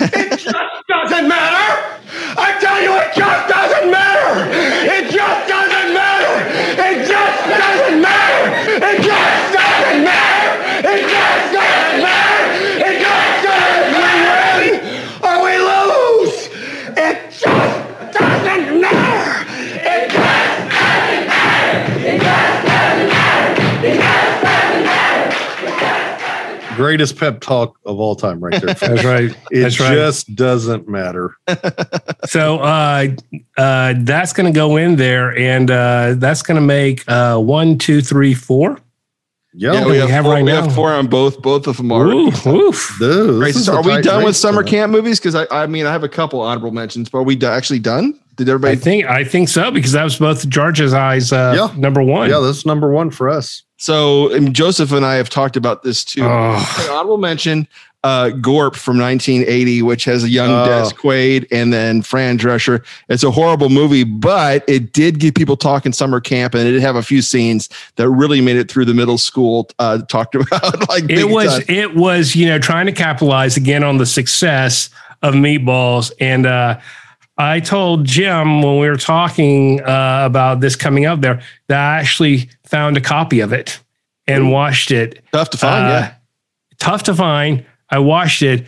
it 0.00 0.38
just 0.38 0.54
doesn't 0.88 1.28
matter. 1.28 1.98
I 2.38 2.58
tell 2.60 2.82
you, 2.82 2.94
it 2.96 3.14
just 3.14 3.48
doesn't 3.48 3.90
matter. 3.90 4.50
It 4.50 5.10
just 5.10 5.48
doesn't 5.48 5.94
matter. 5.94 6.38
It 6.78 7.06
just 7.06 7.48
doesn't 7.48 8.00
matter. 8.00 8.28
It 8.78 9.02
just 9.02 9.52
doesn't 9.52 10.04
matter. 10.04 10.54
It 10.86 11.02
just 11.02 11.52
doesn't 11.52 11.98
matter. 11.98 12.46
It 12.78 12.94
just 13.02 13.42
doesn't. 13.42 13.90
We 13.98 14.12
win 14.30 14.78
or 15.26 15.36
we 15.42 15.58
lose. 15.58 16.46
It 16.94 17.18
just 17.34 18.14
doesn't 18.14 18.80
matter. 18.80 19.50
It 19.82 20.10
just 20.14 20.62
doesn't 20.70 21.26
matter. 21.26 21.90
It 22.06 22.22
just 22.22 22.62
doesn't 22.62 23.08
matter. 23.10 23.58
It 23.82 23.96
just 23.98 24.42
doesn't 24.42 24.84
matter. 24.86 25.28
Greatest 26.78 27.18
pep 27.18 27.40
talk 27.40 27.76
of 27.84 27.98
all 27.98 28.14
time, 28.14 28.38
right 28.38 28.60
there. 28.62 28.74
That's 28.74 29.04
right. 29.04 29.36
It 29.50 29.62
that's 29.62 29.74
just 29.74 30.34
doesn't 30.36 30.88
matter. 30.88 31.36
so 32.26 32.60
uh, 32.60 33.08
uh, 33.56 33.94
that's 33.98 34.32
going 34.32 34.52
to 34.52 34.56
go 34.56 34.76
in 34.76 34.94
there, 34.94 35.36
and 35.36 35.70
uh, 35.70 36.14
that's 36.16 36.42
going 36.42 36.54
to 36.54 36.60
make 36.60 37.02
uh, 37.08 37.38
one, 37.38 37.78
two, 37.78 38.00
three, 38.00 38.32
four. 38.32 38.78
Yeah, 39.52 39.72
yeah 39.72 39.86
we, 39.86 39.96
have, 39.96 40.08
have 40.08 40.24
four, 40.24 40.34
right 40.34 40.44
we 40.44 40.52
now. 40.52 40.62
have 40.62 40.74
four 40.74 40.92
on 40.92 41.08
both. 41.08 41.42
Both 41.42 41.66
of 41.66 41.78
them 41.78 41.90
are. 41.90 42.06
Oof, 42.06 42.46
oof. 42.46 42.96
Dude, 43.00 43.54
so 43.56 43.74
are 43.74 43.82
we 43.82 44.00
done 44.00 44.22
with 44.24 44.36
summer 44.36 44.62
camp 44.62 44.92
movies? 44.92 45.18
Because 45.18 45.34
I, 45.34 45.46
I 45.50 45.66
mean, 45.66 45.84
I 45.84 45.90
have 45.90 46.04
a 46.04 46.08
couple 46.08 46.40
honorable 46.40 46.70
mentions, 46.70 47.08
but 47.08 47.18
are 47.18 47.24
we 47.24 47.34
do, 47.34 47.46
actually 47.46 47.80
done? 47.80 48.18
Did 48.36 48.48
everybody? 48.48 48.76
I 48.76 48.80
think 48.80 49.04
I 49.06 49.24
think 49.24 49.48
so 49.48 49.72
because 49.72 49.92
that 49.92 50.04
was 50.04 50.16
both 50.16 50.48
George's 50.48 50.94
eyes. 50.94 51.32
Uh, 51.32 51.54
yeah. 51.56 51.80
number 51.80 52.02
one. 52.02 52.30
Yeah, 52.30 52.38
that's 52.38 52.64
number 52.64 52.92
one 52.92 53.10
for 53.10 53.28
us. 53.28 53.64
So 53.78 54.32
and 54.32 54.54
Joseph 54.54 54.92
and 54.92 55.06
I 55.06 55.14
have 55.14 55.30
talked 55.30 55.56
about 55.56 55.82
this 55.82 56.04
too. 56.04 56.24
Oh. 56.24 56.88
Honorable 56.90 57.16
mention 57.16 57.66
uh, 58.04 58.30
Gorp 58.30 58.76
from 58.76 58.98
1980, 58.98 59.82
which 59.82 60.04
has 60.04 60.24
a 60.24 60.28
young 60.28 60.50
oh. 60.50 60.66
Dennis 60.66 60.92
Quaid 60.92 61.46
and 61.50 61.72
then 61.72 62.02
Fran 62.02 62.38
Drescher. 62.38 62.84
It's 63.08 63.22
a 63.22 63.30
horrible 63.30 63.68
movie, 63.68 64.04
but 64.04 64.64
it 64.68 64.92
did 64.92 65.18
get 65.18 65.34
people 65.34 65.56
talking 65.56 65.92
summer 65.92 66.20
camp, 66.20 66.54
and 66.54 66.68
it 66.68 66.72
did 66.72 66.82
have 66.82 66.96
a 66.96 67.02
few 67.02 67.22
scenes 67.22 67.68
that 67.96 68.08
really 68.08 68.40
made 68.40 68.56
it 68.56 68.70
through 68.70 68.84
the 68.84 68.94
middle 68.94 69.18
school. 69.18 69.68
Uh, 69.78 69.98
talked 70.02 70.34
about 70.34 70.88
like 70.88 71.08
it 71.08 71.28
was 71.28 71.64
time. 71.64 71.64
it 71.68 71.94
was 71.94 72.36
you 72.36 72.46
know 72.46 72.58
trying 72.58 72.86
to 72.86 72.92
capitalize 72.92 73.56
again 73.56 73.82
on 73.82 73.98
the 73.98 74.06
success 74.06 74.90
of 75.22 75.34
Meatballs 75.34 76.12
and. 76.20 76.46
uh 76.46 76.80
I 77.38 77.60
told 77.60 78.04
Jim 78.04 78.62
when 78.62 78.78
we 78.78 78.88
were 78.88 78.96
talking 78.96 79.80
uh, 79.80 80.22
about 80.24 80.60
this 80.60 80.74
coming 80.74 81.06
up 81.06 81.20
there 81.20 81.40
that 81.68 81.78
I 81.78 82.00
actually 82.00 82.50
found 82.64 82.96
a 82.96 83.00
copy 83.00 83.40
of 83.40 83.52
it 83.52 83.80
and 84.26 84.50
watched 84.50 84.90
it. 84.90 85.22
Tough 85.32 85.50
to 85.50 85.58
find, 85.58 85.86
uh, 85.86 85.88
yeah. 85.88 86.14
Tough 86.78 87.04
to 87.04 87.14
find. 87.14 87.64
I 87.90 88.00
watched 88.00 88.42
it 88.42 88.66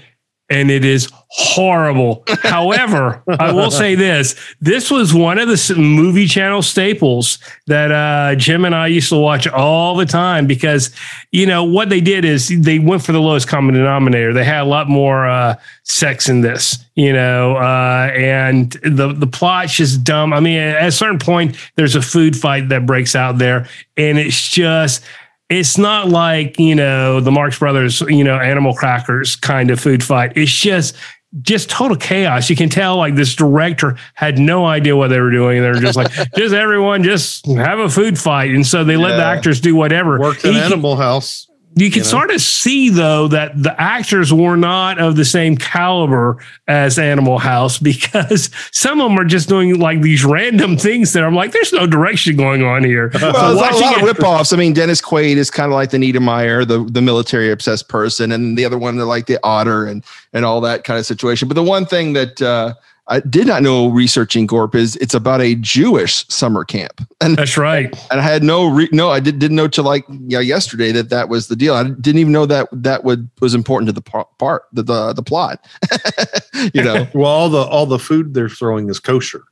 and 0.50 0.70
it 0.70 0.84
is 0.84 1.10
horrible. 1.28 2.24
However, 2.42 3.22
I 3.38 3.52
will 3.52 3.70
say 3.70 3.94
this: 3.94 4.34
this 4.60 4.90
was 4.90 5.14
one 5.14 5.38
of 5.38 5.48
the 5.48 5.74
movie 5.78 6.26
channel 6.26 6.60
staples 6.60 7.38
that 7.68 7.92
uh, 7.92 8.34
Jim 8.34 8.64
and 8.64 8.74
I 8.74 8.88
used 8.88 9.08
to 9.10 9.16
watch 9.16 9.46
all 9.46 9.96
the 9.96 10.06
time 10.06 10.46
because 10.46 10.94
you 11.30 11.46
know 11.46 11.64
what 11.64 11.88
they 11.88 12.00
did 12.00 12.24
is 12.24 12.48
they 12.48 12.78
went 12.80 13.04
for 13.04 13.12
the 13.12 13.20
lowest 13.20 13.48
common 13.48 13.74
denominator. 13.74 14.32
They 14.32 14.44
had 14.44 14.62
a 14.62 14.64
lot 14.64 14.88
more 14.88 15.28
uh, 15.28 15.54
sex 15.84 16.28
in 16.28 16.40
this, 16.40 16.84
you 16.96 17.12
know, 17.12 17.56
uh, 17.56 18.10
and 18.14 18.72
the 18.82 19.12
the 19.12 19.28
plot's 19.28 19.74
just 19.74 20.02
dumb. 20.02 20.32
I 20.32 20.40
mean, 20.40 20.58
at 20.58 20.88
a 20.88 20.92
certain 20.92 21.20
point, 21.20 21.56
there's 21.76 21.94
a 21.94 22.02
food 22.02 22.36
fight 22.36 22.68
that 22.70 22.86
breaks 22.86 23.14
out 23.14 23.38
there, 23.38 23.68
and 23.96 24.18
it's 24.18 24.48
just 24.48 25.04
it's 25.50 25.76
not 25.76 26.08
like 26.08 26.58
you 26.58 26.74
know 26.74 27.20
the 27.20 27.32
Marx 27.32 27.58
Brothers, 27.58 28.00
you 28.02 28.24
know, 28.24 28.36
animal 28.36 28.72
crackers 28.72 29.36
kind 29.36 29.70
of 29.70 29.80
food 29.80 30.03
fight. 30.03 30.32
It's 30.36 30.53
just 30.53 30.96
just 31.42 31.68
total 31.70 31.96
chaos. 31.96 32.48
You 32.48 32.57
can 32.57 32.68
tell 32.68 32.96
like 32.96 33.14
this 33.14 33.34
director 33.34 33.96
had 34.14 34.38
no 34.38 34.66
idea 34.66 34.96
what 34.96 35.09
they 35.09 35.20
were 35.20 35.30
doing. 35.30 35.61
They're 35.61 35.74
just 35.74 35.96
like, 35.96 36.11
just 36.36 36.55
everyone 36.55 37.03
just 37.03 37.46
have 37.46 37.78
a 37.78 37.88
food 37.88 38.18
fight. 38.18 38.51
And 38.51 38.66
so 38.66 38.84
they 38.84 38.94
yeah. 38.94 39.05
let 39.05 39.16
the 39.16 39.24
actors 39.24 39.61
do 39.61 39.76
whatever. 39.76 40.18
Worked 40.18 40.44
in 40.44 40.57
Animal 40.57 40.96
House. 40.96 41.49
You 41.77 41.89
can 41.89 41.99
you 41.99 42.03
know? 42.03 42.11
sort 42.11 42.31
of 42.33 42.41
see 42.41 42.89
though 42.89 43.29
that 43.29 43.62
the 43.62 43.81
actors 43.81 44.33
were 44.33 44.57
not 44.57 44.99
of 44.99 45.14
the 45.14 45.25
same 45.25 45.57
caliber 45.57 46.39
as 46.66 46.99
Animal 46.99 47.39
House 47.39 47.79
because 47.91 48.51
some 48.73 49.01
of 49.01 49.09
them 49.09 49.18
are 49.18 49.25
just 49.25 49.49
doing 49.49 49.79
like 49.79 50.01
these 50.03 50.25
random 50.25 50.77
things 50.77 51.12
that 51.12 51.23
I'm 51.23 51.35
like, 51.35 51.53
there's 51.53 51.73
no 51.73 51.87
direction 51.87 52.37
going 52.37 52.62
on 52.62 52.85
here. 52.85 53.11
Well, 53.21 53.57
so 53.57 53.61
there's 53.61 53.77
a 53.77 53.85
lot 53.85 54.03
of 54.03 54.16
ripoffs. 54.16 54.53
I 54.53 54.57
mean, 54.57 54.73
Dennis 54.73 55.01
Quaid 55.01 55.37
is 55.37 55.51
kind 55.51 55.71
of 55.71 55.75
like 55.75 55.91
the 55.91 55.99
Niedermeyer, 55.99 56.66
the 56.66 56.83
the 56.83 57.01
military 57.01 57.51
obsessed 57.51 57.89
person, 57.89 58.33
and 58.33 58.59
the 58.59 58.64
other 58.64 58.77
one, 58.77 58.97
they're 58.97 59.07
like 59.07 59.27
the 59.27 59.39
otter 59.45 59.87
and 59.87 60.03
and 60.33 60.45
all 60.45 60.61
that 60.62 60.85
kind 60.85 60.99
of 60.99 61.07
situation. 61.07 61.47
But 61.47 61.55
the 61.55 61.62
one 61.62 61.87
thing 61.87 62.14
that 62.14 62.43
uh, 62.43 62.75
I 63.11 63.18
did 63.20 63.48
not 63.48 63.62
know 63.62 63.88
researching 63.88 64.46
Gorp 64.46 64.76
is 64.76 64.94
it's 64.96 65.14
about 65.14 65.40
a 65.40 65.56
Jewish 65.56 66.24
summer 66.28 66.64
camp, 66.64 67.06
and 67.20 67.36
That's 67.36 67.58
right. 67.58 67.92
and 68.11 68.20
I 68.20 68.22
had 68.22 68.44
no 68.44 68.68
re- 68.68 68.88
no 68.92 69.11
I 69.11 69.18
did, 69.18 69.40
didn't 69.40 69.56
know 69.56 69.66
till 69.66 69.84
like 69.84 70.04
yeah 70.08 70.38
yesterday 70.38 70.92
that 70.92 71.11
that 71.11 71.28
was 71.28 71.48
the 71.48 71.56
deal. 71.56 71.74
I 71.74 71.84
didn't 71.84 72.20
even 72.20 72.32
know 72.32 72.46
that 72.46 72.68
that 72.72 73.02
would 73.02 73.28
was 73.40 73.52
important 73.52 73.88
to 73.88 73.92
the 73.92 74.00
part 74.00 74.62
the 74.72 74.82
the, 74.84 75.12
the 75.12 75.22
plot. 75.24 75.66
you 76.72 76.84
know, 76.84 77.08
Well, 77.12 77.26
all 77.26 77.48
the 77.48 77.62
all 77.62 77.86
the 77.86 77.98
food 77.98 78.32
they're 78.32 78.48
throwing 78.48 78.88
is 78.88 79.00
kosher. 79.00 79.42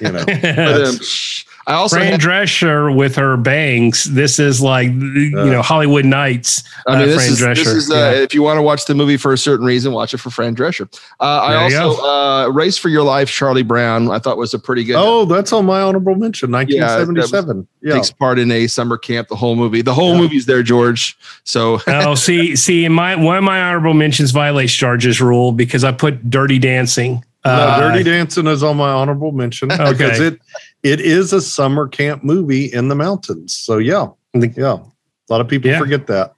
You 0.00 0.10
know, 0.12 0.24
but, 0.26 0.84
um, 0.84 0.96
I 1.66 1.74
also 1.74 1.96
Fran 1.96 2.12
had, 2.12 2.20
Drescher 2.20 2.94
with 2.94 3.16
her 3.16 3.36
bangs. 3.36 4.04
This 4.04 4.38
is 4.38 4.60
like 4.60 4.88
you 4.88 5.30
know 5.30 5.62
Hollywood 5.62 6.04
Nights. 6.04 6.62
I 6.86 6.92
mean, 6.98 7.02
uh, 7.02 7.06
this 7.06 7.38
Fran 7.40 7.52
is, 7.52 7.64
this 7.64 7.66
is 7.68 7.90
uh, 7.90 7.94
Yeah. 7.94 8.10
if 8.22 8.34
you 8.34 8.42
want 8.42 8.58
to 8.58 8.62
watch 8.62 8.84
the 8.84 8.94
movie 8.94 9.16
for 9.16 9.32
a 9.32 9.38
certain 9.38 9.64
reason, 9.64 9.92
watch 9.92 10.12
it 10.12 10.18
for 10.18 10.30
Fran 10.30 10.54
Drescher. 10.54 10.92
Uh, 11.20 11.24
I 11.24 11.54
also 11.74 12.02
uh, 12.04 12.48
Race 12.50 12.76
for 12.76 12.88
Your 12.90 13.02
Life, 13.02 13.30
Charlie 13.30 13.62
Brown. 13.62 14.10
I 14.10 14.18
thought 14.18 14.36
was 14.36 14.52
a 14.54 14.58
pretty 14.58 14.84
good. 14.84 14.96
oh, 14.96 15.24
that's 15.24 15.52
on 15.52 15.64
my 15.66 15.80
honorable 15.80 16.14
mention. 16.16 16.50
1977. 16.52 17.66
Yeah, 17.80 17.94
Takes 17.94 18.10
part 18.10 18.38
in 18.38 18.50
a 18.50 18.66
summer 18.66 18.96
camp. 18.98 19.28
The 19.28 19.36
whole 19.36 19.56
movie. 19.56 19.82
The 19.82 19.94
whole 19.94 20.16
movie's 20.16 20.46
there, 20.46 20.62
George. 20.62 21.16
So 21.44 21.80
oh, 21.86 22.14
see, 22.16 22.56
see, 22.56 22.84
in 22.84 22.92
my 22.92 23.14
one 23.16 23.36
of 23.36 23.44
my 23.44 23.60
honorable 23.62 23.94
mentions 23.94 24.30
violates 24.30 24.72
George's 24.74 25.20
rule 25.20 25.52
because 25.52 25.84
I 25.84 25.92
put 25.92 26.30
Dirty 26.30 26.58
Dancing. 26.58 27.24
No, 27.44 27.50
Uh, 27.50 27.80
Dirty 27.92 28.04
Dancing 28.04 28.46
is 28.46 28.62
on 28.62 28.78
my 28.78 28.90
honorable 28.90 29.30
mention 29.32 29.70
Okay. 29.70 29.92
because 29.92 30.18
it 30.18 30.40
it 30.84 31.00
is 31.00 31.32
a 31.32 31.40
summer 31.40 31.88
camp 31.88 32.22
movie 32.22 32.66
in 32.66 32.86
the 32.88 32.94
mountains. 32.94 33.56
So 33.56 33.78
yeah, 33.78 34.06
The- 34.34 34.52
yeah, 34.56 34.74
a 34.76 35.28
lot 35.32 35.40
of 35.40 35.48
people 35.48 35.70
Yeah. 35.70 35.78
forget 35.80 36.06
that. 36.06 36.34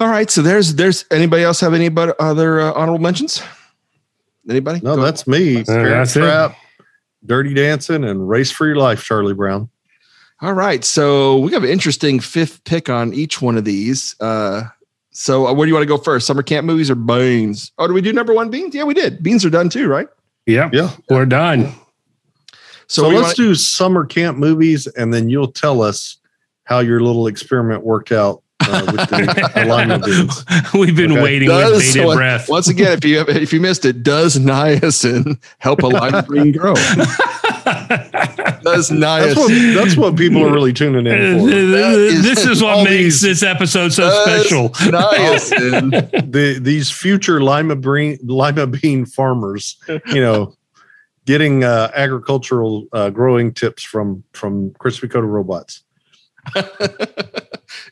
all 0.00 0.08
right. 0.08 0.28
So 0.30 0.42
there's 0.42 0.74
there's 0.74 1.04
anybody 1.12 1.44
else 1.44 1.60
have 1.60 1.74
any 1.74 1.88
but 1.90 2.16
other 2.20 2.60
uh, 2.60 2.72
honorable 2.72 2.98
mentions? 3.02 3.40
Anybody? 4.48 4.80
No, 4.82 4.96
Go- 4.96 5.02
that's 5.02 5.26
me. 5.26 5.62
Parent 5.64 5.88
that's 5.88 6.16
it. 6.16 6.56
Dirty 7.26 7.54
Dancing, 7.54 8.04
and 8.04 8.28
Race 8.28 8.50
for 8.50 8.66
Your 8.66 8.76
Life, 8.76 9.02
Charlie 9.02 9.32
Brown. 9.32 9.70
All 10.42 10.52
right. 10.52 10.84
So 10.84 11.38
we 11.38 11.52
have 11.52 11.64
an 11.64 11.70
interesting 11.70 12.20
fifth 12.20 12.62
pick 12.64 12.90
on 12.90 13.14
each 13.14 13.40
one 13.40 13.56
of 13.56 13.64
these. 13.64 14.14
Uh, 14.20 14.64
so 15.12 15.46
uh, 15.46 15.54
where 15.54 15.64
do 15.64 15.68
you 15.70 15.74
want 15.74 15.84
to 15.84 15.88
go 15.88 15.96
first? 15.96 16.26
Summer 16.26 16.42
camp 16.42 16.66
movies 16.66 16.90
or 16.90 16.94
beans? 16.96 17.72
Oh, 17.78 17.86
do 17.86 17.94
we 17.94 18.02
do 18.02 18.12
number 18.12 18.34
one 18.34 18.50
beans? 18.50 18.74
Yeah, 18.74 18.84
we 18.84 18.92
did. 18.92 19.22
Beans 19.22 19.42
are 19.44 19.50
done 19.50 19.70
too, 19.70 19.88
right? 19.88 20.08
yeah, 20.44 20.68
Yeah. 20.72 20.90
we're 21.08 21.24
done. 21.24 21.72
So, 22.94 23.08
we 23.08 23.16
let's 23.16 23.38
wanna- 23.38 23.48
do 23.50 23.54
summer 23.54 24.04
camp 24.06 24.38
movies, 24.38 24.86
and 24.86 25.12
then 25.12 25.28
you'll 25.28 25.52
tell 25.52 25.82
us 25.82 26.16
how 26.64 26.80
your 26.80 27.00
little 27.00 27.26
experiment 27.26 27.84
worked 27.84 28.12
out 28.12 28.42
uh, 28.66 28.82
with 28.86 28.96
the, 29.10 29.50
the 29.54 29.64
lima 29.66 29.98
beans. 29.98 30.44
We've 30.72 30.96
been 30.96 31.12
Okay. 31.12 31.22
waiting 31.22 31.48
Does- 31.48 31.72
with 31.72 31.82
bated 31.94 32.06
once- 32.06 32.16
breath. 32.16 32.48
Once 32.48 32.68
again, 32.68 32.92
if 32.96 33.04
you 33.04 33.20
if 33.28 33.52
you 33.52 33.60
missed 33.60 33.84
it, 33.84 34.02
does 34.02 34.38
niacin 34.38 35.38
help 35.58 35.82
a 35.82 35.86
lima 35.88 36.22
bean 36.30 36.52
grow? 36.52 36.74
Does 36.74 38.88
That's 38.88 38.90
what 38.90 39.50
niacin 39.50 39.74
that's 39.74 39.96
what 39.96 40.16
people 40.16 40.44
are 40.46 40.52
really 40.52 40.72
tuning 40.72 41.06
in 41.06 41.40
for. 41.40 41.46
this 41.46 42.46
is 42.46 42.62
all 42.62 42.78
what 42.78 42.84
makes 42.84 43.20
these- 43.20 43.22
this 43.22 43.42
episode 43.42 43.92
so 43.92 44.08
special. 44.24 44.70
niacin 44.70 45.90
the 46.32 46.58
these 46.60 46.90
future 46.90 47.42
lima 47.42 47.76
bean 47.76 48.18
lima 48.22 48.66
bean 48.66 49.04
farmers, 49.04 49.76
you 50.06 50.20
know, 50.20 50.54
getting 51.26 51.64
uh, 51.64 51.90
agricultural 51.94 52.86
uh, 52.92 53.10
growing 53.10 53.52
tips 53.52 53.82
from 53.82 54.22
from 54.32 54.72
crispy 54.78 55.08
coated 55.08 55.30
robots. 55.30 55.82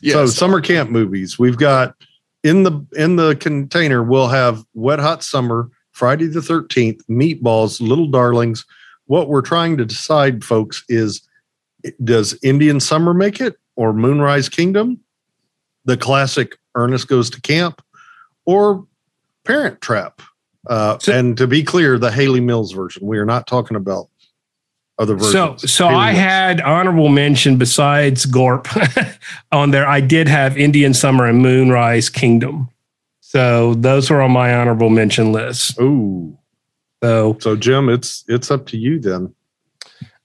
yes. 0.01 0.13
So 0.13 0.27
summer 0.27 0.61
camp 0.61 0.91
movies. 0.91 1.39
We've 1.39 1.57
got 1.57 1.97
in 2.43 2.63
the 2.63 2.87
in 2.93 3.17
the 3.17 3.37
container. 3.37 4.03
We'll 4.03 4.29
have 4.29 4.65
Wet 4.75 4.99
Hot 4.99 5.23
Summer, 5.23 5.71
Friday 5.93 6.27
the 6.27 6.43
Thirteenth, 6.43 7.07
Meatballs, 7.09 7.81
Little 7.81 8.09
Darlings. 8.09 8.65
What 9.07 9.29
we're 9.29 9.43
trying 9.43 9.77
to 9.79 9.85
decide, 9.85 10.45
folks, 10.45 10.85
is 10.89 11.27
does 12.03 12.39
Indian 12.43 12.81
Summer 12.81 13.15
make 13.15 13.41
it 13.41 13.57
or 13.77 13.93
Moonrise 13.93 14.49
Kingdom, 14.49 15.01
the 15.85 15.97
classic 15.97 16.59
Ernest 16.75 17.09
Goes 17.09 17.31
to 17.31 17.41
Camp, 17.41 17.83
or 18.45 18.87
Parent 19.45 19.81
Trap? 19.81 20.23
Uh, 20.69 20.99
So- 21.01 21.13
and 21.13 21.37
to 21.39 21.47
be 21.47 21.63
clear, 21.63 21.99
the 21.99 22.11
Hayley 22.13 22.41
Mills 22.41 22.73
version. 22.73 23.07
We 23.07 23.19
are 23.19 23.25
not 23.27 23.47
talking 23.47 23.77
about 23.77 24.07
other 24.99 25.19
So, 25.19 25.53
versions. 25.55 25.73
so 25.73 25.89
Hayley 25.89 26.01
I 26.01 26.07
Mills. 26.13 26.19
had 26.23 26.61
honorable 26.61 27.09
mention 27.09 27.57
besides 27.57 28.27
Gorp 28.27 28.69
on 29.53 29.71
there. 29.73 29.87
I 29.89 30.01
did 30.01 30.29
have 30.29 30.57
Indian 30.57 30.95
Summer 30.95 31.27
and 31.27 31.41
Moonrise 31.43 32.09
Kingdom. 32.09 32.69
So 33.21 33.75
those 33.75 34.11
were 34.11 34.21
on 34.21 34.31
my 34.31 34.55
honorable 34.55 34.91
mention 34.91 35.33
list. 35.33 35.81
Ooh. 35.81 36.37
So 37.03 37.37
So 37.41 37.57
Jim, 37.57 37.89
it's 37.89 38.25
it's 38.29 38.51
up 38.51 38.67
to 38.67 38.77
you 38.77 39.01
then. 39.01 39.35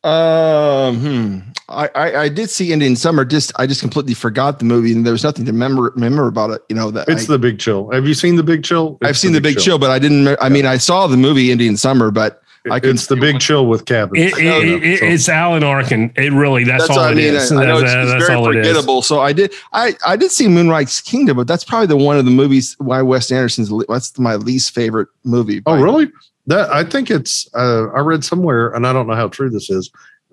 Um, 0.03 0.99
hmm. 0.99 1.39
I, 1.69 1.89
I 1.95 2.15
I 2.23 2.29
did 2.29 2.49
see 2.49 2.71
Indian 2.71 2.95
Summer. 2.95 3.25
Just 3.25 3.51
I 3.59 3.67
just 3.67 3.81
completely 3.81 4.13
forgot 4.13 4.59
the 4.59 4.65
movie, 4.65 4.93
and 4.93 5.05
there 5.05 5.11
was 5.11 5.23
nothing 5.23 5.43
to 5.45 5.51
remember 5.51 5.91
remember 5.95 6.27
about 6.27 6.51
it. 6.51 6.61
You 6.69 6.75
know 6.77 6.91
that 6.91 7.09
It's 7.09 7.23
I, 7.29 7.33
the 7.33 7.39
Big 7.39 7.59
Chill. 7.59 7.91
Have 7.91 8.07
you 8.07 8.13
seen 8.13 8.35
the 8.37 8.43
Big 8.43 8.63
Chill? 8.63 8.97
I've 9.03 9.17
seen 9.17 9.33
the 9.33 9.41
Big 9.41 9.57
Chill, 9.59 9.77
but 9.77 9.89
I 9.89 9.99
didn't. 9.99 10.37
I 10.41 10.47
mean, 10.49 10.65
I 10.65 10.77
saw 10.77 11.07
the 11.07 11.17
movie 11.17 11.51
Indian 11.51 11.75
Summer, 11.75 12.09
but 12.09 12.41
I 12.71 12.79
couldn't 12.79 12.95
It's 12.97 13.07
the 13.07 13.17
Big 13.17 13.39
Chill 13.41 13.65
with 13.67 13.85
cabins. 13.85 14.17
it, 14.17 14.37
it, 14.37 14.45
it, 14.45 14.83
it- 14.83 15.03
it's 15.03 15.27
Alan 15.27 15.63
Arkin. 15.63 16.11
It 16.15 16.31
really 16.31 16.63
that's, 16.63 16.89
all 16.89 16.99
I 16.99 17.13
mean. 17.13 17.33
is. 17.33 17.51
I, 17.51 17.63
I 17.63 17.65
know 17.65 17.79
That's- 17.81 17.93
it's, 17.95 18.03
it's 18.03 18.11
that's 18.13 18.27
very 18.27 18.37
all 18.39 18.49
it 18.49 18.55
is. 18.57 18.67
forgettable. 18.67 19.01
So 19.01 19.19
I 19.19 19.33
did. 19.33 19.53
I 19.73 19.93
I 20.05 20.15
did 20.15 20.31
see 20.31 20.47
Moonrise 20.47 21.01
Kingdom, 21.01 21.35
but 21.35 21.47
that's 21.47 21.65
probably 21.65 21.87
the 21.87 21.97
one 21.97 22.17
of 22.17 22.23
the 22.23 22.31
movies 22.31 22.75
why 22.79 23.01
Wes 23.01 23.29
Anderson's. 23.29 23.71
That's 23.89 24.17
my 24.17 24.35
least 24.35 24.73
favorite 24.73 25.09
movie. 25.25 25.61
oh, 25.65 25.75
by- 25.75 25.81
really? 25.81 26.11
That 26.47 26.69
I 26.73 26.83
think 26.83 27.11
it's. 27.11 27.47
Uh, 27.53 27.87
I 27.93 27.99
read 27.99 28.23
somewhere, 28.23 28.69
and 28.73 28.87
I 28.87 28.93
don't 28.93 29.07
know 29.07 29.15
how 29.15 29.27
true 29.27 29.49
this 29.49 29.69
is 29.69 29.91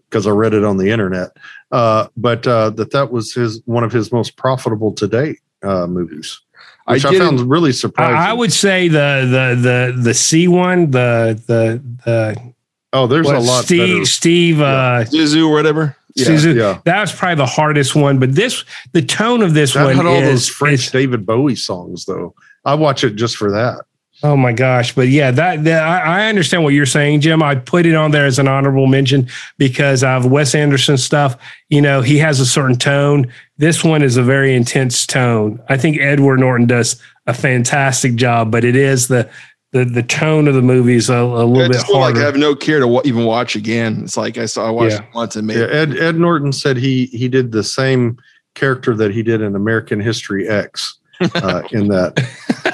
because 0.08 0.26
I 0.26 0.30
read 0.30 0.54
it 0.54 0.64
on 0.64 0.76
the 0.76 0.90
internet. 0.90 1.36
Uh, 1.72 2.06
but 2.16 2.46
uh, 2.46 2.70
that 2.70 2.92
that 2.92 3.10
was 3.10 3.34
his 3.34 3.60
one 3.66 3.82
of 3.84 3.92
his 3.92 4.12
most 4.12 4.36
profitable 4.36 4.92
to 4.92 5.08
date 5.08 5.40
uh, 5.64 5.86
movies, 5.88 6.40
which 6.86 7.04
I, 7.04 7.10
did- 7.10 7.18
found 7.20 7.40
really 7.50 7.72
surprising. 7.72 8.16
I, 8.16 8.30
I 8.30 8.32
would 8.32 8.52
say 8.52 8.86
the 8.88 9.26
the 9.28 9.60
the 9.60 10.02
the 10.02 10.14
C 10.14 10.46
one, 10.46 10.92
the 10.92 11.40
the 11.46 11.82
the 12.04 12.54
oh, 12.92 13.08
there's 13.08 13.26
what, 13.26 13.34
a 13.36 13.40
lot 13.40 13.64
Steve 13.64 13.94
better. 13.96 14.04
Steve 14.06 14.60
uh 14.60 15.04
Zuzu 15.04 15.48
or 15.48 15.52
whatever. 15.52 15.96
Yeah. 16.14 16.26
Suzu- 16.26 16.54
Yeah, 16.54 16.80
that 16.84 17.00
was 17.00 17.12
probably 17.12 17.34
the 17.34 17.46
hardest 17.46 17.96
one. 17.96 18.20
But 18.20 18.36
this 18.36 18.64
the 18.92 19.02
tone 19.02 19.42
of 19.42 19.54
this 19.54 19.74
that 19.74 19.84
one 19.84 19.96
had 19.96 20.06
all 20.06 20.14
is 20.14 20.28
those 20.28 20.48
French 20.48 20.86
is- 20.86 20.92
David 20.92 21.26
Bowie 21.26 21.56
songs, 21.56 22.04
though. 22.04 22.36
I 22.64 22.74
watch 22.74 23.02
it 23.02 23.16
just 23.16 23.36
for 23.36 23.50
that. 23.50 23.80
Oh 24.22 24.36
my 24.36 24.52
gosh! 24.52 24.94
But 24.94 25.08
yeah, 25.08 25.30
that, 25.32 25.64
that 25.64 25.82
I, 25.82 26.22
I 26.22 26.26
understand 26.28 26.62
what 26.64 26.72
you're 26.72 26.86
saying, 26.86 27.20
Jim. 27.20 27.42
I 27.42 27.56
put 27.56 27.84
it 27.84 27.94
on 27.94 28.10
there 28.10 28.24
as 28.24 28.38
an 28.38 28.48
honorable 28.48 28.86
mention 28.86 29.28
because 29.58 30.02
of 30.04 30.24
Wes 30.26 30.54
Anderson 30.54 30.96
stuff. 30.96 31.36
You 31.68 31.82
know, 31.82 32.00
he 32.00 32.16
has 32.18 32.40
a 32.40 32.46
certain 32.46 32.76
tone. 32.76 33.30
This 33.58 33.84
one 33.84 34.02
is 34.02 34.16
a 34.16 34.22
very 34.22 34.54
intense 34.54 35.06
tone. 35.06 35.60
I 35.68 35.76
think 35.76 35.98
Edward 36.00 36.40
Norton 36.40 36.66
does 36.66 37.00
a 37.26 37.34
fantastic 37.34 38.14
job, 38.14 38.50
but 38.50 38.64
it 38.64 38.76
is 38.76 39.08
the 39.08 39.28
the 39.72 39.84
the 39.84 40.02
tone 40.02 40.46
of 40.48 40.54
the 40.54 40.62
movie 40.62 40.94
is 40.94 41.10
a, 41.10 41.14
a 41.16 41.44
little 41.44 41.62
I 41.62 41.68
bit 41.68 41.72
just 41.74 41.86
feel 41.88 41.98
like. 41.98 42.14
I 42.16 42.20
have 42.20 42.36
no 42.36 42.54
care 42.54 42.78
to 42.80 42.86
wa- 42.88 43.02
even 43.04 43.24
watch 43.24 43.56
again. 43.56 44.04
It's 44.04 44.16
like 44.16 44.38
I 44.38 44.46
saw 44.46 44.66
I 44.68 44.70
watched 44.70 44.92
Yeah. 44.94 45.02
it 45.02 45.14
once 45.14 45.36
and 45.36 45.46
maybe 45.46 45.60
Yeah, 45.60 45.66
Ed 45.66 45.98
Ed 45.98 46.16
Norton 46.16 46.52
said 46.52 46.76
he 46.76 47.06
he 47.06 47.28
did 47.28 47.50
the 47.52 47.64
same 47.64 48.16
character 48.54 48.94
that 48.94 49.10
he 49.10 49.22
did 49.24 49.42
in 49.42 49.54
American 49.56 50.00
History 50.00 50.48
X 50.48 50.98
uh, 51.20 51.62
in 51.72 51.88
that. 51.88 52.24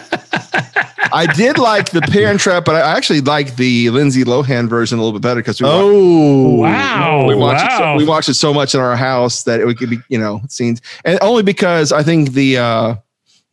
I 1.12 1.26
did 1.34 1.58
like 1.58 1.90
the 1.90 2.00
Parent 2.02 2.40
Trap, 2.40 2.64
but 2.64 2.74
I 2.76 2.80
actually 2.96 3.20
like 3.20 3.56
the 3.56 3.90
Lindsay 3.90 4.24
Lohan 4.24 4.68
version 4.68 4.98
a 4.98 5.02
little 5.02 5.18
bit 5.18 5.22
better 5.22 5.40
because 5.40 5.60
we, 5.60 5.66
watched, 5.66 5.78
Oh 5.82 6.54
wow! 6.56 7.26
we 7.26 7.34
watched 7.34 7.64
it 7.64 7.76
so, 7.76 7.94
we 7.96 8.04
watched 8.06 8.28
it 8.28 8.34
so 8.34 8.54
much 8.54 8.74
in 8.74 8.80
our 8.80 8.96
house 8.96 9.42
that 9.44 9.60
it 9.60 9.78
could 9.78 9.90
be 9.90 9.98
you 10.08 10.18
know 10.18 10.40
scenes, 10.48 10.80
and 11.04 11.18
only 11.22 11.42
because 11.42 11.92
I 11.92 12.02
think 12.02 12.32
the 12.32 12.58
uh, 12.58 12.94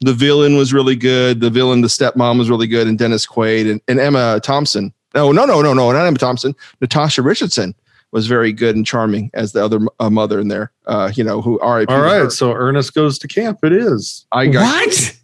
the 0.02 0.14
villain 0.14 0.58
was 0.58 0.74
really 0.74 0.96
good, 0.96 1.40
the 1.42 1.50
villain, 1.50 1.82
the 1.82 1.88
stepmom 1.88 2.38
was 2.38 2.50
really 2.50 2.68
good, 2.68 2.88
and 2.88 2.98
Dennis 3.00 3.26
Quaid 3.26 3.70
and, 3.72 3.82
and 3.88 4.00
Emma 4.00 4.40
Thompson. 4.42 4.94
No, 5.16 5.32
no, 5.32 5.46
no, 5.46 5.62
no, 5.62 5.74
no, 5.74 5.92
not 5.92 6.06
Emma 6.06 6.18
Thompson. 6.18 6.56
Natasha 6.82 7.22
Richardson 7.22 7.74
was 8.12 8.28
very 8.28 8.54
good 8.54 8.76
and 8.76 8.86
charming 8.86 9.32
as 9.34 9.52
the 9.54 9.64
other 9.64 9.80
uh, 10.00 10.10
mother 10.10 10.40
in 10.40 10.48
there. 10.48 10.72
Uh, 10.86 11.12
you 11.16 11.24
know 11.24 11.42
who? 11.42 11.60
R.I.P. 11.60 11.92
All 11.92 12.00
to 12.00 12.04
right, 12.06 12.18
her. 12.20 12.30
so 12.30 12.54
Ernest 12.54 12.94
goes 12.94 13.18
to 13.20 13.28
camp. 13.28 13.60
It 13.64 13.74
is. 13.74 14.26
I 14.32 14.48
got 14.48 14.86
what? 14.86 15.18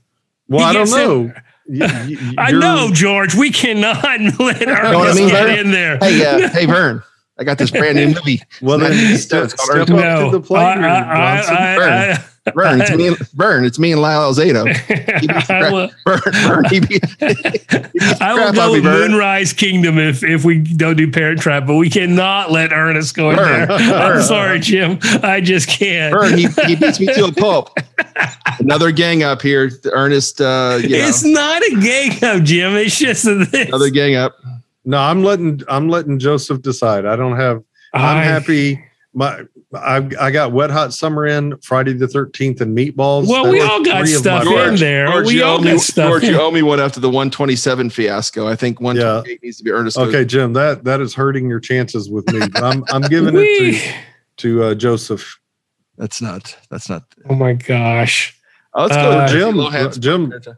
Well, 0.49 0.59
He 0.59 0.65
I 0.65 0.73
don't 0.73 0.85
gets 0.85 0.95
know. 0.95 1.33
You- 1.65 1.85
you- 2.07 2.33
I 2.37 2.51
know, 2.51 2.89
George. 2.93 3.35
We 3.35 3.51
cannot 3.51 4.03
let 4.39 4.39
what 4.39 4.59
I 4.69 5.13
mean, 5.13 5.29
get 5.29 5.45
Vern? 5.47 5.59
in 5.59 5.71
there. 5.71 5.97
Hey, 5.99 6.25
uh, 6.25 6.49
hey, 6.53 6.65
Vern, 6.65 7.01
I 7.39 7.43
got 7.43 7.57
this 7.57 7.71
brand 7.71 7.95
new 7.97 8.07
movie. 8.07 8.41
Well, 8.61 8.81
It's 8.81 9.27
then 9.27 9.41
not- 9.41 9.51
step, 9.51 9.59
step 9.59 9.81
up 9.81 9.89
no, 9.89 10.31
to 10.31 10.37
the 10.37 10.43
plate, 10.45 10.59
I, 10.61 10.73
here, 10.75 10.85
I, 10.87 11.35
Johnson. 11.37 11.55
I, 11.55 12.25
I, 12.45 12.51
Vern, 12.51 12.81
it's 12.81 12.91
me. 12.91 13.07
And, 13.07 13.17
Vern, 13.35 13.63
it's 13.65 13.79
me 13.79 13.91
and 13.93 14.01
Lyle 14.01 14.31
Alzado. 14.33 14.67
I 15.49 15.71
will, 15.71 15.89
Vern, 16.05 16.21
Vern, 16.33 16.65
he 16.65 16.79
beat, 16.81 17.05
he 17.19 17.99
I 18.19 18.33
will 18.33 18.39
crap 18.41 18.47
out 18.49 18.53
go 18.55 18.71
with 18.73 18.83
Vern. 18.83 19.11
Moonrise 19.11 19.53
Kingdom 19.53 19.97
if 19.97 20.23
if 20.23 20.43
we 20.43 20.59
don't 20.59 20.97
do 20.97 21.09
Parent 21.09 21.39
Trap, 21.39 21.65
but 21.65 21.75
we 21.75 21.89
cannot 21.89 22.51
let 22.51 22.73
Ernest 22.73 23.15
go 23.15 23.29
in 23.29 23.37
Vern, 23.37 23.67
there. 23.69 23.71
I'm 23.77 24.13
Vern. 24.13 24.23
sorry, 24.23 24.59
Jim. 24.59 24.99
I 25.23 25.39
just 25.39 25.69
can't. 25.69 26.13
Vern, 26.13 26.37
he, 26.37 26.47
he 26.67 26.75
beats 26.75 26.99
me 26.99 27.05
to 27.07 27.25
a 27.25 27.31
pulp. 27.31 27.77
Another 28.59 28.91
gang 28.91 29.23
up 29.23 29.41
here. 29.41 29.71
Ernest, 29.85 30.41
uh, 30.41 30.79
you 30.81 30.89
know, 30.89 30.97
It's 30.97 31.23
not 31.23 31.61
a 31.63 31.79
gang 31.81 32.11
up, 32.23 32.43
Jim. 32.43 32.73
It's 32.75 32.99
just 32.99 33.25
a, 33.25 33.47
another 33.67 33.89
gang 33.89 34.15
up. 34.15 34.35
No, 34.83 34.97
I'm 34.97 35.23
letting 35.23 35.61
I'm 35.69 35.87
letting 35.87 36.19
Joseph 36.19 36.61
decide. 36.61 37.05
I 37.05 37.15
don't 37.15 37.37
have. 37.37 37.63
I'm 37.93 38.17
I- 38.17 38.23
happy. 38.23 38.83
My 39.15 39.43
I 39.75 40.07
I 40.19 40.31
got 40.31 40.51
Wet 40.51 40.69
Hot 40.71 40.93
Summer 40.93 41.25
in 41.25 41.57
Friday 41.57 41.93
the 41.93 42.05
13th 42.07 42.61
and 42.61 42.77
Meatballs. 42.77 43.27
Well, 43.27 43.45
That 43.45 43.51
we 43.51 43.61
all 43.61 43.83
got 43.83 44.01
three 44.05 44.13
of 44.15 44.23
my 44.25 44.29
stuff 44.41 44.43
favorites. 44.43 44.81
in 44.81 44.87
there. 44.87 45.07
George, 45.07 45.25
we 45.27 45.41
all 45.41 45.57
owe 45.57 45.61
me, 45.61 45.71
got 45.71 45.79
stuff. 45.81 46.09
George, 46.09 46.23
you 46.23 46.39
owe 46.39 46.51
me 46.51 46.61
one 46.61 46.79
after 46.79 46.99
the 46.99 47.09
127 47.09 47.89
fiasco. 47.89 48.47
I 48.47 48.55
think 48.55 48.79
128 48.81 49.43
needs 49.43 49.57
to 49.57 49.63
be 49.63 49.71
Ernest. 49.71 49.97
Okay, 49.97 50.25
Jim, 50.25 50.53
that 50.53 50.83
that 50.83 51.01
is 51.01 51.13
hurting 51.13 51.49
your 51.49 51.59
chances 51.59 52.09
with 52.09 52.31
me. 52.31 52.41
I'm 52.55 52.83
I'm 52.89 53.01
giving 53.03 53.33
it 53.37 53.73
to 53.81 53.93
to 54.37 54.63
uh, 54.63 54.75
Joseph. 54.75 55.39
That's 55.97 56.21
not. 56.21 56.57
That's 56.69 56.89
not. 56.89 57.03
Oh 57.29 57.35
my 57.35 57.53
gosh. 57.53 58.37
Oh, 58.73 58.83
let's 58.83 58.95
Uh, 58.95 59.01
go, 59.03 59.21
with 59.21 59.31
Jim, 59.31 60.01
Jim, 60.01 60.27
Parent 60.29 60.43
Trap. 60.43 60.55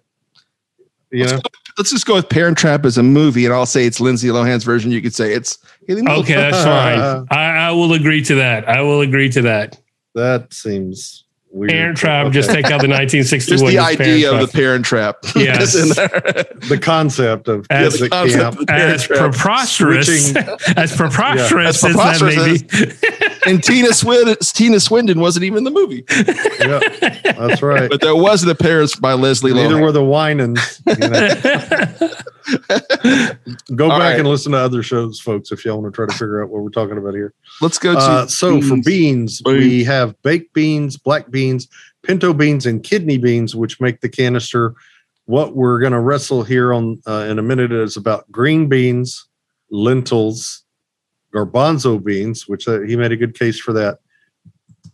You 1.15 1.21
Let's, 1.21 1.31
know, 1.31 1.39
go, 1.39 1.49
let's 1.77 1.91
just 1.91 2.05
go 2.05 2.15
with 2.15 2.27
Parent 2.29 2.57
Trap 2.57 2.85
as 2.85 2.97
a 2.97 3.03
movie, 3.03 3.45
and 3.45 3.53
I'll 3.53 3.65
say 3.65 3.85
it's 3.85 4.01
Lindsay 4.01 4.27
Lohan's 4.27 4.65
version. 4.65 4.91
You 4.91 5.01
could 5.01 5.15
say 5.15 5.31
it's. 5.33 5.57
Okay, 5.89 6.33
that's 6.33 6.63
fine. 6.63 7.25
I, 7.31 7.67
I 7.67 7.71
will 7.71 7.93
agree 7.93 8.21
to 8.23 8.35
that. 8.35 8.67
I 8.67 8.81
will 8.81 8.99
agree 9.01 9.29
to 9.29 9.41
that. 9.43 9.79
that 10.13 10.53
seems 10.53 11.23
weird. 11.55 11.71
Parent 11.71 11.97
Trap, 11.97 12.31
just 12.33 12.49
take 12.51 12.65
out 12.65 12.81
the 12.81 12.87
1961. 12.89 13.57
Just 13.59 13.65
the 13.65 13.75
Parent 13.77 14.01
idea 14.01 14.31
of 14.31 14.37
Trap. 14.39 14.49
the 14.51 14.57
Parent 14.57 14.85
Trap. 14.85 15.15
Yes. 15.35 15.73
That's 15.73 15.75
in 15.75 15.89
there. 15.95 16.45
the 16.69 16.77
concept 16.81 17.47
of 17.47 17.65
As- 17.69 17.93
kids 17.93 18.01
at 18.03 18.11
Concept 18.11 18.41
camp. 18.41 18.59
of 18.59 18.65
the 18.67 18.73
as 18.73 19.07
preposterous, 19.07 20.35
as 20.77 20.95
preposterous 20.95 21.83
Yeah, 21.83 21.89
as 21.89 21.95
as 21.95 22.19
that 22.19 22.21
may 22.21 22.57
be. 23.45 23.51
and 23.51 23.63
Tina 23.63 23.93
Swindon, 23.93 24.35
Tina 24.41 24.79
Swindon 24.79 25.19
wasn't 25.19 25.45
even 25.45 25.59
in 25.59 25.63
the 25.63 25.71
movie, 25.71 26.03
Yeah, 26.59 26.79
that's 27.37 27.61
right. 27.61 27.89
but 27.89 28.01
there 28.01 28.15
was 28.15 28.43
an 28.43 28.49
appearance 28.49 28.95
by 28.95 29.13
Leslie 29.13 29.53
Neither 29.53 29.75
Lohan. 29.75 29.81
were 29.81 29.91
the 29.91 30.03
Winans. 30.03 30.81
You 30.87 30.95
know. 31.09 32.09
Go 33.75 33.89
All 33.89 33.99
back 33.99 34.11
right. 34.13 34.19
and 34.19 34.27
listen 34.27 34.51
to 34.51 34.57
other 34.57 34.83
shows, 34.83 35.19
folks, 35.19 35.51
if 35.51 35.65
y'all 35.65 35.81
want 35.81 35.93
to 35.93 35.95
try 35.95 36.05
to 36.05 36.13
figure 36.13 36.43
out 36.43 36.49
what 36.49 36.61
we're 36.63 36.69
talking 36.69 36.97
about 36.97 37.13
here. 37.13 37.33
Let's 37.61 37.79
go 37.79 37.93
to 37.93 37.99
Uh, 37.99 38.27
so 38.27 38.61
for 38.61 38.77
beans, 38.83 39.41
we 39.45 39.83
have 39.83 40.21
baked 40.21 40.53
beans, 40.53 40.97
black 40.97 41.31
beans, 41.31 41.67
pinto 42.03 42.33
beans, 42.33 42.65
and 42.65 42.83
kidney 42.83 43.17
beans, 43.17 43.55
which 43.55 43.81
make 43.81 44.01
the 44.01 44.09
canister. 44.09 44.75
What 45.25 45.55
we're 45.55 45.79
going 45.79 45.93
to 45.93 45.99
wrestle 45.99 46.43
here 46.43 46.71
on 46.73 47.01
uh, 47.07 47.25
in 47.29 47.39
a 47.39 47.43
minute 47.43 47.71
is 47.71 47.97
about 47.97 48.31
green 48.31 48.69
beans, 48.69 49.27
lentils, 49.71 50.63
garbanzo 51.33 52.03
beans, 52.03 52.47
which 52.47 52.67
uh, 52.67 52.81
he 52.81 52.95
made 52.95 53.11
a 53.11 53.17
good 53.17 53.37
case 53.37 53.59
for 53.59 53.73
that. 53.73 53.99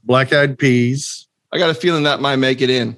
Black 0.04 0.32
eyed 0.34 0.58
peas, 0.58 1.28
I 1.52 1.58
got 1.58 1.70
a 1.70 1.74
feeling 1.74 2.04
that 2.04 2.22
might 2.22 2.38
make 2.38 2.62
it 2.62 2.70
in. 2.70 2.92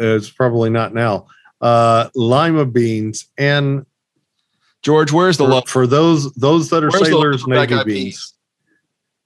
uh, 0.00 0.14
it's 0.16 0.30
probably 0.30 0.70
not 0.70 0.94
now. 0.94 1.26
Uh, 1.64 2.10
lima 2.14 2.66
beans, 2.66 3.26
and 3.38 3.86
George, 4.82 5.10
where's 5.12 5.38
the 5.38 5.44
for, 5.44 5.50
love? 5.50 5.68
for 5.68 5.86
those 5.86 6.30
those 6.34 6.68
that 6.68 6.84
are 6.84 6.90
Where's 6.90 7.06
sailors, 7.08 7.40
love 7.46 7.68
navy 7.68 7.74
Eyed 7.80 7.86
beans. 7.86 7.96
Peas? 8.04 8.34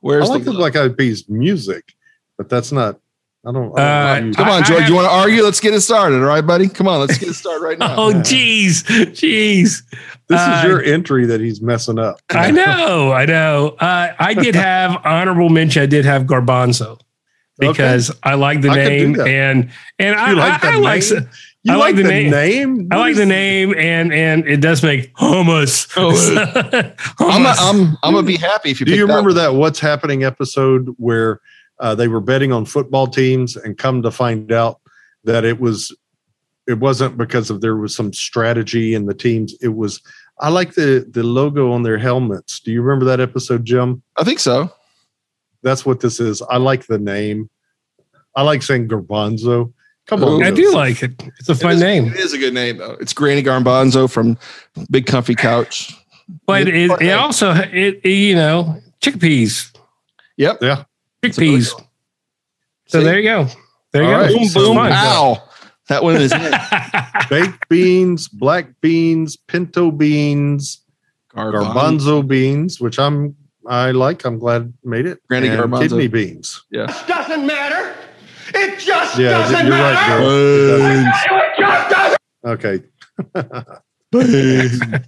Where's 0.01 0.30
I 0.30 0.34
like 0.34 0.45
the 0.45 0.53
love? 0.53 0.72
black 0.72 0.76
eyed 0.76 0.97
peas 0.97 1.28
music, 1.28 1.95
but 2.36 2.49
that's 2.49 2.70
not. 2.70 3.01
I 3.45 3.51
don't. 3.53 3.76
I 3.78 3.82
Uh, 3.82 4.14
don't 4.18 4.26
use- 4.28 4.36
Come 4.36 4.49
I- 4.49 4.51
on, 4.53 4.62
I 4.62 4.66
George. 4.66 4.80
have- 4.82 4.89
you 4.89 4.95
want 4.95 5.07
to 5.09 5.11
argue? 5.12 5.43
Let's 5.43 5.59
get 5.59 5.74
it 5.74 5.80
started. 5.80 6.16
All 6.20 6.26
right, 6.28 6.47
buddy. 6.47 6.68
Come 6.68 6.86
on, 6.86 7.01
let's 7.01 7.18
get 7.18 7.28
it 7.30 7.34
started 7.34 7.64
right 7.64 7.78
now. 7.78 7.95
Oh, 7.99 8.12
jeez, 8.12 8.84
jeez. 9.14 9.82
This 10.28 10.39
Uh, 10.41 10.61
is 10.62 10.68
your 10.68 10.80
entry 10.82 11.26
that 11.26 11.41
he's 11.41 11.61
messing 11.61 11.99
up. 11.99 12.20
I 12.30 12.51
know, 12.53 13.11
I 13.12 13.26
know. 13.26 13.74
Uh, 13.80 14.12
I 14.18 14.34
did 14.34 14.55
have 14.55 15.01
honorable 15.05 15.49
mention. 15.49 15.82
I 15.82 15.86
did 15.86 16.05
have 16.05 16.22
garbanzo 16.24 17.01
because 17.59 18.12
I 18.22 18.34
like 18.34 18.61
the 18.61 18.70
I 18.70 18.74
name 18.76 19.12
that. 19.14 19.26
and 19.26 19.70
and 19.99 20.14
I, 20.14 20.30
You 20.30 20.36
like 20.36 20.64
I, 20.64 20.70
the 20.70 20.76
I 20.76 20.80
like 20.80 21.11
name? 21.11 21.28
You 21.69 21.75
I 21.75 21.77
like 21.77 21.97
the 21.97 22.03
name. 22.03 22.31
name. 22.31 22.89
I 22.91 22.97
like 22.97 23.14
the 23.16 23.27
name 23.27 23.75
and 23.77 24.11
and 24.12 24.49
it 24.49 24.62
does 24.62 24.83
make 24.83 25.14
hummus. 25.16 25.87
Oh, 25.97 26.09
I'm, 27.19 27.45
Hummus. 27.45 27.57
I'm, 27.59 27.99
I'm 28.03 28.14
gonna 28.14 28.27
be 28.27 28.37
happy 28.39 28.71
if 28.71 28.81
you. 28.81 28.87
Do 28.87 28.95
you 28.95 29.03
remember 29.03 29.29
one. 29.31 29.37
that 29.37 29.55
What's 29.55 29.79
Happening 29.79 30.25
episode 30.25 30.95
where 30.97 31.41
uh, 31.79 31.95
they 31.95 32.09
were 32.09 32.21
betting 32.21 32.53
on 32.53 32.64
football 32.64 33.07
teams 33.07 33.55
and 33.55 33.77
come 33.77 34.03
to 34.03 34.11
find 34.11 34.51
out 34.51 34.81
that 35.25 35.45
it 35.45 35.61
was 35.61 35.95
it 36.66 36.79
wasn't 36.79 37.19
because 37.19 37.51
of 37.51 37.61
there 37.61 37.77
was 37.77 37.95
some 37.95 38.14
strategy 38.14 38.95
in 38.95 39.05
the 39.05 39.14
teams. 39.14 39.55
It 39.61 39.75
was 39.75 40.01
I 40.41 40.49
like 40.49 40.73
the 40.75 41.07
the 41.11 41.23
logo 41.23 41.73
on 41.73 41.83
their 41.83 41.99
helmets. 41.99 42.61
Do 42.61 42.73
you 42.73 42.81
remember 42.81 43.05
that 43.05 43.21
episode, 43.21 43.64
Jim? 43.64 44.03
I 44.16 44.25
think 44.25 44.39
so. 44.39 44.73
That's 45.62 45.85
what 45.85 46.01
this 46.01 46.19
is. 46.19 46.41
I 46.43 46.57
like 46.57 46.87
the 46.87 46.99
name. 46.99 47.51
I 48.35 48.43
like 48.43 48.62
saying 48.62 48.89
garbanzo. 48.89 49.73
Come 50.09 50.24
on, 50.24 50.42
I 50.42 50.50
do 50.50 50.72
like 50.72 51.02
it. 51.02 51.22
It's 51.38 51.48
a 51.48 51.54
fun 51.54 51.72
is- 51.74 51.80
name, 51.80 52.06
It 52.09 52.16
is 52.16 52.32
a 52.32 52.38
good 52.38 52.54
name 52.54 52.78
though. 52.78 52.96
It's 53.00 53.12
Granny 53.12 53.42
Garbanzo 53.42 54.11
from 54.11 54.36
Big 54.90 55.06
Comfy 55.06 55.34
Couch. 55.34 55.94
but 56.46 56.64
Good 56.64 56.74
it, 56.74 56.90
it 57.02 57.12
also 57.12 57.52
it, 57.54 58.00
it, 58.02 58.09
you 58.09 58.34
know 58.34 58.80
chickpeas, 59.00 59.70
Yep. 60.38 60.59
Yeah. 60.62 60.84
chickpeas. 61.22 61.70
So 62.86 62.98
See? 63.00 63.04
there 63.04 63.18
you 63.18 63.28
go. 63.28 63.46
There 63.92 64.02
you 64.02 64.09
All 64.11 64.14
go. 64.16 64.20
right. 64.22 64.32
Boom, 64.34 64.42
It's 64.42 64.54
boom, 64.54 64.76
fun. 64.76 64.92
ow. 64.92 65.42
That 65.88 66.02
one 66.02 66.16
is 66.16 66.32
baked 67.30 67.68
beans, 67.68 68.28
black 68.28 68.68
beans, 68.82 69.36
pinto 69.36 69.90
beans, 69.90 70.80
garbanzo 71.34 72.26
beans, 72.26 72.80
which 72.80 72.98
I'm 72.98 73.34
I 73.66 73.90
like. 73.90 74.24
I'm 74.24 74.38
glad 74.38 74.72
made 74.84 75.06
it. 75.06 75.18
Granny 75.28 75.48
and 75.48 75.61
garbanzo. 75.61 75.80
kidney 75.88 76.09
beans. 76.09 76.62
Yeah. 76.70 76.86
doesn't 77.06 77.46
matter. 77.46 77.88
It 78.55 78.78
just 78.78 79.18
Yeah, 79.18 79.30
doesn't 79.30 79.66
you're 79.66 79.74
right, 79.76 79.92
matter. 79.92 80.20
Bill. 80.20 81.01
It 81.01 81.07
just 81.59 81.90
doesn't. 81.90 82.18
Okay. 82.44 82.80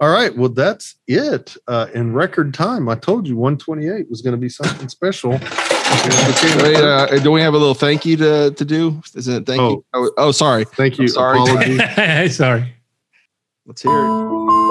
All 0.00 0.10
right. 0.10 0.36
Well, 0.36 0.48
that's 0.48 0.94
it. 1.08 1.56
Uh, 1.66 1.88
in 1.92 2.12
record 2.12 2.54
time, 2.54 2.88
I 2.88 2.94
told 2.94 3.26
you 3.26 3.36
128 3.36 4.08
was 4.08 4.22
going 4.22 4.32
to 4.32 4.38
be 4.38 4.48
something 4.48 4.88
special. 4.88 5.32
Wait, 5.32 6.76
uh, 6.76 7.06
do 7.18 7.32
we 7.32 7.40
have 7.40 7.54
a 7.54 7.58
little 7.58 7.74
thank 7.74 8.06
you 8.06 8.16
to, 8.18 8.52
to 8.52 8.64
do? 8.64 9.02
Isn't 9.14 9.42
it 9.42 9.46
thank 9.46 9.60
you? 9.60 9.84
Oh, 9.94 10.10
oh, 10.18 10.30
sorry. 10.32 10.64
Thank 10.64 10.98
you. 10.98 11.04
I'm 11.04 11.08
sorry. 11.08 12.28
Sorry. 12.30 12.72
Let's 13.66 13.82
hear 13.82 13.92
it. 13.92 14.67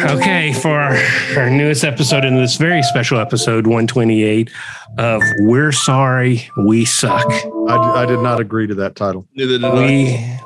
Okay, 0.00 0.52
for 0.52 0.70
our, 0.78 0.96
our 1.36 1.50
newest 1.50 1.82
episode 1.84 2.24
in 2.24 2.36
this 2.36 2.56
very 2.56 2.82
special 2.82 3.18
episode 3.18 3.66
128 3.66 4.50
of 4.96 5.22
We're 5.40 5.72
Sorry, 5.72 6.48
We 6.56 6.84
Suck. 6.84 7.26
I, 7.68 7.76
I 8.02 8.06
did 8.06 8.20
not 8.20 8.38
agree 8.40 8.66
to 8.68 8.74
that 8.76 8.94
title. 8.96 9.26
Neither 9.34 9.58
did 9.58 9.64
I. 9.64 9.74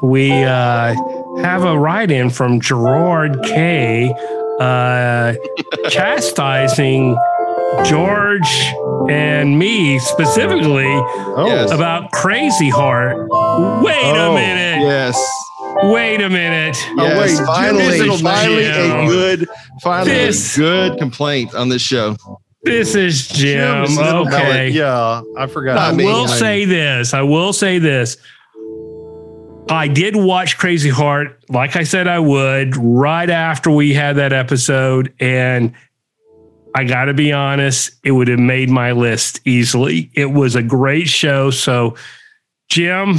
We 0.01 0.09
we 0.09 0.33
uh, 0.45 0.95
have 1.43 1.65
a 1.65 1.79
write-in 1.79 2.31
from 2.31 2.61
Gerard 2.61 3.43
K. 3.45 4.13
Uh, 4.61 5.35
chastising 5.91 7.17
George 7.85 8.73
and 9.11 9.59
me 9.59 9.99
specifically 9.99 10.85
Oh, 10.87 11.67
about 11.75 12.11
Crazy 12.13 12.69
Heart. 12.71 13.17
Wait 13.19 13.29
Oh, 14.05 14.33
a 14.33 14.35
minute. 14.35 14.83
Yes. 14.87 15.17
Wait 15.85 16.21
a 16.21 16.29
minute. 16.31 16.77
Oh, 16.91 16.95
yes. 17.05 17.19
wait, 17.19 17.37
Jim 17.37 17.47
finally, 17.47 17.85
Digital 17.99 18.19
finally 18.19 18.65
a 18.67 19.07
good, 19.07 19.49
finally 19.83 20.11
This- 20.13 20.57
a 20.57 20.61
good 20.61 20.99
complaint 20.99 21.55
on 21.55 21.69
this 21.69 21.83
show. 21.83 22.17
This 22.65 22.95
is 22.95 23.27
Jim. 23.27 23.85
Jim's 23.87 23.97
little 23.99 24.23
Okay. 24.29 24.37
pellet. 24.37 24.73
Yeah, 24.73 25.23
I 25.37 25.47
forgot. 25.49 25.77
I 25.79 25.89
Not 25.89 25.97
me. 25.97 26.05
will 26.05 26.29
say 26.29 26.65
this. 26.65 27.13
I 27.13 27.23
will 27.23 27.53
say 27.53 27.81
this. 27.81 28.17
I 29.69 29.89
did 29.89 30.15
watch 30.15 30.59
Crazy 30.59 30.91
Heart, 30.91 31.41
like 31.49 31.75
I 31.75 31.83
said 31.83 32.07
I 32.07 32.21
would, 32.21 32.77
right 32.77 33.29
after 33.29 33.71
we 33.71 33.93
had 33.95 34.17
that 34.17 34.33
episode. 34.33 35.13
And 35.19 35.73
I 36.77 36.85
got 36.85 37.07
to 37.07 37.15
be 37.15 37.33
honest, 37.33 37.91
it 38.05 38.13
would 38.13 38.29
have 38.29 38.39
made 38.39 38.71
my 38.71 38.93
list 38.93 39.41
easily. 39.45 40.11
It 40.15 40.31
was 40.33 40.55
a 40.55 40.63
great 40.63 41.09
show. 41.09 41.51
So, 41.51 41.97
Jim, 42.69 43.19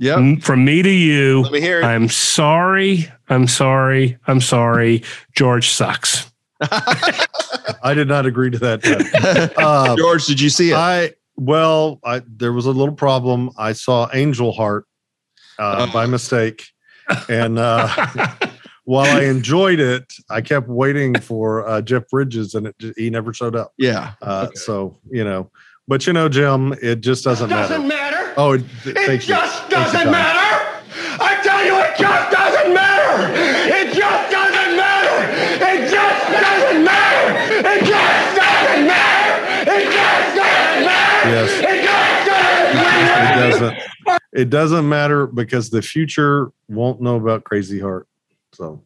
Yep. 0.00 0.18
m- 0.18 0.40
from 0.40 0.64
me 0.64 0.82
to 0.82 0.90
you, 0.90 1.42
Let 1.42 1.52
me 1.52 1.60
hear 1.60 1.80
it. 1.80 1.84
I'm 1.84 2.08
sorry. 2.08 3.10
I'm 3.28 3.46
sorry. 3.46 4.18
I'm 4.26 4.40
sorry. 4.40 5.02
George 5.36 5.68
sucks. 5.70 6.30
I 7.82 7.92
did 7.94 8.08
not 8.08 8.26
agree 8.26 8.50
to 8.50 8.58
that. 8.58 9.52
Uh, 9.56 9.96
George, 9.96 10.26
did 10.26 10.40
you 10.40 10.50
see 10.50 10.70
it? 10.70 10.76
I 10.76 11.12
well, 11.36 12.00
I 12.04 12.22
there 12.26 12.52
was 12.52 12.66
a 12.66 12.70
little 12.70 12.94
problem. 12.94 13.50
I 13.58 13.72
saw 13.72 14.08
Angel 14.12 14.52
Heart 14.52 14.86
uh, 15.58 15.86
Oh. 15.88 15.92
by 15.92 16.06
mistake, 16.06 16.66
and 17.28 17.58
uh, 17.58 17.88
while 18.84 19.06
I 19.16 19.24
enjoyed 19.24 19.80
it, 19.80 20.04
I 20.28 20.40
kept 20.40 20.68
waiting 20.68 21.14
for 21.18 21.66
uh, 21.66 21.80
Jeff 21.82 22.08
Bridges, 22.08 22.54
and 22.54 22.66
it, 22.68 22.76
he 22.96 23.10
never 23.10 23.32
showed 23.32 23.56
up. 23.56 23.72
yeah. 23.78 24.12
Uh, 24.22 24.46
Okay. 24.48 24.56
So 24.56 24.98
you 25.10 25.24
know, 25.24 25.50
but 25.88 26.06
you 26.06 26.12
know, 26.12 26.28
Jim, 26.28 26.74
it 26.82 27.00
just 27.00 27.24
doesn't 27.24 27.48
Doesn't 27.50 27.86
matter. 27.88 28.16
matter. 28.16 28.19
Oh, 28.36 28.52
it, 28.52 28.64
th- 28.82 28.96
It 28.96 29.06
thank 29.06 29.22
just 29.22 29.64
you, 29.64 29.70
doesn't 29.76 30.02
Tom. 30.02 30.10
matter. 30.12 30.66
I 31.22 31.40
tell 31.42 31.64
you, 31.64 31.76
it 31.78 31.96
just 31.98 32.30
doesn't 32.30 32.72
matter. 32.74 33.32
It 33.34 33.94
just 33.94 34.30
doesn't 34.30 34.76
matter. 34.76 35.16
It 35.60 35.90
just 35.90 36.26
doesn't 36.30 36.84
matter. 36.84 37.68
It 37.68 37.80
just 37.84 38.36
doesn't 38.36 38.86
matter. 38.86 39.70
It 39.70 39.84
just 39.84 40.36
doesn't 40.36 40.84
matter. 40.86 41.30
Yes. 41.30 41.50
It 41.60 41.82
just 41.84 42.26
doesn't 42.26 43.20
It 43.20 43.50
doesn't. 43.50 44.22
It 44.32 44.50
doesn't 44.50 44.88
matter 44.88 45.26
because 45.26 45.70
the 45.70 45.82
future 45.82 46.50
won't 46.68 47.00
know 47.00 47.16
about 47.16 47.44
Crazy 47.44 47.78
Heart. 47.80 48.06
So 48.52 48.82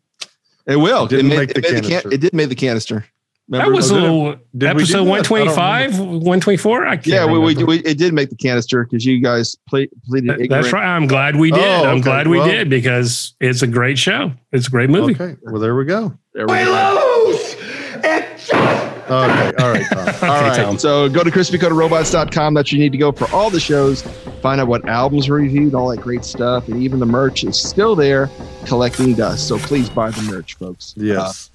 It 0.67 0.77
will. 0.77 1.05
It 1.05 1.11
didn't 1.11 1.29
made, 1.29 1.37
make 1.39 1.49
the 1.55 1.59
it, 1.59 1.73
made 1.73 1.85
canister. 1.85 2.13
it 2.13 2.21
did 2.21 2.33
make 2.35 2.49
the 2.49 2.55
canister. 2.55 3.07
That 3.49 3.59
Remember? 3.59 3.77
was 3.77 3.93
Oh, 3.93 3.97
a 3.97 3.99
did 3.99 4.05
it? 4.05 4.11
little 4.11 4.37
Did 4.57 4.69
episode 4.71 4.93
that? 4.93 4.99
I 4.99 5.03
one 5.11 5.17
don't 5.19 5.25
twenty 5.27 5.49
five, 5.51 5.99
one 6.01 6.41
twenty 6.41 6.57
four. 6.57 6.87
I 6.87 6.97
can't. 6.97 7.07
yeah, 7.09 7.27
we, 7.27 7.39
we, 7.39 7.63
we 7.65 7.79
it 7.81 7.99
did 7.99 8.15
make 8.15 8.31
the 8.31 8.37
canister 8.37 8.85
because 8.85 9.05
you 9.05 9.21
guys 9.21 9.55
play, 9.69 9.87
pleaded 10.09 10.31
That- 10.31 10.49
That's 10.49 10.73
right. 10.73 10.83
I'm 10.85 11.07
glad 11.07 11.37
we 11.37 11.51
did. 11.51 11.61
Oh, 11.61 11.85
I'm 11.85 11.97
okay. 11.97 12.01
glad 12.05 12.29
we 12.29 12.39
Well- 12.39 12.49
did 12.49 12.71
because 12.71 13.35
it's 13.41 13.61
a 13.61 13.67
great 13.67 13.99
show. 13.99 14.33
It's 14.53 14.67
a 14.67 14.71
great 14.71 14.89
movie. 14.89 15.13
Okay. 15.15 15.37
Well, 15.43 15.61
there 15.61 15.75
we 15.77 15.85
go. 15.85 16.17
There 16.33 16.47
we 16.47 16.55
We 16.55 16.65
go. 16.65 17.27
lose! 17.29 17.55
It 18.03 18.27
just 18.39 18.55
Okay. 18.55 19.53
All 19.59 19.71
right. 19.73 19.85
Tom. 19.91 19.99
All 20.09 20.09
Okay, 20.09 20.29
right. 20.49 20.57
Tom. 20.57 20.79
So 20.79 21.11
go 21.11 21.23
to 21.23 21.31
crispycoated.robots.com. 21.31 22.55
That's 22.55 22.73
where 22.73 22.79
you 22.79 22.83
need 22.83 22.93
to 22.93 22.99
go 22.99 23.13
for 23.13 23.31
all 23.35 23.51
the 23.51 23.61
shows. 23.61 24.01
Find 24.41 24.59
out 24.63 24.69
what 24.69 24.89
albums 24.89 25.29
are 25.29 25.35
reviewed, 25.35 25.75
all 25.75 25.89
that 25.91 26.01
great 26.01 26.25
stuff. 26.25 26.69
And 26.69 26.83
even 26.83 26.99
the 27.01 27.07
merch 27.07 27.45
is 27.45 27.59
still 27.61 27.95
there 27.95 28.31
collecting 28.65 29.13
dust. 29.15 29.47
So 29.49 29.59
please 29.59 29.91
buy 29.91 30.11
the 30.11 30.23
merch, 30.23 30.55
folks. 30.55 30.95
Yes. 30.97 31.51
Uh, 31.53 31.54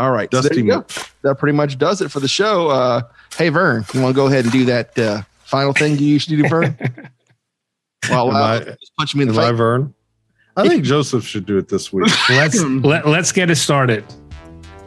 all 0.00 0.10
right. 0.10 0.28
So 0.32 0.40
there 0.40 0.48
Dusty 0.50 0.62
you 0.64 0.70
go. 0.70 0.84
That 1.22 1.36
pretty 1.38 1.56
much 1.56 1.78
does 1.78 2.00
it 2.00 2.10
for 2.10 2.20
the 2.20 2.28
show. 2.28 2.68
Uh, 2.68 3.02
hey, 3.36 3.48
Vern, 3.50 3.84
you 3.94 4.00
want 4.02 4.14
to 4.14 4.16
go 4.16 4.26
ahead 4.26 4.44
and 4.44 4.52
do 4.52 4.64
that 4.66 4.98
uh, 4.98 5.22
final 5.44 5.72
thing 5.72 5.96
you 5.98 6.06
usually 6.06 6.40
do, 6.42 6.48
Vern? 6.48 6.76
well, 8.10 8.30
uh, 8.30 8.60
I- 8.60 8.64
just 8.64 8.92
punch 8.98 9.14
me 9.14 9.22
in 9.22 9.28
the 9.28 9.34
Am 9.34 9.40
I 9.40 9.48
face. 9.50 9.58
Vern? 9.58 9.94
I 10.56 10.66
think 10.68 10.84
Joseph 10.84 11.24
should 11.24 11.46
do 11.46 11.58
it 11.58 11.68
this 11.68 11.92
week. 11.92 12.10
Let's 12.28 12.60
let, 12.62 13.06
let's 13.06 13.32
get 13.32 13.50
it 13.50 13.56
started. 13.56 14.04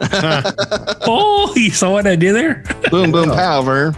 oh, 0.12 1.52
you 1.56 1.70
saw 1.70 1.92
what 1.92 2.06
I 2.06 2.16
did 2.16 2.34
there? 2.34 2.62
boom, 2.90 3.10
boom, 3.12 3.30
Yeah. 3.30 3.34
pow, 3.36 3.62
Vern. 3.62 3.96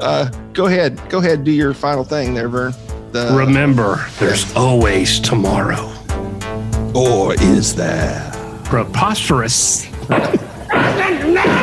uh, 0.00 0.30
go 0.52 0.66
ahead. 0.66 1.00
Go 1.08 1.18
ahead. 1.18 1.44
Do 1.44 1.50
your 1.52 1.72
final 1.74 2.04
thing 2.04 2.34
there, 2.34 2.48
Vern. 2.48 2.74
The, 3.12 3.32
Remember, 3.36 4.04
there's 4.18 4.54
always 4.54 5.20
tomorrow. 5.20 5.92
or 6.94 7.34
is 7.34 7.74
there? 7.74 8.28
Preposterous. 8.72 9.84
doesn't 10.08 11.34
matter! 11.34 11.62